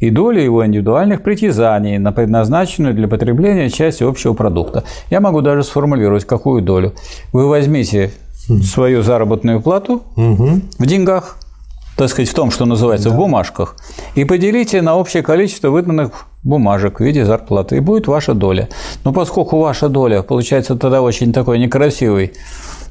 и 0.00 0.10
долю 0.10 0.42
его 0.42 0.66
индивидуальных 0.66 1.22
притязаний 1.22 1.98
на 1.98 2.10
предназначенную 2.10 2.94
для 2.94 3.06
потребления 3.06 3.70
часть 3.70 4.02
общего 4.02 4.32
продукта. 4.32 4.82
Я 5.08 5.20
могу 5.20 5.40
даже 5.40 5.62
сформулировать, 5.62 6.24
какую 6.24 6.62
долю. 6.62 6.94
Вы 7.32 7.46
возьмите 7.46 8.10
свою 8.64 9.02
заработную 9.02 9.60
плату 9.60 10.02
угу. 10.16 10.60
в 10.80 10.86
деньгах, 10.86 11.36
так 11.96 12.08
сказать, 12.08 12.28
в 12.28 12.34
том, 12.34 12.50
что 12.50 12.64
называется, 12.64 13.10
да. 13.10 13.14
в 13.14 13.18
бумажках, 13.18 13.76
и 14.14 14.24
поделите 14.24 14.82
на 14.82 14.96
общее 14.96 15.22
количество 15.22 15.68
выданных 15.70 16.26
бумажек 16.42 17.00
в 17.00 17.04
виде 17.04 17.24
зарплаты, 17.24 17.76
и 17.76 17.80
будет 17.80 18.06
ваша 18.06 18.34
доля. 18.34 18.68
Но 19.04 19.12
поскольку 19.12 19.58
ваша 19.58 19.88
доля 19.88 20.22
получается 20.22 20.76
тогда 20.76 21.02
очень 21.02 21.32
такой 21.32 21.58
некрасивый 21.58 22.32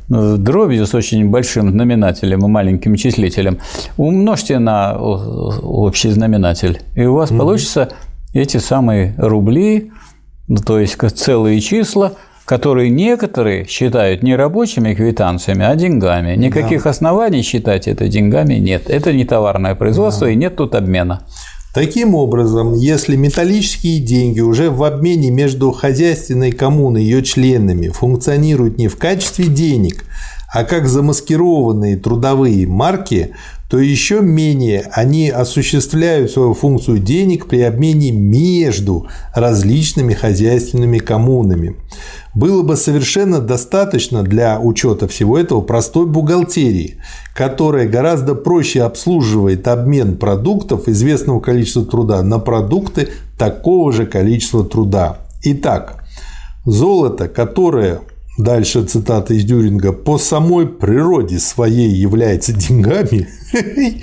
э, 0.09 0.35
дробью 0.37 0.85
с 0.85 0.93
очень 0.93 1.29
большим 1.29 1.71
знаменателем 1.71 2.45
и 2.45 2.47
маленьким 2.47 2.95
числителем, 2.95 3.59
умножьте 3.97 4.59
на 4.59 4.97
общий 4.97 6.09
знаменатель, 6.09 6.81
и 6.95 7.05
у 7.05 7.15
вас 7.15 7.31
угу. 7.31 7.39
получится 7.39 7.89
эти 8.33 8.57
самые 8.57 9.15
рубли, 9.17 9.91
то 10.65 10.79
есть 10.79 10.97
целые 11.15 11.59
числа– 11.59 12.13
которые 12.51 12.89
некоторые 12.89 13.65
считают 13.65 14.23
не 14.23 14.35
рабочими 14.35 14.93
квитанциями, 14.93 15.63
а 15.63 15.73
деньгами. 15.73 16.35
Никаких 16.35 16.83
да. 16.83 16.89
оснований 16.89 17.43
считать 17.43 17.87
это 17.87 18.09
деньгами 18.09 18.55
нет. 18.55 18.89
Это 18.89 19.13
не 19.13 19.23
товарное 19.23 19.73
производство, 19.73 20.27
да. 20.27 20.33
и 20.33 20.35
нет 20.35 20.57
тут 20.57 20.75
обмена. 20.75 21.25
Таким 21.73 22.13
образом, 22.13 22.73
если 22.73 23.15
металлические 23.15 24.01
деньги 24.01 24.41
уже 24.41 24.69
в 24.69 24.83
обмене 24.83 25.31
между 25.31 25.71
хозяйственной 25.71 26.51
коммуной 26.51 27.03
и 27.03 27.05
ее 27.05 27.23
членами 27.23 27.87
функционируют 27.87 28.77
не 28.77 28.89
в 28.89 28.97
качестве 28.97 29.45
денег, 29.45 30.03
а 30.53 30.65
как 30.65 30.87
замаскированные 30.87 31.95
трудовые 31.95 32.67
марки, 32.67 33.33
то 33.69 33.79
еще 33.79 34.19
менее 34.19 34.81
они 34.91 35.29
осуществляют 35.29 36.29
свою 36.29 36.53
функцию 36.53 36.99
денег 36.99 37.45
при 37.45 37.61
обмене 37.61 38.11
между 38.11 39.07
различными 39.33 40.13
хозяйственными 40.13 40.97
коммунами. 40.97 41.77
Было 42.35 42.63
бы 42.63 42.75
совершенно 42.75 43.39
достаточно 43.39 44.23
для 44.23 44.59
учета 44.59 45.07
всего 45.07 45.37
этого 45.37 45.61
простой 45.61 46.05
бухгалтерии, 46.05 46.97
которая 47.33 47.87
гораздо 47.87 48.35
проще 48.35 48.81
обслуживает 48.83 49.69
обмен 49.69 50.17
продуктов 50.17 50.89
известного 50.89 51.39
количества 51.39 51.85
труда 51.85 52.23
на 52.23 52.39
продукты 52.39 53.07
такого 53.37 53.93
же 53.93 54.05
количества 54.05 54.65
труда. 54.65 55.19
Итак, 55.43 56.03
золото, 56.65 57.29
которое 57.29 58.01
дальше 58.37 58.83
цитата 58.83 59.33
из 59.33 59.43
Дюринга, 59.43 59.91
по 59.91 60.17
самой 60.17 60.67
природе 60.67 61.39
своей 61.39 61.89
является 61.89 62.53
деньгами, 62.53 63.27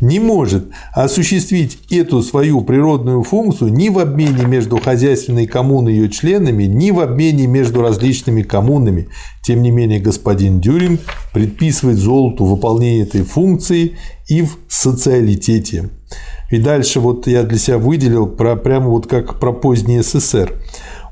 не 0.00 0.18
может 0.18 0.66
осуществить 0.92 1.78
эту 1.90 2.22
свою 2.22 2.62
природную 2.62 3.22
функцию 3.22 3.72
ни 3.72 3.88
в 3.88 3.98
обмене 3.98 4.44
между 4.46 4.78
хозяйственной 4.78 5.46
коммуной 5.46 5.94
и 5.94 5.96
ее 5.96 6.08
членами, 6.08 6.64
ни 6.64 6.90
в 6.90 7.00
обмене 7.00 7.46
между 7.46 7.82
различными 7.82 8.42
коммунами. 8.42 9.08
Тем 9.42 9.62
не 9.62 9.70
менее, 9.70 10.00
господин 10.00 10.60
Дюринг 10.60 11.00
предписывает 11.32 11.98
золоту 11.98 12.44
выполнение 12.44 13.04
этой 13.04 13.22
функции 13.22 13.96
и 14.28 14.42
в 14.42 14.58
социалитете. 14.68 15.90
И 16.50 16.58
дальше 16.58 17.00
вот 17.00 17.26
я 17.26 17.44
для 17.44 17.58
себя 17.58 17.78
выделил 17.78 18.26
про, 18.26 18.56
прямо 18.56 18.88
вот 18.88 19.06
как 19.06 19.40
про 19.40 19.52
поздний 19.52 20.00
СССР. 20.00 20.52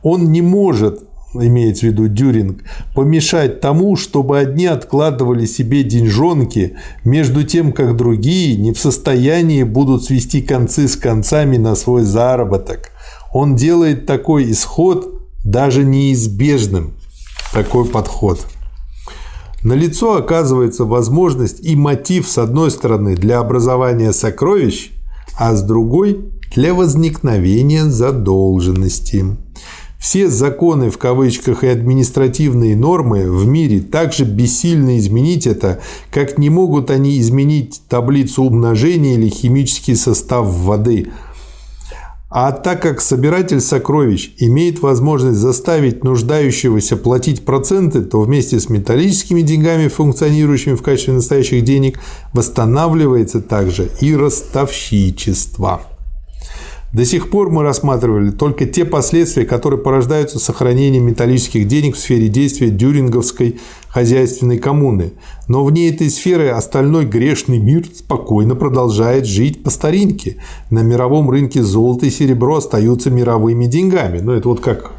Он 0.02 0.32
не 0.32 0.42
может 0.42 1.09
имеется 1.34 1.86
в 1.86 1.90
виду 1.90 2.08
Дюринг, 2.08 2.62
помешать 2.94 3.60
тому, 3.60 3.96
чтобы 3.96 4.38
одни 4.38 4.66
откладывали 4.66 5.46
себе 5.46 5.84
деньжонки, 5.84 6.76
между 7.04 7.44
тем, 7.44 7.72
как 7.72 7.96
другие 7.96 8.56
не 8.56 8.72
в 8.72 8.78
состоянии 8.78 9.62
будут 9.62 10.04
свести 10.04 10.42
концы 10.42 10.88
с 10.88 10.96
концами 10.96 11.56
на 11.56 11.74
свой 11.74 12.02
заработок. 12.02 12.90
Он 13.32 13.54
делает 13.54 14.06
такой 14.06 14.50
исход 14.50 15.22
даже 15.44 15.84
неизбежным, 15.84 16.94
такой 17.52 17.84
подход. 17.84 18.44
На 19.62 19.74
лицо 19.74 20.16
оказывается 20.16 20.84
возможность 20.84 21.60
и 21.64 21.76
мотив, 21.76 22.26
с 22.26 22.38
одной 22.38 22.70
стороны, 22.70 23.14
для 23.14 23.38
образования 23.40 24.12
сокровищ, 24.12 24.92
а 25.38 25.54
с 25.54 25.62
другой– 25.62 26.32
для 26.54 26.74
возникновения 26.74 27.84
задолженности. 27.84 29.24
Все 30.00 30.30
законы 30.30 30.90
в 30.90 30.96
кавычках 30.96 31.62
и 31.62 31.66
административные 31.66 32.74
нормы 32.74 33.30
в 33.30 33.46
мире 33.46 33.80
также 33.80 34.24
бессильно 34.24 34.98
изменить 34.98 35.46
это, 35.46 35.80
как 36.10 36.38
не 36.38 36.48
могут 36.48 36.90
они 36.90 37.20
изменить 37.20 37.82
таблицу 37.86 38.44
умножения 38.44 39.14
или 39.14 39.28
химический 39.28 39.94
состав 39.94 40.46
воды. 40.46 41.12
А 42.30 42.52
так 42.52 42.80
как 42.80 43.02
собиратель 43.02 43.60
сокровищ 43.60 44.32
имеет 44.38 44.80
возможность 44.80 45.38
заставить 45.38 46.02
нуждающегося 46.02 46.96
платить 46.96 47.44
проценты, 47.44 48.00
то 48.00 48.22
вместе 48.22 48.58
с 48.58 48.70
металлическими 48.70 49.42
деньгами, 49.42 49.88
функционирующими 49.88 50.76
в 50.76 50.82
качестве 50.82 51.14
настоящих 51.14 51.62
денег, 51.62 52.00
восстанавливается 52.32 53.42
также 53.42 53.90
и 54.00 54.16
ростовщичество. 54.16 55.89
До 56.92 57.04
сих 57.04 57.30
пор 57.30 57.50
мы 57.50 57.62
рассматривали 57.62 58.32
только 58.32 58.66
те 58.66 58.84
последствия, 58.84 59.44
которые 59.44 59.78
порождаются 59.78 60.40
сохранением 60.40 61.06
металлических 61.06 61.68
денег 61.68 61.94
в 61.94 62.00
сфере 62.00 62.26
действия 62.26 62.68
дюринговской 62.68 63.60
хозяйственной 63.86 64.58
коммуны. 64.58 65.12
Но 65.46 65.64
вне 65.64 65.88
этой 65.88 66.10
сферы 66.10 66.48
остальной 66.48 67.04
грешный 67.04 67.58
мир 67.58 67.86
спокойно 67.94 68.56
продолжает 68.56 69.24
жить 69.24 69.62
по 69.62 69.70
старинке. 69.70 70.38
На 70.70 70.82
мировом 70.82 71.30
рынке 71.30 71.62
золото 71.62 72.06
и 72.06 72.10
серебро 72.10 72.56
остаются 72.56 73.08
мировыми 73.08 73.66
деньгами. 73.66 74.18
Ну, 74.18 74.32
это 74.32 74.48
вот 74.48 74.60
как 74.60 74.92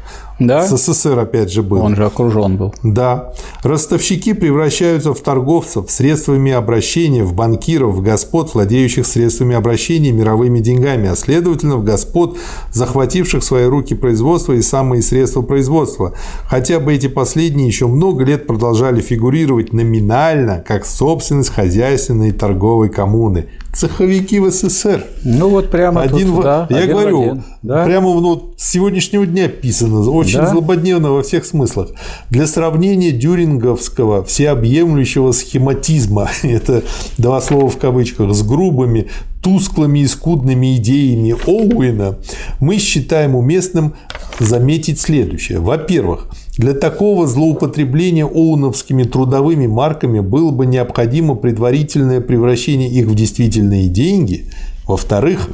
да? 0.46 0.66
СССР 0.66 1.18
опять 1.18 1.52
же 1.52 1.62
был. 1.62 1.82
Он 1.82 1.96
же 1.96 2.04
окружен 2.04 2.56
был. 2.56 2.74
Да. 2.82 3.32
Ростовщики 3.62 4.32
превращаются 4.32 5.14
в 5.14 5.20
торговцев 5.20 5.90
средствами 5.90 6.52
обращения, 6.52 7.24
в 7.24 7.34
банкиров, 7.34 7.94
в 7.94 8.02
господ, 8.02 8.54
владеющих 8.54 9.06
средствами 9.06 9.54
обращения 9.54 10.12
мировыми 10.12 10.60
деньгами, 10.60 11.08
а 11.08 11.16
следовательно 11.16 11.76
в 11.76 11.84
господ, 11.84 12.36
захвативших 12.72 13.42
в 13.42 13.46
свои 13.46 13.64
руки 13.64 13.94
производство 13.94 14.52
и 14.52 14.62
самые 14.62 15.02
средства 15.02 15.42
производства. 15.42 16.14
Хотя 16.48 16.80
бы 16.80 16.94
эти 16.94 17.08
последние 17.08 17.66
еще 17.66 17.86
много 17.86 18.24
лет 18.24 18.46
продолжали 18.46 19.00
фигурировать 19.00 19.72
номинально 19.72 20.62
как 20.66 20.84
собственность 20.86 21.50
хозяйственной 21.50 22.30
и 22.30 22.32
торговой 22.32 22.88
коммуны 22.88 23.48
цеховики 23.72 24.38
в 24.38 24.50
СССР. 24.50 25.04
Ну 25.24 25.48
вот 25.48 25.70
прямо 25.70 26.02
один 26.02 26.28
тут, 26.28 26.38
в... 26.38 26.42
да, 26.42 26.66
Я 26.70 26.76
один 26.78 26.90
говорю, 26.90 27.22
один. 27.22 27.44
Да? 27.62 27.84
прямо 27.84 28.20
ну, 28.20 28.52
с 28.56 28.70
сегодняшнего 28.70 29.26
дня 29.26 29.48
писано, 29.48 30.08
очень 30.10 30.31
да? 30.40 30.50
злободневно 30.50 31.12
во 31.12 31.22
всех 31.22 31.44
смыслах. 31.44 31.90
Для 32.30 32.46
сравнения 32.46 33.10
дюринговского 33.10 34.24
всеобъемлющего 34.24 35.32
схематизма, 35.32 36.30
это 36.42 36.82
два 37.18 37.40
слова 37.40 37.68
в 37.68 37.78
кавычках, 37.78 38.34
с 38.34 38.42
грубыми, 38.42 39.08
тусклыми 39.42 40.00
и 40.00 40.06
скудными 40.06 40.76
идеями 40.76 41.34
Оуэна, 41.46 42.18
мы 42.60 42.78
считаем 42.78 43.34
уместным 43.34 43.94
заметить 44.38 45.00
следующее. 45.00 45.58
Во-первых, 45.58 46.28
для 46.56 46.74
такого 46.74 47.26
злоупотребления 47.26 48.26
оуновскими 48.26 49.04
трудовыми 49.04 49.66
марками 49.66 50.20
было 50.20 50.50
бы 50.50 50.66
необходимо 50.66 51.34
предварительное 51.34 52.20
превращение 52.20 52.90
их 52.90 53.06
в 53.06 53.14
действительные 53.14 53.88
деньги. 53.88 54.46
Во-вторых, 54.86 55.48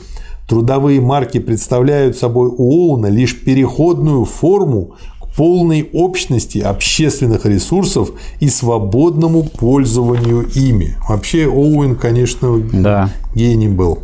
трудовые 0.49 1.01
марки 1.01 1.39
представляют 1.39 2.17
собой 2.17 2.49
у 2.49 2.73
Оуна 2.73 3.07
лишь 3.07 3.39
переходную 3.39 4.25
форму 4.25 4.97
к 5.21 5.37
полной 5.37 5.89
общности 5.93 6.59
общественных 6.59 7.45
ресурсов 7.47 8.11
и 8.41 8.49
свободному 8.49 9.45
пользованию 9.45 10.49
ими. 10.55 10.97
Вообще 11.09 11.47
Оуэн, 11.47 11.95
конечно, 11.95 12.59
да. 12.59 13.11
гений 13.35 13.69
был. 13.69 14.01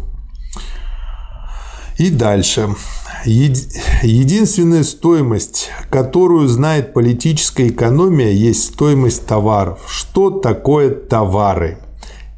И 1.98 2.10
дальше. 2.10 2.68
Единственная 3.24 4.82
стоимость, 4.82 5.70
которую 5.88 6.46
знает 6.46 6.92
политическая 6.92 7.68
экономия, 7.68 8.30
есть 8.30 8.64
стоимость 8.64 9.26
товаров. 9.26 9.78
Что 9.88 10.28
такое 10.30 10.90
товары? 10.90 11.78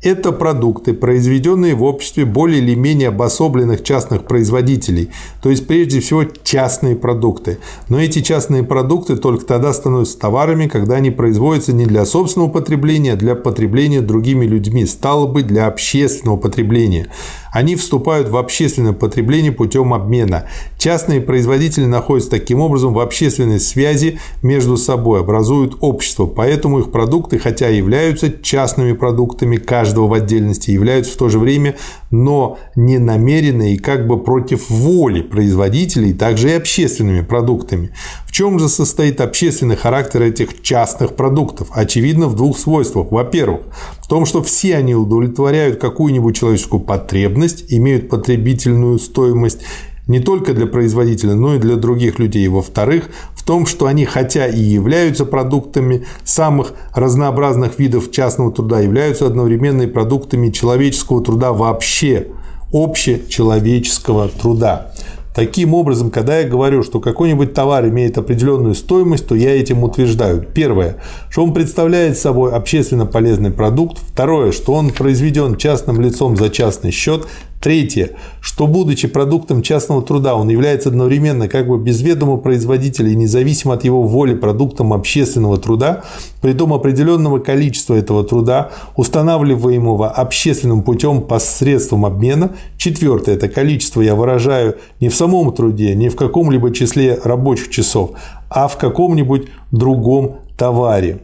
Это 0.07 0.31
продукты, 0.31 0.95
произведенные 0.95 1.75
в 1.75 1.83
обществе 1.83 2.25
более 2.25 2.61
или 2.61 2.77
менее 2.77 3.09
обособленных 3.09 3.83
частных 3.83 4.23
производителей, 4.23 5.11
то 5.43 5.51
есть 5.51 5.67
прежде 5.67 5.99
всего 5.99 6.23
частные 6.45 6.95
продукты. 6.95 7.59
Но 7.89 7.99
эти 7.99 8.21
частные 8.21 8.63
продукты 8.63 9.17
только 9.17 9.45
тогда 9.45 9.73
становятся 9.73 10.17
товарами, 10.17 10.69
когда 10.69 10.95
они 10.95 11.11
производятся 11.11 11.73
не 11.73 11.87
для 11.87 12.05
собственного 12.05 12.51
потребления, 12.51 13.15
а 13.15 13.17
для 13.17 13.35
потребления 13.35 14.01
другими 14.01 14.45
людьми, 14.45 14.87
стало 14.87 15.27
быть, 15.27 15.49
для 15.49 15.67
общественного 15.67 16.37
потребления. 16.37 17.09
Они 17.57 17.75
вступают 17.75 18.29
в 18.29 18.37
общественное 18.37 18.93
потребление 18.93 19.51
путем 19.51 19.95
обмена. 19.95 20.45
Частные 20.77 21.23
производители 21.23 21.87
находятся 21.87 22.33
таким 22.33 22.61
образом 22.61 22.93
в 22.93 23.01
общественной 23.01 23.61
связи 23.61 24.19
между 24.43 24.77
собой, 24.77 25.21
образуют 25.21 25.79
общество, 25.81 26.27
поэтому 26.27 26.81
их 26.81 26.93
продукты, 26.93 27.39
хотя 27.39 27.69
являются 27.69 28.31
частными 28.31 28.93
продуктами 28.93 29.57
каждого 29.57 30.07
в 30.07 30.13
отдельности, 30.13 30.71
являются 30.71 31.15
в 31.15 31.17
то 31.17 31.31
же 31.31 31.39
время, 31.39 31.77
но 32.11 32.59
не 32.75 32.99
намеренные 32.99 33.77
и 33.77 33.79
как 33.79 34.07
бы 34.07 34.23
против 34.23 34.69
воли 34.69 35.23
производителей, 35.23 36.13
также 36.13 36.51
и 36.51 36.53
общественными 36.53 37.23
продуктами. 37.23 37.91
Чем 38.37 38.59
же 38.59 38.69
состоит 38.69 39.23
общественный 39.23 39.77
характер 39.77 40.21
этих 40.21 40.61
частных 40.61 41.17
продуктов? 41.17 41.69
Очевидно, 41.73 42.27
в 42.27 42.37
двух 42.37 42.59
свойствах. 42.59 43.11
Во-первых, 43.11 43.63
в 44.03 44.09
том, 44.09 44.27
что 44.27 44.43
все 44.43 44.77
они 44.77 44.95
удовлетворяют 44.95 45.81
какую-нибудь 45.81 46.37
человеческую 46.37 46.81
потребность, 46.81 47.65
имеют 47.73 48.11
потребительную 48.11 48.99
стоимость 48.99 49.61
не 50.07 50.21
только 50.21 50.53
для 50.53 50.67
производителя, 50.67 51.33
но 51.33 51.55
и 51.55 51.59
для 51.59 51.77
других 51.77 52.19
людей. 52.19 52.47
Во-вторых, 52.49 53.09
в 53.35 53.43
том, 53.43 53.65
что 53.65 53.87
они, 53.87 54.05
хотя 54.05 54.47
и 54.47 54.61
являются 54.61 55.25
продуктами 55.25 56.05
самых 56.23 56.75
разнообразных 56.93 57.79
видов 57.79 58.11
частного 58.11 58.53
труда, 58.53 58.81
являются 58.81 59.27
одновременно 59.27 59.81
и 59.81 59.87
продуктами 59.87 60.51
человеческого 60.51 61.25
труда 61.25 61.55
вообще, 61.55 62.27
общечеловеческого 62.71 64.29
труда. 64.29 64.93
Таким 65.37 65.75
образом, 65.75 66.11
когда 66.11 66.39
я 66.39 66.49
говорю, 66.49 66.83
что 66.83 66.99
какой-нибудь 66.99 67.53
товар 67.53 67.87
имеет 67.89 68.17
определенную 68.17 68.75
стоимость, 68.75 69.29
то 69.29 69.35
я 69.35 69.55
этим 69.55 69.83
утверждаю. 69.83 70.41
Первое, 70.41 70.97
что 71.29 71.45
он 71.45 71.53
представляет 71.53 72.17
собой 72.17 72.53
общественно 72.53 73.05
полезный 73.05 73.51
продукт. 73.51 73.99
Второе, 73.99 74.51
что 74.51 74.73
он 74.73 74.89
произведен 74.89 75.57
частным 75.57 76.01
лицом 76.01 76.39
за 76.39 76.49
частный 76.49 76.91
счет. 76.91 77.27
Третье, 77.61 78.11
что 78.41 78.67
будучи 78.67 79.09
продуктом 79.09 79.63
частного 79.63 80.03
труда, 80.03 80.35
он 80.35 80.49
является 80.49 80.91
одновременно 80.91 81.49
как 81.49 81.67
бы 81.67 81.79
без 81.79 82.01
ведома 82.03 82.37
производителя 82.37 83.11
и 83.11 83.17
независимо 83.17 83.75
от 83.75 83.85
его 83.85 84.03
воли 84.03 84.35
продуктом 84.35 84.93
общественного 84.93 85.57
труда, 85.57 86.05
при 86.43 86.53
том 86.53 86.73
определенного 86.73 87.39
количества 87.39 87.95
этого 87.95 88.25
труда, 88.25 88.71
устанавливаемого 88.97 90.09
общественным 90.09 90.83
путем 90.83 91.23
посредством 91.23 92.05
обмена. 92.05 92.53
Четвертое, 92.77 93.35
это 93.35 93.49
количество 93.49 94.01
я 94.01 94.15
выражаю 94.15 94.77
не 95.01 95.09
в 95.09 95.15
самом 95.15 95.53
труде, 95.53 95.95
не 95.95 96.09
в 96.09 96.17
каком-либо 96.17 96.73
числе 96.73 97.19
рабочих 97.25 97.71
часов, 97.71 98.13
а 98.51 98.69
в 98.69 98.77
каком-нибудь 98.77 99.49
другом 99.73 100.37
товаре. 100.57 101.21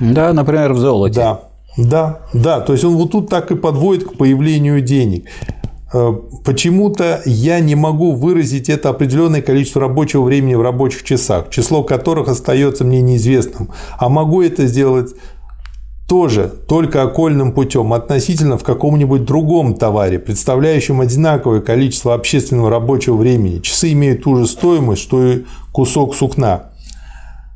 Да, 0.00 0.32
например, 0.32 0.72
в 0.72 0.78
золоте. 0.78 1.14
Да, 1.14 1.40
да, 1.76 2.20
да. 2.32 2.60
То 2.60 2.72
есть 2.72 2.84
он 2.84 2.96
вот 2.96 3.12
тут 3.12 3.28
так 3.28 3.50
и 3.50 3.56
подводит 3.56 4.04
к 4.04 4.16
появлению 4.16 4.80
денег. 4.80 5.26
Э, 5.94 6.12
почему-то 6.44 7.22
я 7.24 7.60
не 7.60 7.76
могу 7.76 8.12
выразить 8.12 8.68
это 8.68 8.88
определенное 8.88 9.42
количество 9.42 9.80
рабочего 9.80 10.24
времени 10.24 10.54
в 10.54 10.62
рабочих 10.62 11.04
часах, 11.04 11.50
число 11.50 11.84
которых 11.84 12.26
остается 12.26 12.84
мне 12.84 13.00
неизвестным. 13.00 13.70
А 13.96 14.08
могу 14.08 14.42
это 14.42 14.66
сделать 14.66 15.14
тоже 16.08 16.52
только 16.68 17.02
окольным 17.02 17.52
путем 17.52 17.92
относительно 17.92 18.58
в 18.58 18.64
каком-нибудь 18.64 19.24
другом 19.24 19.74
товаре, 19.74 20.18
представляющем 20.18 21.00
одинаковое 21.00 21.60
количество 21.60 22.12
общественного 22.12 22.70
рабочего 22.70 23.14
времени. 23.14 23.60
Часы 23.60 23.92
имеют 23.92 24.24
ту 24.24 24.36
же 24.36 24.46
стоимость, 24.48 25.02
что 25.02 25.24
и 25.24 25.44
кусок 25.72 26.16
сукна 26.16 26.73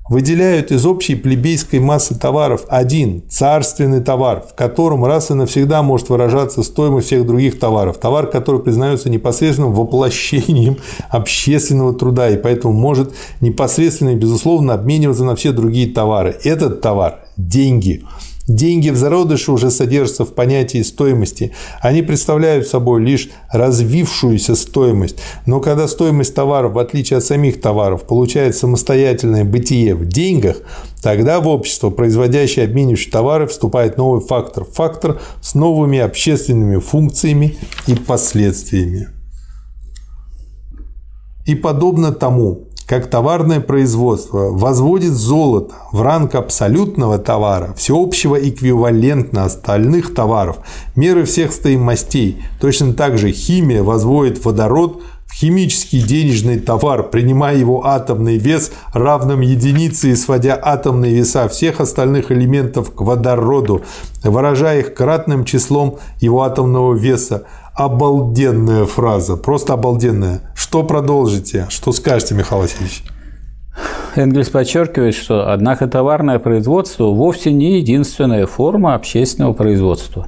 выделяют 0.08 0.70
из 0.70 0.86
общей 0.86 1.14
плебейской 1.14 1.80
массы 1.80 2.14
товаров 2.14 2.64
один 2.68 3.22
царственный 3.28 4.00
товар, 4.00 4.42
в 4.42 4.54
котором 4.54 5.04
раз 5.04 5.30
и 5.30 5.34
навсегда 5.34 5.82
может 5.82 6.08
выражаться 6.08 6.62
стоимость 6.62 7.08
всех 7.08 7.26
других 7.26 7.58
товаров. 7.58 7.98
Товар, 7.98 8.26
который 8.26 8.60
признается 8.60 9.10
непосредственным 9.10 9.72
воплощением 9.72 10.78
общественного 11.10 11.94
труда 11.94 12.30
и 12.30 12.36
поэтому 12.36 12.74
может 12.74 13.12
непосредственно 13.40 14.10
и 14.10 14.16
безусловно 14.16 14.74
обмениваться 14.74 15.24
на 15.24 15.36
все 15.36 15.52
другие 15.52 15.92
товары. 15.92 16.36
Этот 16.44 16.80
товар– 16.80 17.20
деньги– 17.36 18.04
в 18.92 18.96
зародыше 18.96 19.52
уже 19.52 19.70
содержатся 19.70 20.24
в 20.24 20.34
понятии 20.34 20.82
стоимости. 20.82 21.52
Они 21.80 22.00
представляют 22.00 22.66
собой 22.66 23.02
лишь 23.02 23.28
развившуюся 23.52 24.56
стоимость. 24.56 25.18
Но 25.44 25.60
когда 25.60 25.86
стоимость 25.86 26.34
товаров, 26.34 26.72
в 26.72 26.78
отличие 26.78 27.18
от 27.18 27.24
самих 27.24 27.60
товаров, 27.60 28.06
получает 28.06 28.56
самостоятельное 28.56 29.44
бытие 29.44 29.94
в 29.94 30.06
деньгах, 30.06 30.56
тогда 31.02 31.40
в 31.40 31.48
общество, 31.48 31.90
производящее 31.90 32.64
и 32.64 32.68
обменивающее 32.68 33.12
товары, 33.12 33.46
вступает 33.46 33.98
новый 33.98 34.20
фактор. 34.22 34.64
Фактор 34.64 35.20
с 35.42 35.54
новыми 35.54 35.98
общественными 35.98 36.78
функциями 36.78 37.56
и 37.86 37.94
последствиями. 37.94 39.08
И 41.46 41.54
подобно 41.54 42.12
тому, 42.12 42.67
как 42.88 43.06
товарное 43.06 43.60
производство 43.60 44.48
возводит 44.50 45.12
золото 45.12 45.74
в 45.92 46.00
ранг 46.00 46.34
абсолютного 46.34 47.18
товара, 47.18 47.74
всеобщего 47.76 48.36
эквивалентно 48.36 49.44
остальных 49.44 50.14
товаров, 50.14 50.60
меры 50.96 51.24
всех 51.24 51.52
стоимостей, 51.52 52.42
точно 52.62 52.94
так 52.94 53.18
же 53.18 53.30
химия 53.30 53.82
возводит 53.82 54.42
водород 54.42 55.02
в 55.26 55.34
химический 55.34 56.00
денежный 56.00 56.58
товар, 56.58 57.02
принимая 57.02 57.58
его 57.58 57.84
атомный 57.86 58.38
вес 58.38 58.72
равным 58.94 59.42
единице 59.42 60.12
и 60.12 60.16
сводя 60.16 60.58
атомные 60.60 61.14
веса 61.14 61.46
всех 61.48 61.80
остальных 61.80 62.32
элементов 62.32 62.94
к 62.94 63.02
водороду, 63.02 63.82
выражая 64.24 64.80
их 64.80 64.94
кратным 64.94 65.44
числом 65.44 65.98
его 66.20 66.42
атомного 66.42 66.94
веса, 66.94 67.44
обалденная 67.78 68.86
фраза, 68.86 69.36
просто 69.36 69.74
обалденная. 69.74 70.40
Что 70.52 70.82
продолжите? 70.82 71.66
Что 71.68 71.92
скажете, 71.92 72.34
Михаил 72.34 72.62
Васильевич? 72.62 73.04
Энгельс 74.16 74.48
подчеркивает, 74.48 75.14
что, 75.14 75.52
однако, 75.52 75.86
товарное 75.86 76.40
производство 76.40 77.04
вовсе 77.04 77.52
не 77.52 77.78
единственная 77.78 78.48
форма 78.48 78.96
общественного 78.96 79.52
производства. 79.52 80.26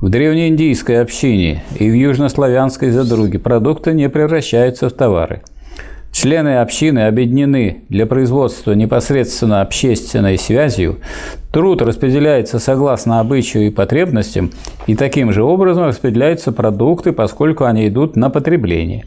В 0.00 0.08
древнеиндийской 0.08 1.00
общине 1.00 1.62
и 1.78 1.88
в 1.88 1.94
южнославянской 1.94 2.90
задруге 2.90 3.38
продукты 3.38 3.92
не 3.92 4.08
превращаются 4.08 4.88
в 4.88 4.92
товары– 4.92 5.42
Члены 6.12 6.58
общины 6.58 7.06
объединены 7.06 7.82
для 7.88 8.06
производства 8.06 8.72
непосредственно 8.72 9.60
общественной 9.60 10.36
связью, 10.38 10.98
труд 11.52 11.82
распределяется 11.82 12.58
согласно 12.58 13.20
обычаю 13.20 13.66
и 13.66 13.70
потребностям, 13.70 14.50
и 14.86 14.96
таким 14.96 15.32
же 15.32 15.44
образом 15.44 15.84
распределяются 15.84 16.50
продукты, 16.50 17.12
поскольку 17.12 17.64
они 17.64 17.88
идут 17.88 18.16
на 18.16 18.30
потребление. 18.30 19.04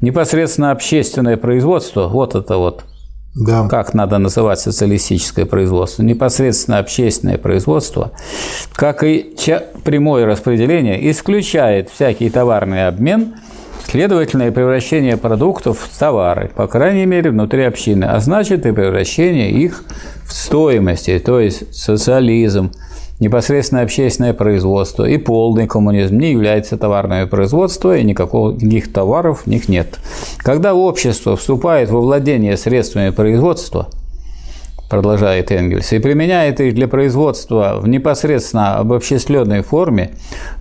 Непосредственно 0.00 0.70
общественное 0.70 1.36
производство, 1.36 2.06
вот 2.06 2.34
это 2.34 2.58
вот 2.58 2.84
да. 3.34 3.66
как 3.68 3.94
надо 3.94 4.18
называть 4.18 4.60
социалистическое 4.60 5.46
производство, 5.46 6.02
непосредственно 6.02 6.78
общественное 6.78 7.38
производство, 7.38 8.12
как 8.72 9.02
и 9.02 9.34
прямое 9.84 10.26
распределение, 10.26 11.10
исключает 11.10 11.90
всякий 11.90 12.30
товарный 12.30 12.86
обмен– 12.86 13.34
Следовательно, 13.88 14.48
и 14.48 14.50
превращение 14.50 15.16
продуктов 15.16 15.78
в 15.78 15.98
товары, 15.98 16.50
по 16.54 16.66
крайней 16.66 17.06
мере, 17.06 17.30
внутри 17.30 17.62
общины, 17.62 18.04
а 18.04 18.18
значит 18.18 18.66
и 18.66 18.72
превращение 18.72 19.50
их 19.52 19.84
в 20.26 20.32
стоимости, 20.32 21.18
то 21.18 21.38
есть 21.38 21.72
социализм, 21.72 22.72
непосредственно 23.20 23.82
общественное 23.82 24.34
производство 24.34 25.04
и 25.04 25.16
полный 25.18 25.68
коммунизм 25.68 26.18
не 26.18 26.32
является 26.32 26.76
товарное 26.76 27.26
производство, 27.26 27.96
и 27.96 28.02
никаких 28.02 28.92
товаров 28.92 29.42
в 29.42 29.46
них 29.46 29.68
нет. 29.68 29.98
Когда 30.38 30.74
общество 30.74 31.36
вступает 31.36 31.88
во 31.88 32.00
владение 32.00 32.56
средствами 32.56 33.10
производства, 33.10 33.88
продолжает 34.88 35.50
Энгельс, 35.50 35.92
и 35.92 35.98
применяет 35.98 36.60
их 36.60 36.74
для 36.74 36.88
производства 36.88 37.78
в 37.80 37.88
непосредственно 37.88 38.76
обобщисленной 38.76 39.62
форме, 39.62 40.12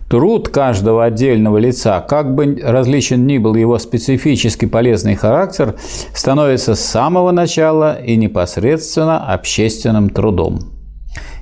Труд 0.08 0.50
каждого 0.50 1.04
отдельного 1.04 1.58
лица, 1.58 2.00
как 2.00 2.36
бы 2.36 2.62
различен 2.64 3.26
ни 3.26 3.40
был 3.40 3.56
его 3.56 3.80
специфически 3.80 4.66
полезный 4.66 5.16
характер, 5.16 5.76
становится 6.14 6.76
с 6.76 6.82
самого 6.82 7.32
начала 7.32 8.00
и 8.00 8.16
непосредственно 8.16 9.34
общественным 9.34 10.12
трудом. 10.12 10.75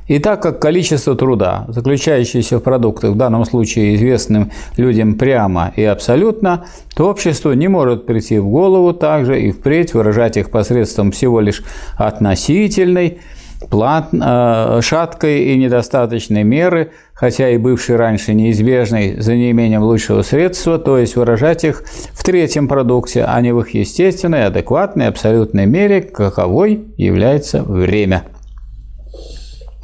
И 0.07 0.19
так 0.19 0.41
как 0.41 0.59
количество 0.59 1.15
труда, 1.15 1.65
заключающееся 1.69 2.59
в 2.59 2.61
продуктах, 2.61 3.11
в 3.11 3.15
данном 3.15 3.45
случае 3.45 3.95
известным 3.95 4.51
людям 4.77 5.15
прямо 5.15 5.71
и 5.75 5.83
абсолютно, 5.83 6.65
то 6.95 7.09
общество 7.09 7.53
не 7.53 7.67
может 7.67 8.05
прийти 8.05 8.39
в 8.39 8.47
голову 8.47 8.93
также 8.93 9.41
и 9.41 9.51
впредь 9.51 9.93
выражать 9.93 10.37
их 10.37 10.51
посредством 10.51 11.11
всего 11.11 11.39
лишь 11.39 11.63
относительной, 11.97 13.19
плат, 13.69 14.09
э, 14.11 14.79
шаткой 14.81 15.45
и 15.45 15.57
недостаточной 15.57 16.43
меры, 16.43 16.91
хотя 17.13 17.49
и 17.49 17.57
бывшей 17.57 17.95
раньше 17.95 18.33
неизбежной 18.33 19.21
за 19.21 19.35
неимением 19.35 19.83
лучшего 19.83 20.21
средства, 20.21 20.77
то 20.77 20.97
есть 20.97 21.15
выражать 21.15 21.63
их 21.63 21.83
в 22.11 22.23
третьем 22.23 22.67
продукте, 22.67 23.23
а 23.23 23.39
не 23.41 23.53
в 23.53 23.61
их 23.61 23.73
естественной, 23.73 24.45
адекватной, 24.45 25.07
абсолютной 25.07 25.65
мере, 25.65 26.01
каковой 26.01 26.87
является 26.97 27.63
время. 27.63 28.23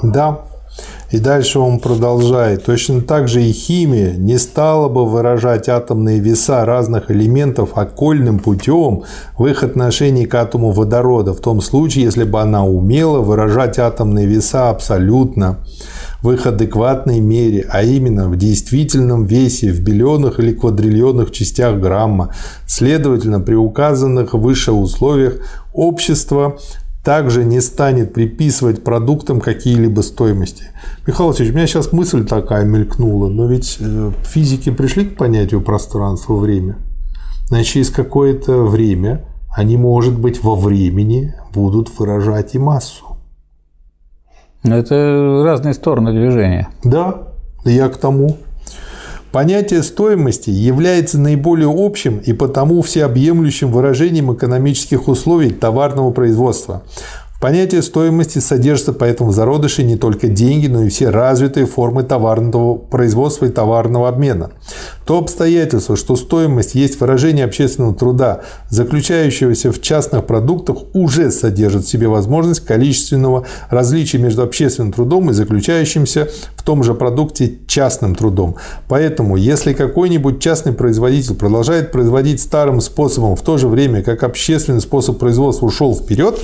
Да, 0.02 0.40
и 1.12 1.20
дальше 1.20 1.60
он 1.60 1.80
продолжает. 1.80 2.66
Точно 2.66 3.02
так 3.02 3.28
же 3.28 3.44
и 3.44 3.52
химия 3.52 4.14
не 4.14 4.38
стала 4.38 4.88
бы 4.88 5.06
выражать 5.06 5.68
атомные 5.68 6.20
веса 6.20 6.64
разных 6.66 7.10
элементов 7.10 7.72
окольным 7.74 8.40
путем 8.40 9.04
в 9.38 9.46
их 9.48 9.64
отношении 9.64 10.26
к 10.26 10.36
атому 10.36 10.72
водорода, 10.72 11.34
в 11.34 11.42
том 11.42 11.62
случае, 11.62 12.06
если 12.06 12.24
бы 12.24 12.40
она 12.40 12.66
умела 12.66 13.20
выражать 13.20 13.80
атомные 13.80 14.28
веса 14.28 14.70
абсолютно 14.70 15.58
в 16.22 16.32
их 16.32 16.46
адекватной 16.46 17.22
мере, 17.22 17.66
а 17.70 17.82
именно 17.82 18.28
в 18.30 18.36
действительном 18.36 19.26
весе, 19.26 19.72
в 19.72 19.82
биллионах 19.82 20.40
или 20.40 20.54
квадриллионах 20.54 21.32
частях 21.32 21.80
грамма. 21.80 22.34
Следовательно, 22.68 23.40
при 23.40 23.56
указанных 23.56 24.34
выше 24.34 24.74
условиях 24.74 25.38
общество 25.74 26.58
также 27.04 27.46
не 27.46 27.62
станет 27.62 28.14
приписывать 28.14 28.84
продуктам 28.84 29.40
какие-либо 29.40 30.02
стоимости. 30.02 30.66
Михаил 31.08 31.30
Васильевич, 31.30 31.54
у 31.54 31.58
меня 31.58 31.68
сейчас 31.68 31.92
мысль 31.94 32.26
такая 32.26 32.66
мелькнула, 32.66 33.30
но 33.30 33.48
ведь 33.48 33.78
э, 33.80 34.12
физики 34.24 34.70
пришли 34.70 35.06
к 35.06 35.18
понятию 35.18 35.62
пространства-время. 35.62 36.78
Значит, 37.48 37.74
через 37.74 37.90
какое-то 37.90 38.64
время 38.64 39.26
они, 39.56 39.78
может 39.78 40.20
быть, 40.20 40.44
во 40.44 40.56
времени 40.56 41.34
будут 41.54 41.90
выражать 41.98 42.54
и 42.56 42.60
массу. 42.60 43.18
Это 44.64 45.42
разные 45.44 45.74
стороны 45.74 46.12
движения. 46.12 46.70
Да, 46.84 47.30
я 47.64 47.88
к 47.90 47.98
тому. 47.98 48.38
Понятие 49.32 49.84
стоимости 49.84 50.50
является 50.50 51.20
наиболее 51.20 51.72
общим 51.72 52.18
и 52.18 52.34
потому 52.34 52.82
всеобъемлющим 52.82 53.72
выражением 53.72 54.34
экономических 54.34 55.08
условий 55.08 55.52
товарного 55.52 56.10
производства. 56.10 56.82
В 57.40 57.42
понятии 57.42 57.80
стоимости 57.80 58.40
содержатся 58.40 58.92
поэтому 58.92 59.30
в 59.30 59.34
зародыше 59.34 59.84
не 59.84 59.96
только 59.96 60.28
деньги, 60.28 60.68
но 60.68 60.84
и 60.84 60.90
все 60.90 61.10
развитые 61.10 61.68
формы 61.68 62.04
товарного 62.04 62.76
производства 62.76 63.46
и 63.46 63.50
товарного 63.50 64.10
обмена. 64.10 64.52
То 65.06 65.20
обстоятельство, 65.20 65.96
что 65.96 66.18
стоимость 66.18 66.76
есть 66.76 67.00
выражение 67.00 67.46
общественного 67.46 67.96
труда, 67.96 68.42
заключающегося 68.70 69.72
в 69.72 69.82
частных 69.82 70.28
продуктах, 70.28 70.80
уже 70.94 71.32
содержит 71.32 71.86
в 71.86 71.90
себе 71.90 72.10
возможность 72.10 72.66
количественного 72.66 73.46
различия 73.70 74.18
между 74.18 74.44
общественным 74.44 74.92
трудом 74.92 75.30
и 75.30 75.34
заключающимся 75.34 76.28
в 76.58 76.64
том 76.64 76.84
же 76.84 76.94
продукте 76.94 77.60
частным 77.68 78.16
трудом. 78.16 78.58
Поэтому, 78.90 79.38
если 79.38 79.72
какой-нибудь 79.72 80.42
частный 80.42 80.74
производитель 80.74 81.36
продолжает 81.36 81.94
производить 81.94 82.42
старым 82.42 82.82
способом 82.82 83.38
в 83.38 83.42
то 83.44 83.58
же 83.58 83.70
время, 83.70 84.04
как 84.04 84.24
общественный 84.24 84.82
способ 84.82 85.20
производства 85.20 85.68
ушел 85.68 85.96
вперед, 85.96 86.38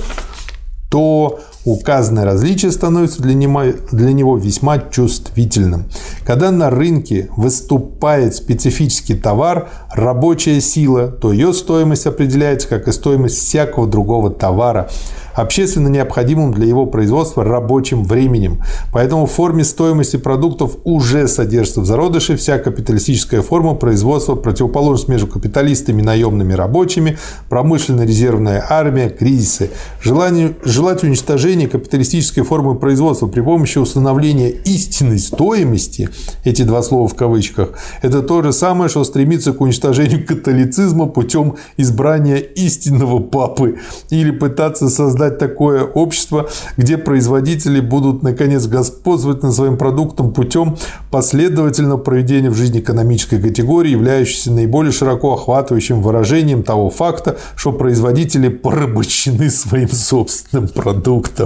то 0.88 1.38
указанное 1.66 2.24
различие 2.24 2.70
становится 2.70 3.20
для 3.20 3.34
него, 3.34 3.64
для 3.90 4.12
него 4.12 4.36
весьма 4.38 4.78
чувствительным. 4.78 5.84
Когда 6.24 6.50
на 6.50 6.70
рынке 6.70 7.28
выступает 7.36 8.36
специфический 8.36 9.14
товар, 9.14 9.68
рабочая 9.92 10.60
сила, 10.60 11.08
то 11.08 11.32
ее 11.32 11.52
стоимость 11.52 12.06
определяется 12.06 12.68
как 12.68 12.86
и 12.88 12.92
стоимость 12.92 13.38
всякого 13.38 13.86
другого 13.86 14.30
товара 14.30 14.88
общественно 15.36 15.88
необходимым 15.88 16.52
для 16.52 16.66
его 16.66 16.86
производства 16.86 17.44
рабочим 17.44 18.04
временем. 18.04 18.62
Поэтому 18.92 19.26
в 19.26 19.32
форме 19.32 19.64
стоимости 19.64 20.16
продуктов 20.16 20.78
уже 20.84 21.28
содержится 21.28 21.82
в 21.82 21.86
зародыше 21.86 22.36
вся 22.36 22.58
капиталистическая 22.58 23.42
форма 23.42 23.74
производства, 23.74 24.34
противоположность 24.34 25.08
между 25.08 25.26
капиталистами, 25.26 26.02
наемными 26.02 26.54
рабочими, 26.54 27.18
промышленно-резервная 27.48 28.64
армия, 28.68 29.10
кризисы. 29.10 29.70
Желание, 30.02 30.54
желать 30.64 31.04
уничтожения 31.04 31.55
капиталистической 31.64 32.42
формы 32.42 32.74
производства 32.74 33.26
при 33.26 33.40
помощи 33.40 33.78
установления 33.78 34.50
истинной 34.50 35.18
стоимости, 35.18 36.10
эти 36.44 36.62
два 36.62 36.82
слова 36.82 37.08
в 37.08 37.14
кавычках, 37.14 37.70
это 38.02 38.22
то 38.22 38.42
же 38.42 38.52
самое, 38.52 38.90
что 38.90 39.02
стремиться 39.04 39.52
к 39.52 39.60
уничтожению 39.62 40.26
католицизма 40.26 41.06
путем 41.06 41.56
избрания 41.78 42.36
истинного 42.36 43.20
папы 43.20 43.78
или 44.10 44.30
пытаться 44.30 44.90
создать 44.90 45.38
такое 45.38 45.84
общество, 45.84 46.48
где 46.76 46.98
производители 46.98 47.80
будут 47.80 48.22
наконец 48.22 48.66
господствовать 48.66 49.42
над 49.42 49.54
своим 49.54 49.78
продуктом 49.78 50.32
путем 50.32 50.76
последовательного 51.10 51.98
проведения 51.98 52.50
в 52.50 52.54
жизни 52.54 52.80
экономической 52.80 53.40
категории, 53.40 53.92
являющейся 53.92 54.52
наиболее 54.52 54.92
широко 54.92 55.32
охватывающим 55.34 56.02
выражением 56.02 56.62
того 56.62 56.90
факта, 56.90 57.38
что 57.54 57.72
производители 57.72 58.48
порабощены 58.48 59.50
своим 59.50 59.88
собственным 59.88 60.68
продуктом. 60.68 61.45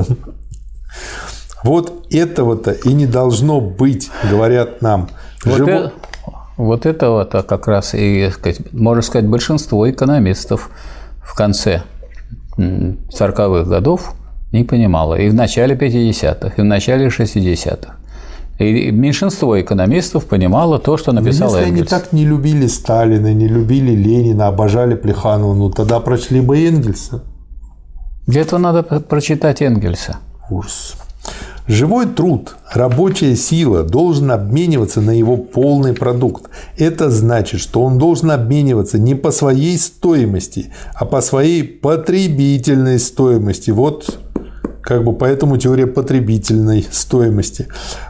Вот 1.63 2.07
этого-то 2.11 2.73
и 2.73 2.93
не 2.93 3.07
должно 3.07 3.61
быть, 3.61 4.11
говорят 4.31 4.81
нам. 4.81 5.09
Вот, 5.45 5.57
Живо... 5.57 5.71
это, 5.71 5.93
вот 6.57 6.87
этого-то 6.87 7.43
как 7.43 7.69
раз 7.69 7.95
и, 7.95 8.31
можно 8.73 9.03
сказать, 9.03 9.29
большинство 9.29 9.91
экономистов 9.91 10.71
в 11.23 11.35
конце 11.35 11.83
40-х 12.57 13.65
годов 13.69 14.15
не 14.53 14.65
понимала. 14.65 15.15
И 15.15 15.29
в 15.29 15.35
начале 15.35 15.75
50-х, 15.75 16.55
и 16.57 16.61
в 16.61 16.65
начале 16.65 17.09
60-х. 17.09 17.95
И 18.59 18.91
меньшинство 18.91 19.59
экономистов 19.59 20.27
понимало 20.27 20.79
то, 20.79 20.99
что 20.99 21.13
написал 21.13 21.49
Если 21.49 21.71
Энгельс. 21.71 21.93
они 21.93 22.03
так 22.03 22.13
не 22.13 22.27
любили 22.27 22.67
Сталина, 22.67 23.33
не 23.33 23.49
любили 23.49 23.93
Ленина, 23.93 24.49
обожали 24.49 24.95
Плеханова, 24.95 25.55
ну 25.55 25.71
тогда 25.71 25.99
прочли 26.01 26.43
бы 26.43 26.63
Энгельса. 26.63 27.23
Для 28.31 28.43
этого 28.43 28.61
надо 28.61 28.83
прочитать 28.85 29.61
Энгельса. 29.61 30.19
Ужас. 30.51 30.95
Живой 31.67 32.07
труд, 32.07 32.55
рабочая 32.73 33.35
сила 33.35 33.83
должен 33.83 34.31
обмениваться 34.31 35.01
на 35.01 35.11
его 35.11 35.37
полный 35.37 35.95
продукт. 35.95 36.49
Это 36.79 37.11
значит, 37.11 37.61
что 37.61 37.83
он 37.83 37.99
должен 37.99 38.31
обмениваться 38.31 39.01
не 39.01 39.17
по 39.17 39.33
своей 39.33 39.77
стоимости, 39.79 40.73
а 40.95 41.07
по 41.07 41.21
своей 41.23 41.65
потребительной 41.65 43.01
стоимости. 43.01 43.73
Вот 43.73 44.21
как 44.81 45.05
бы 45.05 45.13
поэтому 45.13 45.57
теория 45.57 45.87
потребительной 45.87 46.87
стоимости. 46.91 47.67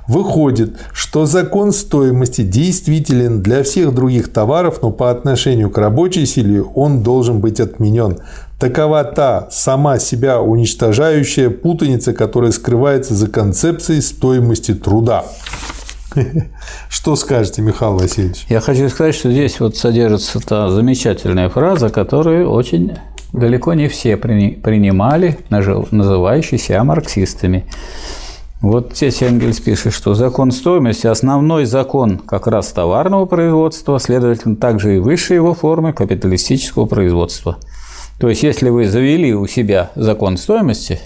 Выходит, 0.06 0.76
что 0.92 1.26
закон 1.26 1.72
стоимости 1.72 2.42
действителен 2.42 3.42
для 3.42 3.62
всех 3.62 3.94
других 3.94 4.32
товаров, 4.32 4.80
но 4.82 4.90
по 4.90 5.10
отношению 5.10 5.70
к 5.70 5.78
рабочей 5.78 6.26
силе 6.26 6.62
он 6.62 7.02
должен 7.02 7.40
быть 7.40 7.60
отменен. 7.60 8.18
Такова 8.60 9.04
та 9.04 9.46
сама 9.50 9.98
себя 9.98 10.42
уничтожающая 10.42 11.48
путаница, 11.48 12.12
которая 12.12 12.52
скрывается 12.52 13.14
за 13.14 13.26
концепцией 13.26 14.02
стоимости 14.02 14.74
труда. 14.74 15.24
Что 16.90 17.16
скажете, 17.16 17.62
Михаил 17.62 17.94
Васильевич? 17.94 18.44
Я 18.50 18.60
хочу 18.60 18.90
сказать, 18.90 19.14
что 19.14 19.30
здесь 19.30 19.58
вот 19.60 19.78
содержится 19.78 20.40
та 20.40 20.68
замечательная 20.68 21.48
фраза, 21.48 21.88
которую 21.88 22.50
очень 22.50 22.98
далеко 23.32 23.72
не 23.72 23.88
все 23.88 24.18
принимали, 24.18 25.38
называющие 25.48 26.58
себя 26.58 26.84
марксистами. 26.84 27.64
Вот 28.60 28.94
здесь 28.94 29.22
Энгельс 29.22 29.58
пишет, 29.58 29.94
что 29.94 30.12
закон 30.12 30.50
стоимости– 30.50 31.06
основной 31.06 31.64
закон 31.64 32.18
как 32.18 32.46
раз 32.46 32.68
товарного 32.72 33.24
производства, 33.24 33.98
следовательно, 33.98 34.56
также 34.56 34.96
и 34.96 34.98
высшей 34.98 35.36
его 35.36 35.54
формы 35.54 35.94
капиталистического 35.94 36.84
производства– 36.84 37.56
то 38.20 38.28
есть, 38.28 38.42
если 38.42 38.68
вы 38.68 38.86
завели 38.86 39.34
у 39.34 39.46
себя 39.46 39.90
закон 39.94 40.36
стоимости, 40.36 41.00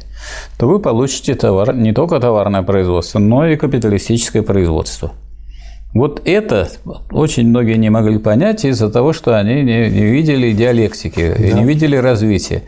то 0.58 0.66
вы 0.66 0.80
получите 0.80 1.36
товар, 1.36 1.72
не 1.72 1.92
только 1.92 2.18
товарное 2.18 2.62
производство, 2.62 3.20
но 3.20 3.46
и 3.46 3.54
капиталистическое 3.54 4.42
производство. 4.42 5.12
Вот 5.94 6.22
это 6.24 6.68
очень 7.12 7.48
многие 7.48 7.76
не 7.76 7.88
могли 7.88 8.18
понять 8.18 8.64
из-за 8.64 8.90
того, 8.90 9.12
что 9.12 9.38
они 9.38 9.62
не, 9.62 9.88
не 9.90 10.06
видели 10.06 10.50
диалектики, 10.50 11.32
да. 11.38 11.60
не 11.60 11.64
видели 11.64 11.94
развития 11.94 12.64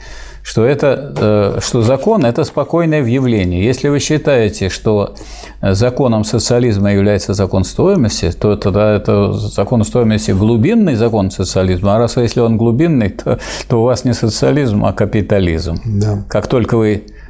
что, 0.47 0.65
это, 0.65 1.13
э, 1.57 1.61
что 1.61 1.83
закон– 1.83 2.25
это 2.27 2.45
спокойное 2.45 3.03
явление. 3.05 3.65
Если 3.65 3.89
вы 3.89 3.99
считаете, 3.99 4.69
что 4.69 5.17
законом 5.61 6.23
социализма 6.23 6.93
является 6.93 7.35
закон 7.35 7.65
стоимости, 7.65 8.31
то 8.31 8.55
тогда 8.55 8.95
это 8.95 9.33
закон 9.33 9.83
стоимости 9.83 10.31
глубинный 10.31 10.95
закон 10.95 11.33
социализма. 11.33 11.97
А 11.97 11.99
раз 11.99 12.17
если 12.17 12.39
он 12.39 12.59
глубинный, 12.59 13.09
то, 13.09 13.41
то 13.69 13.81
у 13.81 13.85
вас 13.85 14.05
не 14.05 14.15
социализм, 14.15 14.85
а 14.85 14.93
капитализм. 14.93 15.81
Да. 15.85 16.25
Как 16.29 16.47
только 16.47 16.77
вы 16.77 17.03
Э, 17.03 17.26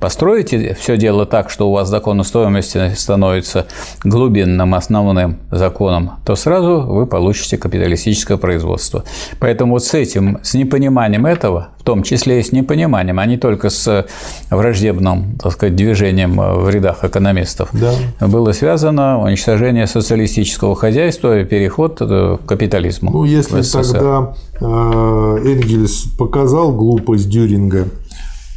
построите 0.00 0.74
все 0.80 0.96
дело 0.96 1.26
так, 1.26 1.50
что 1.50 1.68
у 1.68 1.72
вас 1.72 1.88
закон 1.88 2.22
стоимости 2.24 2.94
становится 2.94 3.66
глубинным 4.02 4.74
основным 4.74 5.38
законом, 5.50 6.12
то 6.24 6.36
сразу 6.36 6.80
вы 6.80 7.06
получите 7.06 7.58
капиталистическое 7.58 8.38
производство. 8.38 9.04
Поэтому 9.38 9.74
вот 9.74 9.84
с 9.84 9.94
этим, 9.94 10.38
с 10.42 10.54
непониманием 10.54 11.26
этого, 11.26 11.68
в 11.78 11.82
том 11.82 12.02
числе 12.02 12.40
и 12.40 12.42
с 12.42 12.52
непониманием, 12.52 13.18
а 13.18 13.26
не 13.26 13.36
только 13.36 13.68
с 13.68 14.06
враждебным 14.50 15.38
так 15.38 15.52
сказать, 15.52 15.76
движением 15.76 16.36
в 16.36 16.68
рядах 16.70 17.04
экономистов, 17.04 17.70
да. 17.72 17.92
было 18.26 18.52
связано 18.52 19.22
уничтожение 19.22 19.86
социалистического 19.86 20.76
хозяйства 20.76 21.40
и 21.40 21.44
переход 21.44 21.98
к 21.98 22.38
капитализму. 22.46 23.10
Ну, 23.10 23.24
если 23.24 23.62
тогда 23.62 24.34
э, 24.60 24.64
Энгельс 24.64 26.04
показал 26.18 26.72
глупость 26.72 27.28
Дюринга, 27.28 27.86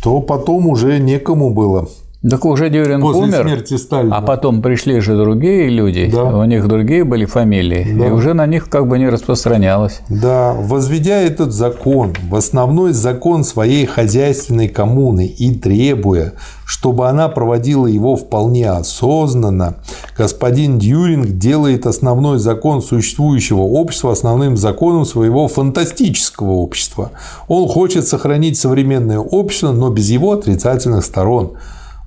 то 0.04 0.20
потом 0.20 0.68
уже 0.68 1.00
некому 1.00 1.52
было. 1.52 1.88
Так 2.30 2.46
уже 2.46 2.70
Дюринг 2.70 3.02
После 3.02 3.24
умер, 3.24 3.42
смерти 3.42 3.76
Сталина. 3.76 4.16
а 4.16 4.22
потом 4.22 4.62
пришли 4.62 5.02
же 5.02 5.18
другие 5.18 5.68
люди, 5.68 6.10
да. 6.10 6.24
у 6.24 6.46
них 6.46 6.66
другие 6.70 7.04
были 7.04 7.26
фамилии, 7.26 7.86
да. 8.00 8.08
и 8.08 8.12
уже 8.12 8.34
на 8.34 8.46
них 8.46 8.70
как 8.70 8.88
бы 8.88 8.98
не 8.98 9.10
распространялось. 9.10 10.00
Да, 10.08 10.54
возведя 10.54 11.18
этот 11.20 11.52
закон 11.52 12.14
в 12.30 12.36
основной 12.36 12.94
закон 12.94 13.44
своей 13.44 13.86
хозяйственной 13.86 14.70
коммуны 14.70 15.26
и 15.26 15.54
требуя, 15.54 16.32
чтобы 16.66 17.10
она 17.10 17.28
проводила 17.28 17.88
его 17.88 18.16
вполне 18.16 18.70
осознанно, 18.70 19.76
господин 20.18 20.80
Дьюринг 20.80 21.28
делает 21.28 21.86
основной 21.86 22.40
закон 22.40 22.82
существующего 22.82 23.64
общества 23.64 24.14
основным 24.14 24.56
законом 24.56 25.04
своего 25.04 25.50
фантастического 25.50 26.52
общества. 26.52 27.12
Он 27.50 27.68
хочет 27.68 28.08
сохранить 28.08 28.58
современное 28.58 29.20
общество, 29.20 29.74
но 29.74 29.90
без 29.90 30.10
его 30.10 30.32
отрицательных 30.32 31.04
сторон– 31.04 31.58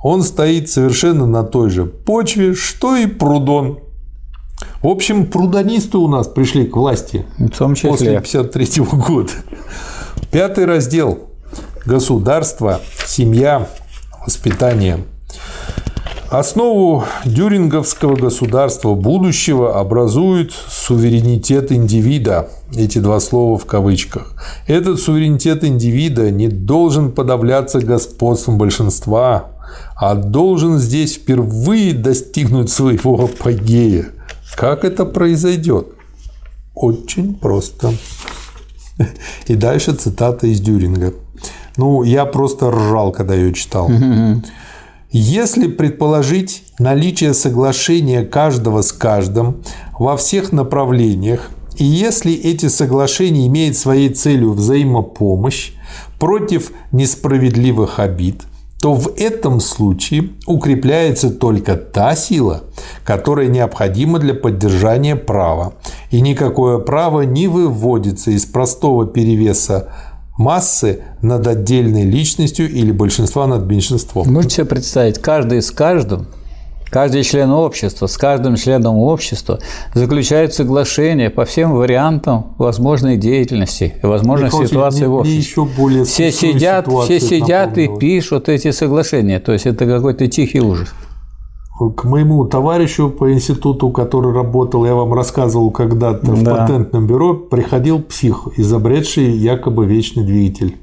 он 0.07 0.23
стоит 0.23 0.70
совершенно 0.70 1.27
на 1.27 1.43
той 1.43 1.69
же 1.69 1.85
почве, 1.85 2.55
что 2.55 2.95
и 2.95 3.07
Прудон. 3.07 3.81
В 4.81 4.87
общем, 4.87 5.27
прудонисты 5.27 5.99
у 5.99 6.07
нас 6.07 6.28
пришли 6.28 6.65
к 6.65 6.77
власти 6.77 7.27
в 7.39 7.49
том 7.49 7.74
числе. 7.74 7.91
после 7.91 8.09
1953 8.11 8.85
года. 8.85 9.33
Пятый 10.31 10.65
раздел. 10.65 11.19
Государство, 11.85 12.81
семья, 13.05 13.66
воспитание. 14.24 14.99
Основу 16.31 17.03
дюринговского 17.24 18.15
государства 18.15 18.95
будущего 18.95 19.81
образует 19.81 20.53
суверенитет 20.53 21.73
индивида. 21.73 22.49
Эти 22.77 22.99
два 22.99 23.19
слова 23.19 23.59
в 23.59 23.65
кавычках. 23.65 24.35
Этот 24.69 25.01
суверенитет 25.01 25.65
индивида 25.65 26.31
не 26.31 26.47
должен 26.47 27.11
подавляться 27.11 27.81
господством 27.81 28.57
большинства, 28.57 29.56
а 29.97 30.14
должен 30.14 30.78
здесь 30.78 31.14
впервые 31.14 31.94
достигнуть 31.94 32.70
своего 32.70 33.24
апогея. 33.24 34.06
Как 34.55 34.85
это 34.85 35.06
произойдет? 35.06 35.89
Очень 36.74 37.35
просто. 37.35 37.94
И 39.47 39.55
дальше 39.55 39.94
цитата 39.94 40.47
из 40.47 40.60
Дюринга. 40.60 41.14
Ну, 41.77 42.02
я 42.02 42.27
просто 42.27 42.70
ржал, 42.70 43.12
когда 43.12 43.35
ее 43.35 43.52
читал. 43.52 43.90
Если 45.10 45.68
предположить 45.68 46.64
наличие 46.78 47.32
соглашения 47.32 48.23
каждого 48.23 48.82
с 48.82 48.93
каждым 48.93 49.62
во 49.98 50.16
всех 50.16 50.52
направлениях, 50.52 51.51
и 51.77 51.85
если 51.85 52.32
эти 52.35 52.68
соглашения 52.68 53.47
имеют 53.47 53.77
своей 53.77 54.09
целью 54.10 54.52
взаимопомощь 54.52 55.73
против 56.18 56.73
несправедливых 56.93 57.98
обид, 57.98 58.43
то 58.81 58.94
в 58.94 59.15
этом 59.16 59.61
случае 59.61 60.31
укрепляется 60.47 61.31
только 61.31 61.77
та 61.77 62.15
сила, 62.15 62.65
которая 63.05 63.48
необходима 63.48 64.19
для 64.19 64.35
поддержания 64.35 65.16
права, 65.16 65.74
и 66.11 66.20
никакое 66.20 66.78
право 66.78 67.23
не 67.23 67.48
выводится 67.48 68.31
из 68.31 68.44
простого 68.44 69.07
перевеса 69.07 69.89
массы 70.36 71.01
над 71.23 71.47
отдельной 71.47 72.05
личностью 72.05 72.70
или 72.70 72.93
большинства 72.93 73.47
над 73.47 73.66
меньшинством. 73.66 74.31
Можете 74.32 74.57
себе 74.57 74.66
представить, 74.66 75.19
каждый 75.19 75.62
с 75.62 75.70
каждым 75.70 76.27
Каждый 76.90 77.24
член 77.24 77.50
общества, 77.50 78.06
с 78.06 78.16
каждым 78.16 78.56
членом 78.56 78.96
общества 78.96 79.58
заключает 79.92 80.54
соглашение 80.54 81.30
по 81.30 81.44
всем 81.44 81.74
вариантам 81.74 82.54
возможной 82.58 83.16
деятельности 83.16 83.94
и 84.02 84.06
возможных 84.06 84.52
Михаил 84.52 84.68
ситуаций 84.68 85.08
в 85.08 85.14
обществе. 85.14 85.38
Еще 85.38 85.64
более 85.64 86.04
все 86.04 86.30
сидят, 86.30 86.86
все 86.86 87.20
сидят 87.20 87.76
и 87.76 87.88
пишут 87.88 88.48
эти 88.48 88.70
соглашения. 88.70 89.40
То 89.40 89.52
есть 89.52 89.66
это 89.66 89.84
какой-то 89.86 90.28
тихий 90.28 90.60
ужас. 90.60 90.94
К 91.78 92.04
моему 92.04 92.46
товарищу 92.46 93.10
по 93.10 93.30
институту, 93.30 93.90
который 93.90 94.32
работал, 94.32 94.86
я 94.86 94.94
вам 94.94 95.12
рассказывал 95.12 95.70
когда-то 95.70 96.32
в 96.32 96.42
да. 96.42 96.54
патентном 96.54 97.06
бюро, 97.06 97.34
приходил 97.34 98.00
псих, 98.00 98.48
изобретший 98.56 99.30
якобы 99.30 99.84
вечный 99.84 100.24
двигатель. 100.24 100.76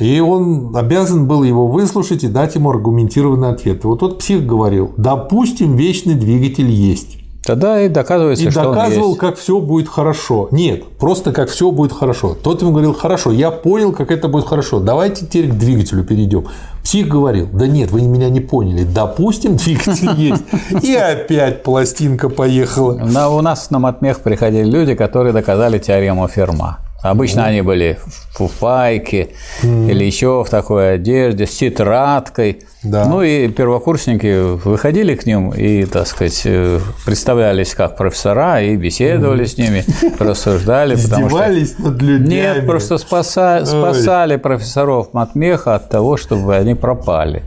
И 0.00 0.20
он 0.20 0.74
обязан 0.74 1.28
был 1.28 1.42
его 1.42 1.68
выслушать 1.68 2.24
и 2.24 2.28
дать 2.28 2.54
ему 2.54 2.70
аргументированный 2.70 3.50
ответ. 3.50 3.84
И 3.84 3.86
вот 3.86 4.00
тот 4.00 4.18
псих 4.18 4.46
говорил, 4.46 4.92
допустим, 4.96 5.76
вечный 5.76 6.14
двигатель 6.14 6.70
есть. 6.70 7.18
Тогда 7.44 7.80
и 7.82 7.88
доказывается, 7.88 8.44
и 8.44 8.50
что 8.50 8.62
доказывал, 8.62 9.04
он 9.04 9.08
есть. 9.10 9.20
как 9.20 9.36
все 9.36 9.58
будет 9.58 9.88
хорошо. 9.88 10.48
Нет, 10.52 10.84
просто 10.98 11.32
как 11.32 11.50
все 11.50 11.72
будет 11.72 11.92
хорошо. 11.92 12.36
Тот 12.40 12.62
ему 12.62 12.70
говорил, 12.70 12.94
хорошо, 12.94 13.32
я 13.32 13.50
понял, 13.50 13.92
как 13.92 14.12
это 14.12 14.28
будет 14.28 14.46
хорошо. 14.46 14.78
Давайте 14.78 15.26
теперь 15.26 15.48
к 15.48 15.54
двигателю 15.54 16.04
перейдем. 16.04 16.46
Псих 16.84 17.08
говорил, 17.08 17.48
да 17.52 17.66
нет, 17.66 17.90
вы 17.90 18.02
меня 18.02 18.30
не 18.30 18.40
поняли. 18.40 18.84
Допустим, 18.84 19.56
двигатель 19.56 20.12
есть. 20.16 20.44
И 20.84 20.94
опять 20.94 21.64
пластинка 21.64 22.28
поехала. 22.28 23.00
у 23.28 23.40
нас 23.40 23.70
на 23.70 23.80
Матмех 23.80 24.20
приходили 24.20 24.64
люди, 24.64 24.94
которые 24.94 25.32
доказали 25.32 25.80
теорему 25.80 26.28
Ферма. 26.28 26.78
Обычно 27.02 27.46
они 27.46 27.62
были 27.62 27.98
в 28.06 28.36
фуфайке 28.36 29.30
mm. 29.62 29.90
или 29.90 30.04
еще 30.04 30.44
в 30.46 30.50
такой 30.50 30.94
одежде, 30.94 31.46
с 31.46 31.56
тетрадкой. 31.56 32.62
Да. 32.84 33.06
Ну 33.06 33.22
и 33.22 33.48
первокурсники 33.48 34.56
выходили 34.64 35.16
к 35.16 35.26
ним 35.26 35.50
и, 35.52 35.84
так 35.84 36.06
сказать, 36.06 36.42
э, 36.44 36.78
представлялись 37.04 37.74
как 37.74 37.96
профессора 37.96 38.62
и 38.62 38.76
беседовали 38.76 39.44
mm. 39.44 39.48
с 39.48 39.58
ними, 39.58 39.84
рассуждали. 40.20 40.94
Издевались 40.94 41.76
над 41.78 42.00
людьми. 42.00 42.36
Нет, 42.36 42.66
просто 42.66 42.98
спаса... 42.98 43.64
спасали 43.66 44.36
профессоров 44.36 45.12
Матмеха 45.12 45.74
от 45.74 45.88
того, 45.88 46.16
чтобы 46.16 46.54
они 46.54 46.74
пропали. 46.74 47.42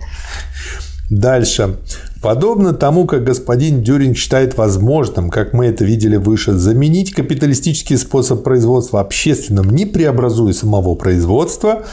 Дальше. 1.09 1.77
Подобно 2.25 2.73
тому, 2.73 3.05
как 3.05 3.23
господин 3.23 3.83
Дюринг 3.83 4.17
считает 4.17 4.57
возможным, 4.57 5.29
как 5.29 5.53
мы 5.53 5.67
это 5.67 5.85
видели 5.85 6.15
выше, 6.15 6.53
заменить 6.53 7.13
капиталистический 7.13 7.97
способ 7.99 8.41
производства 8.41 8.99
общественным, 8.99 9.69
не 9.69 9.85
преобразуя 9.85 10.51
самого 10.51 10.95
производства, 10.95 11.83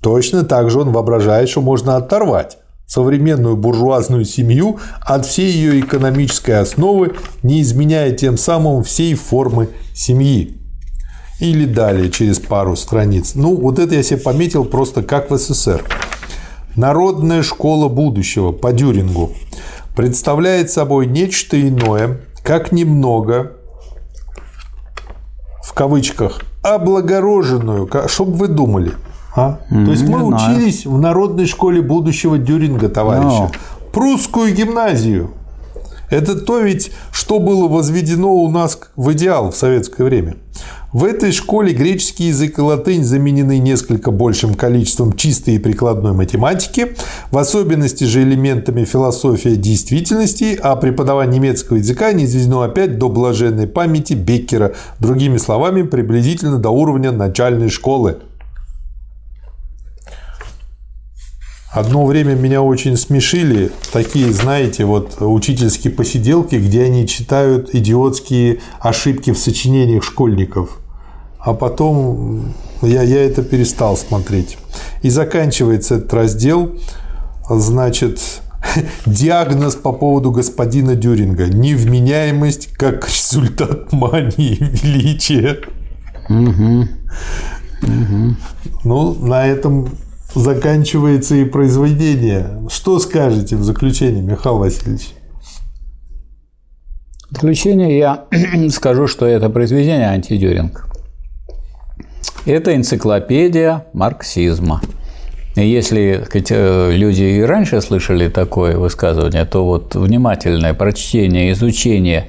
точно 0.00 0.44
так 0.44 0.70
же 0.70 0.80
он 0.80 0.92
воображает, 0.92 1.50
что 1.50 1.60
можно 1.60 1.96
оторвать 1.96 2.56
современную 2.86 3.58
буржуазную 3.58 4.24
семью 4.24 4.78
от 5.02 5.26
всей 5.26 5.52
ее 5.52 5.80
экономической 5.80 6.58
основы, 6.58 7.12
не 7.42 7.60
изменяя 7.60 8.12
тем 8.12 8.38
самым 8.38 8.84
всей 8.84 9.14
формы 9.14 9.68
семьи. 9.94 10.56
Или 11.38 11.66
далее, 11.66 12.10
через 12.10 12.38
пару 12.38 12.76
страниц. 12.76 13.32
Ну, 13.34 13.56
вот 13.56 13.78
это 13.78 13.94
я 13.94 14.02
себе 14.02 14.20
пометил 14.20 14.64
просто 14.64 15.02
как 15.02 15.30
в 15.30 15.36
СССР. 15.36 15.84
Народная 16.76 17.42
школа 17.42 17.88
будущего 17.88 18.52
по 18.52 18.72
Дюрингу 18.72 19.32
представляет 19.94 20.70
собой 20.70 21.06
нечто 21.06 21.60
иное, 21.60 22.20
как 22.42 22.72
немного, 22.72 23.52
в 25.64 25.72
кавычках, 25.74 26.40
облагороженную, 26.62 27.88
чтобы 28.08 28.32
вы 28.32 28.48
думали. 28.48 28.92
А? 29.34 29.60
Mm, 29.70 29.84
То 29.84 29.90
есть 29.92 30.08
мы 30.08 30.22
учились 30.24 30.82
знаю. 30.82 30.98
в 30.98 31.00
Народной 31.00 31.46
школе 31.46 31.80
будущего 31.80 32.38
Дюринга, 32.38 32.88
товарищи. 32.88 33.42
No. 33.42 33.54
Прусскую 33.92 34.54
гимназию. 34.54 35.30
Это 36.12 36.34
то 36.34 36.60
ведь, 36.60 36.90
что 37.10 37.38
было 37.38 37.68
возведено 37.68 38.34
у 38.34 38.50
нас 38.50 38.78
в 38.96 39.12
идеал 39.12 39.50
в 39.50 39.56
советское 39.56 40.04
время. 40.04 40.36
В 40.92 41.04
этой 41.04 41.32
школе 41.32 41.72
греческий 41.72 42.24
язык 42.24 42.58
и 42.58 42.60
латынь 42.60 43.02
заменены 43.02 43.56
несколько 43.56 44.10
большим 44.10 44.54
количеством 44.54 45.14
чистой 45.14 45.54
и 45.54 45.58
прикладной 45.58 46.12
математики, 46.12 46.94
в 47.30 47.38
особенности 47.38 48.04
же 48.04 48.24
элементами 48.24 48.84
философии 48.84 49.54
действительности, 49.54 50.58
а 50.62 50.76
преподавание 50.76 51.38
немецкого 51.38 51.78
языка 51.78 52.12
не 52.12 52.26
изведено 52.26 52.60
опять 52.60 52.98
до 52.98 53.08
блаженной 53.08 53.66
памяти 53.66 54.12
Беккера, 54.12 54.74
другими 54.98 55.38
словами, 55.38 55.80
приблизительно 55.80 56.58
до 56.58 56.68
уровня 56.68 57.10
начальной 57.10 57.70
школы. 57.70 58.18
Одно 61.72 62.04
время 62.04 62.34
меня 62.34 62.62
очень 62.62 62.96
смешили 62.96 63.72
такие, 63.92 64.32
знаете, 64.32 64.84
вот 64.84 65.16
учительские 65.20 65.92
посиделки, 65.92 66.56
где 66.56 66.84
они 66.84 67.08
читают 67.08 67.74
идиотские 67.74 68.60
ошибки 68.80 69.32
в 69.32 69.38
сочинениях 69.38 70.04
школьников 70.04 70.82
а 71.44 71.54
потом 71.54 72.54
я, 72.82 73.02
я 73.02 73.24
это 73.24 73.42
перестал 73.42 73.96
смотреть. 73.96 74.58
И 75.02 75.10
заканчивается 75.10 75.96
этот 75.96 76.14
раздел, 76.14 76.72
значит, 77.50 78.20
диагноз 79.06 79.74
по 79.74 79.92
поводу 79.92 80.30
господина 80.30 80.94
Дюринга. 80.94 81.46
Невменяемость 81.46 82.68
как 82.74 83.08
результат 83.08 83.92
мании 83.92 84.56
величия. 84.82 85.58
Угу. 86.28 86.88
Угу. 87.82 88.36
Ну, 88.84 89.14
на 89.14 89.46
этом 89.46 89.88
заканчивается 90.34 91.34
и 91.34 91.44
произведение. 91.44 92.62
Что 92.70 92.98
скажете 92.98 93.56
в 93.56 93.64
заключение, 93.64 94.22
Михаил 94.22 94.58
Васильевич? 94.58 95.14
В 97.30 97.34
заключение 97.34 97.98
я 97.98 98.24
скажу, 98.70 99.06
что 99.06 99.26
это 99.26 99.48
произведение 99.48 100.08
антидюринг. 100.08 100.88
Это 102.44 102.74
энциклопедия 102.74 103.86
марксизма. 103.92 104.80
И 105.54 105.68
если 105.68 106.22
сказать, 106.26 106.48
э, 106.50 106.92
люди 106.92 107.22
и 107.22 107.42
раньше 107.42 107.80
слышали 107.80 108.28
такое 108.28 108.78
высказывание, 108.78 109.44
то 109.44 109.64
вот 109.64 109.94
внимательное 109.94 110.72
прочтение, 110.72 111.52
изучение, 111.52 112.28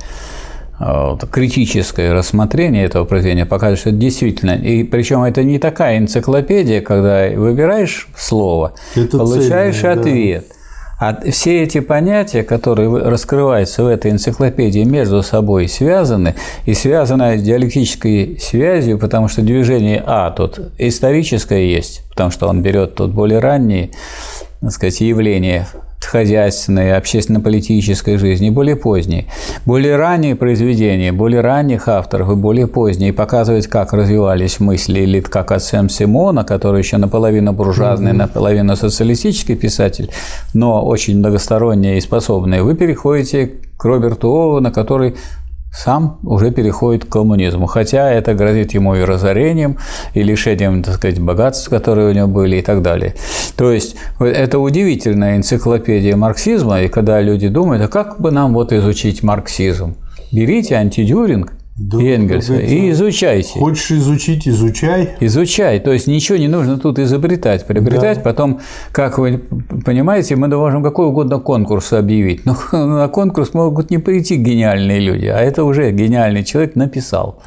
критическое 1.31 2.13
рассмотрение 2.13 2.85
этого 2.85 3.05
произведения 3.05 3.45
покажет, 3.45 3.79
что 3.79 3.89
это 3.89 3.99
действительно, 3.99 4.51
и 4.51 4.83
причем 4.83 5.23
это 5.23 5.43
не 5.43 5.59
такая 5.59 5.97
энциклопедия, 5.97 6.81
когда 6.81 7.29
выбираешь 7.29 8.07
слово, 8.17 8.73
это 8.95 9.17
получаешь 9.17 9.79
цельное, 9.79 9.99
ответ. 9.99 10.45
Да. 10.49 10.55
А 10.99 11.19
все 11.31 11.63
эти 11.63 11.81
понятия, 11.81 12.43
которые 12.43 12.89
раскрываются 12.89 13.83
в 13.83 13.87
этой 13.87 14.11
энциклопедии, 14.11 14.83
между 14.83 15.21
собой 15.21 15.67
связаны 15.67 16.35
и 16.65 16.73
связаны 16.73 17.37
диалектической 17.37 18.37
связью, 18.39 18.97
потому 18.97 19.27
что 19.27 19.41
движение 19.41 20.01
А 20.05 20.31
тут 20.31 20.59
историческое 20.77 21.67
есть, 21.67 22.03
потому 22.09 22.31
что 22.31 22.47
он 22.47 22.61
берет 22.61 22.95
тут 22.95 23.11
более 23.11 23.39
ранние 23.39 23.91
так 24.63 24.71
сказать, 24.71 25.01
явления 25.01 25.67
хозяйственной, 26.05 26.95
общественно-политической 26.95 28.17
жизни, 28.17 28.49
более 28.49 28.75
поздние. 28.75 29.25
Более 29.65 29.95
ранние 29.95 30.35
произведения, 30.35 31.11
более 31.11 31.41
ранних 31.41 31.87
авторов 31.87 32.29
и 32.31 32.35
более 32.35 32.67
поздние 32.67 33.13
показывают, 33.13 33.67
как 33.67 33.93
развивались 33.93 34.59
мысли 34.59 35.03
элит, 35.05 35.29
как 35.29 35.51
от 35.51 35.63
Сэм 35.63 35.89
Симона, 35.89 36.43
который 36.43 36.79
еще 36.79 36.97
наполовину 36.97 37.53
буржуазный, 37.53 38.11
mm-hmm. 38.11 38.15
наполовину 38.15 38.75
социалистический 38.75 39.55
писатель, 39.55 40.11
но 40.53 40.85
очень 40.85 41.17
многосторонний 41.17 41.97
и 41.97 42.01
способный. 42.01 42.61
Вы 42.61 42.75
переходите 42.75 43.51
к 43.77 43.85
Роберту 43.85 44.29
Оуэну, 44.29 44.71
который 44.71 45.15
сам 45.73 46.19
уже 46.23 46.51
переходит 46.51 47.05
к 47.05 47.09
коммунизму. 47.09 47.65
Хотя 47.65 48.11
это 48.11 48.35
грозит 48.35 48.73
ему 48.73 48.95
и 48.95 49.01
разорением, 49.01 49.77
и 50.13 50.21
лишением, 50.21 50.83
так 50.83 50.95
сказать, 50.95 51.19
богатств, 51.19 51.69
которые 51.69 52.09
у 52.09 52.13
него 52.13 52.27
были 52.27 52.57
и 52.57 52.61
так 52.61 52.81
далее. 52.81 53.15
То 53.57 53.71
есть 53.71 53.95
это 54.19 54.59
удивительная 54.59 55.37
энциклопедия 55.37 56.15
марксизма, 56.15 56.81
и 56.81 56.87
когда 56.87 57.19
люди 57.21 57.47
думают, 57.47 57.83
а 57.83 57.87
как 57.87 58.21
бы 58.21 58.31
нам 58.31 58.53
вот 58.53 58.71
изучить 58.71 59.23
марксизм? 59.23 59.95
Берите 60.31 60.75
антидюринг 60.75 61.53
Да, 61.75 61.99
и 61.99 62.05
Энгельса. 62.05 62.53
как 62.53 62.63
И 62.63 62.91
изучайте. 62.91 63.57
Хочешь 63.57 63.91
изучить, 63.91 64.47
изучай. 64.47 65.15
Изучай, 65.19 65.79
то 65.79 65.91
есть 65.91 66.05
ничего 66.05 66.37
не 66.37 66.47
нужно 66.47 66.77
тут 66.77 66.99
изобретать, 66.99 67.65
приобретать. 67.65 68.21
Потом, 68.21 68.59
как 68.91 69.17
вы 69.17 69.41
понимаете, 69.83 70.35
мы 70.35 70.47
можем 70.49 70.83
какой 70.83 71.07
угодно 71.07 71.39
конкурс 71.39 71.93
объявить. 71.93 72.45
Но 72.45 72.55
на 72.71 73.07
конкурс 73.07 73.55
могут 73.55 73.89
не 73.89 73.97
прийти 73.97 74.35
гениальные 74.35 74.99
люди, 74.99 75.25
а 75.25 75.39
это 75.39 75.63
уже 75.63 75.91
гениальный 75.91 76.43
человек 76.43 76.75
написал. 76.75 77.39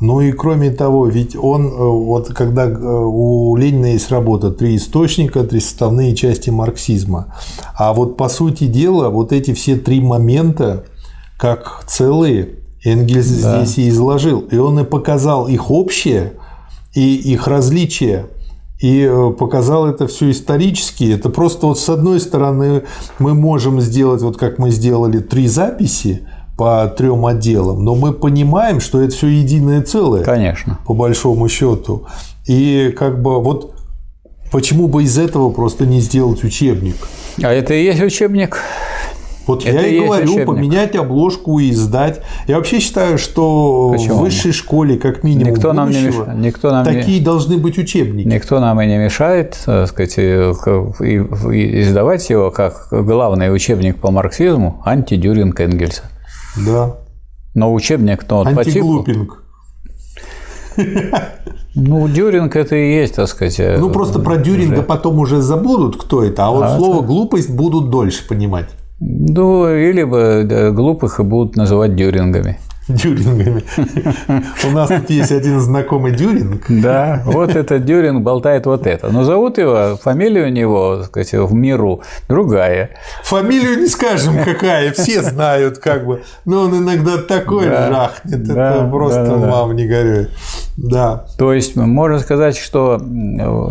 Ну 0.00 0.20
и 0.20 0.32
кроме 0.32 0.70
того, 0.70 1.06
ведь 1.06 1.36
он, 1.36 1.66
э, 1.66 1.70
вот 1.76 2.28
когда 2.28 2.64
э, 2.66 2.74
у 2.74 3.54
Ленина 3.56 3.92
есть 3.92 4.10
работа 4.10 4.50
«Три 4.50 4.76
источника, 4.76 5.44
три 5.44 5.60
составные 5.60 6.16
части 6.16 6.50
марксизма», 6.50 7.34
а 7.76 7.92
вот 7.92 8.16
по 8.16 8.28
сути 8.28 8.66
дела 8.66 9.08
вот 9.10 9.32
эти 9.32 9.54
все 9.54 9.76
три 9.76 10.00
момента, 10.00 10.84
как 11.38 11.84
целые, 11.86 12.63
Энгельс 12.84 13.26
Да. 13.26 13.64
здесь 13.64 13.78
и 13.78 13.88
изложил. 13.88 14.40
И 14.40 14.56
он 14.56 14.78
и 14.78 14.84
показал 14.84 15.48
их 15.48 15.70
общее 15.70 16.34
и 16.92 17.14
их 17.16 17.48
различия. 17.48 18.26
И 18.80 19.00
э, 19.02 19.30
показал 19.38 19.86
это 19.86 20.06
все 20.06 20.30
исторически. 20.30 21.12
Это 21.12 21.30
просто 21.30 21.66
вот 21.66 21.78
с 21.78 21.88
одной 21.88 22.20
стороны 22.20 22.82
мы 23.18 23.34
можем 23.34 23.80
сделать, 23.80 24.20
вот 24.22 24.36
как 24.36 24.58
мы 24.58 24.70
сделали 24.70 25.20
три 25.20 25.46
записи 25.48 26.26
по 26.56 26.86
трем 26.86 27.24
отделам, 27.26 27.82
но 27.84 27.94
мы 27.96 28.12
понимаем, 28.12 28.78
что 28.80 29.00
это 29.00 29.12
все 29.12 29.26
единое 29.26 29.82
целое 29.82 30.22
Конечно. 30.22 30.78
по 30.86 30.94
большому 30.94 31.48
счету. 31.48 32.06
И 32.46 32.94
как 32.96 33.22
бы 33.22 33.40
вот 33.42 33.74
почему 34.52 34.86
бы 34.86 35.02
из 35.02 35.18
этого 35.18 35.50
просто 35.50 35.84
не 35.86 36.00
сделать 36.00 36.44
учебник? 36.44 36.96
А 37.42 37.52
это 37.52 37.74
и 37.74 37.84
есть 37.84 38.00
учебник. 38.02 38.58
Вот 39.46 39.64
Это 39.66 39.76
я 39.82 39.86
и 39.86 40.00
говорю, 40.00 40.24
учебник. 40.24 40.46
поменять 40.46 40.96
обложку 40.96 41.58
и 41.58 41.70
издать. 41.70 42.22
Я 42.46 42.56
вообще 42.56 42.80
считаю, 42.80 43.18
что 43.18 43.90
Почему? 43.92 44.14
в 44.16 44.20
высшей 44.20 44.52
школе, 44.52 44.96
как 44.96 45.22
минимум, 45.22 45.52
Никто 45.52 45.72
нам 45.72 45.90
не 45.90 46.00
мешает. 46.02 46.36
Никто 46.38 46.70
нам 46.70 46.86
не- 46.86 46.92
такие 46.94 47.22
должны 47.22 47.58
быть 47.58 47.76
учебники. 47.78 48.26
Никто 48.26 48.60
нам 48.60 48.80
и 48.80 48.86
не 48.86 48.96
мешает, 48.96 49.58
так 49.66 49.88
сказать, 49.88 50.16
и, 50.18 50.22
и- 50.22 51.56
и 51.56 51.80
издавать 51.82 52.28
его 52.30 52.50
как 52.50 52.88
главный 52.90 53.54
учебник 53.54 53.96
по 54.00 54.10
марксизму 54.10 54.82
антидюринг 54.84 55.60
Энгельса. 55.60 56.02
Да. 56.56 56.96
Но 57.54 57.72
учебник, 57.72 58.24
но 58.28 58.44
по 58.44 58.64
типу, 58.64 59.04
ну, 61.74 62.08
Дюринг 62.08 62.56
это 62.56 62.76
и 62.76 62.94
есть, 62.94 63.16
так 63.16 63.28
сказать. 63.28 63.58
э, 63.60 63.76
Ну, 63.78 63.90
просто 63.90 64.18
про 64.18 64.36
Дюринга 64.36 64.82
потом 64.82 65.18
уже 65.18 65.40
забудут, 65.40 65.96
кто 66.02 66.22
это, 66.22 66.46
а 66.46 66.50
вот 66.50 66.64
А, 66.64 66.76
слово 66.76 67.02
глупость 67.02 67.50
будут 67.50 67.90
дольше 67.90 68.26
понимать. 68.26 68.68
Ну, 69.00 69.68
или 69.68 70.04
бы 70.04 70.72
глупых 70.72 71.20
будут 71.24 71.56
называть 71.56 71.96
дюрингами. 71.96 72.58
Дюрингами. 72.88 73.64
У 74.66 74.70
нас 74.70 74.88
тут 74.88 75.08
есть 75.08 75.32
один 75.32 75.58
знакомый 75.58 76.12
Дюринг. 76.12 76.64
Да, 76.68 77.22
вот 77.24 77.56
этот 77.56 77.86
Дюринг 77.86 78.22
болтает 78.22 78.66
вот 78.66 78.86
это. 78.86 79.08
Но 79.08 79.24
зовут 79.24 79.56
его, 79.56 79.96
фамилия 79.96 80.44
у 80.44 80.48
него, 80.48 80.96
так 80.98 81.06
сказать, 81.06 81.32
в 81.32 81.54
миру 81.54 82.02
другая. 82.28 82.90
Фамилию 83.22 83.78
не 83.80 83.86
скажем, 83.86 84.36
какая, 84.44 84.92
все 84.92 85.22
знают, 85.22 85.78
как 85.78 86.04
бы. 86.04 86.22
Но 86.44 86.62
он 86.62 86.78
иногда 86.78 87.16
такой 87.16 87.68
Да, 87.68 87.88
жахнет, 87.88 88.44
да, 88.44 88.74
это 88.74 88.90
просто 88.90 89.24
да, 89.24 89.36
да, 89.38 89.46
мам 89.46 89.74
не 89.74 89.86
горюй. 89.86 90.28
Да. 90.76 91.24
То 91.38 91.54
есть 91.54 91.76
можно 91.76 92.18
сказать, 92.18 92.56
что 92.56 93.00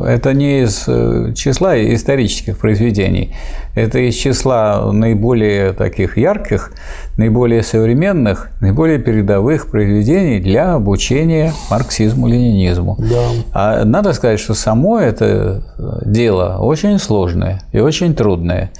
это 0.07 0.33
не 0.33 0.63
из 0.63 0.85
э, 0.87 1.33
числа 1.35 1.77
исторических 1.77 2.57
произведений, 2.57 3.35
это 3.75 3.99
из 3.99 4.15
числа 4.15 4.91
наиболее 4.91 5.73
таких 5.73 6.17
ярких, 6.17 6.71
наиболее 7.17 7.63
современных, 7.63 8.49
наиболее 8.61 8.99
передовых 8.99 9.69
произведений 9.71 10.39
для 10.39 10.75
обучения 10.75 11.53
марксизму-ленинизму. 11.69 12.95
Да. 12.99 13.29
А 13.53 13.85
надо 13.85 14.13
сказать, 14.13 14.39
что 14.39 14.53
само 14.53 14.99
это 14.99 15.63
дело 16.05 16.57
очень 16.59 16.99
сложное 16.99 17.61
и 17.71 17.79
очень 17.79 18.13
трудное. 18.13 18.71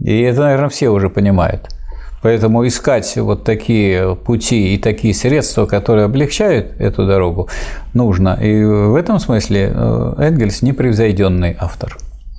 И 0.00 0.20
это, 0.22 0.40
наверное, 0.40 0.68
все 0.68 0.88
уже 0.88 1.08
понимают. 1.08 1.68
Поэтому 2.22 2.66
искать 2.66 3.16
вот 3.16 3.42
такие 3.42 4.14
пути 4.14 4.74
и 4.74 4.78
такие 4.78 5.12
средства, 5.12 5.66
которые 5.66 6.04
облегчают 6.04 6.80
эту 6.80 7.04
дорогу, 7.04 7.48
нужно. 7.94 8.38
И 8.40 8.64
в 8.64 8.94
этом 8.94 9.18
смысле 9.18 9.72
э, 9.74 10.14
Энгельс 10.18 10.62
непревзойденный 10.62 11.56
автор. 11.58 11.96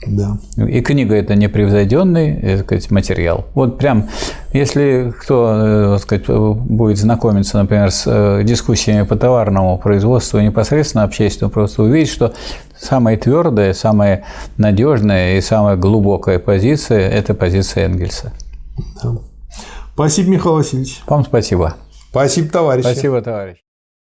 Да. 0.07 0.37
И 0.57 0.81
книга 0.81 1.15
это 1.15 1.35
непревзойденный 1.35 2.39
э, 2.41 2.57
сказать, 2.59 2.91
материал. 2.91 3.45
Вот 3.53 3.77
прям, 3.77 4.09
если 4.51 5.13
кто 5.19 5.95
э, 5.95 5.97
сказать, 5.99 6.27
будет 6.27 6.97
знакомиться, 6.97 7.57
например, 7.57 7.91
с 7.91 8.03
э, 8.05 8.43
дискуссиями 8.43 9.05
по 9.05 9.15
товарному 9.15 9.77
производству 9.77 10.39
непосредственно 10.39 11.03
общественному, 11.03 11.51
просто 11.51 11.83
увидеть, 11.83 12.11
что 12.11 12.33
самая 12.77 13.17
твердая, 13.17 13.73
самая 13.73 14.25
надежная 14.57 15.37
и 15.37 15.41
самая 15.41 15.75
глубокая 15.75 16.39
позиция– 16.39 17.09
это 17.11 17.33
позиция 17.33 17.85
Энгельса. 17.85 18.33
да. 19.01 19.15
Спасибо, 19.93 20.31
Михаил 20.31 20.55
Васильевич. 20.55 21.01
Вам 21.07 21.23
спасибо. 21.23 21.75
Спасибо, 22.09 22.49
товарищи. 22.49 22.85
Спасибо, 22.85 23.21
товарищ. 23.21 23.57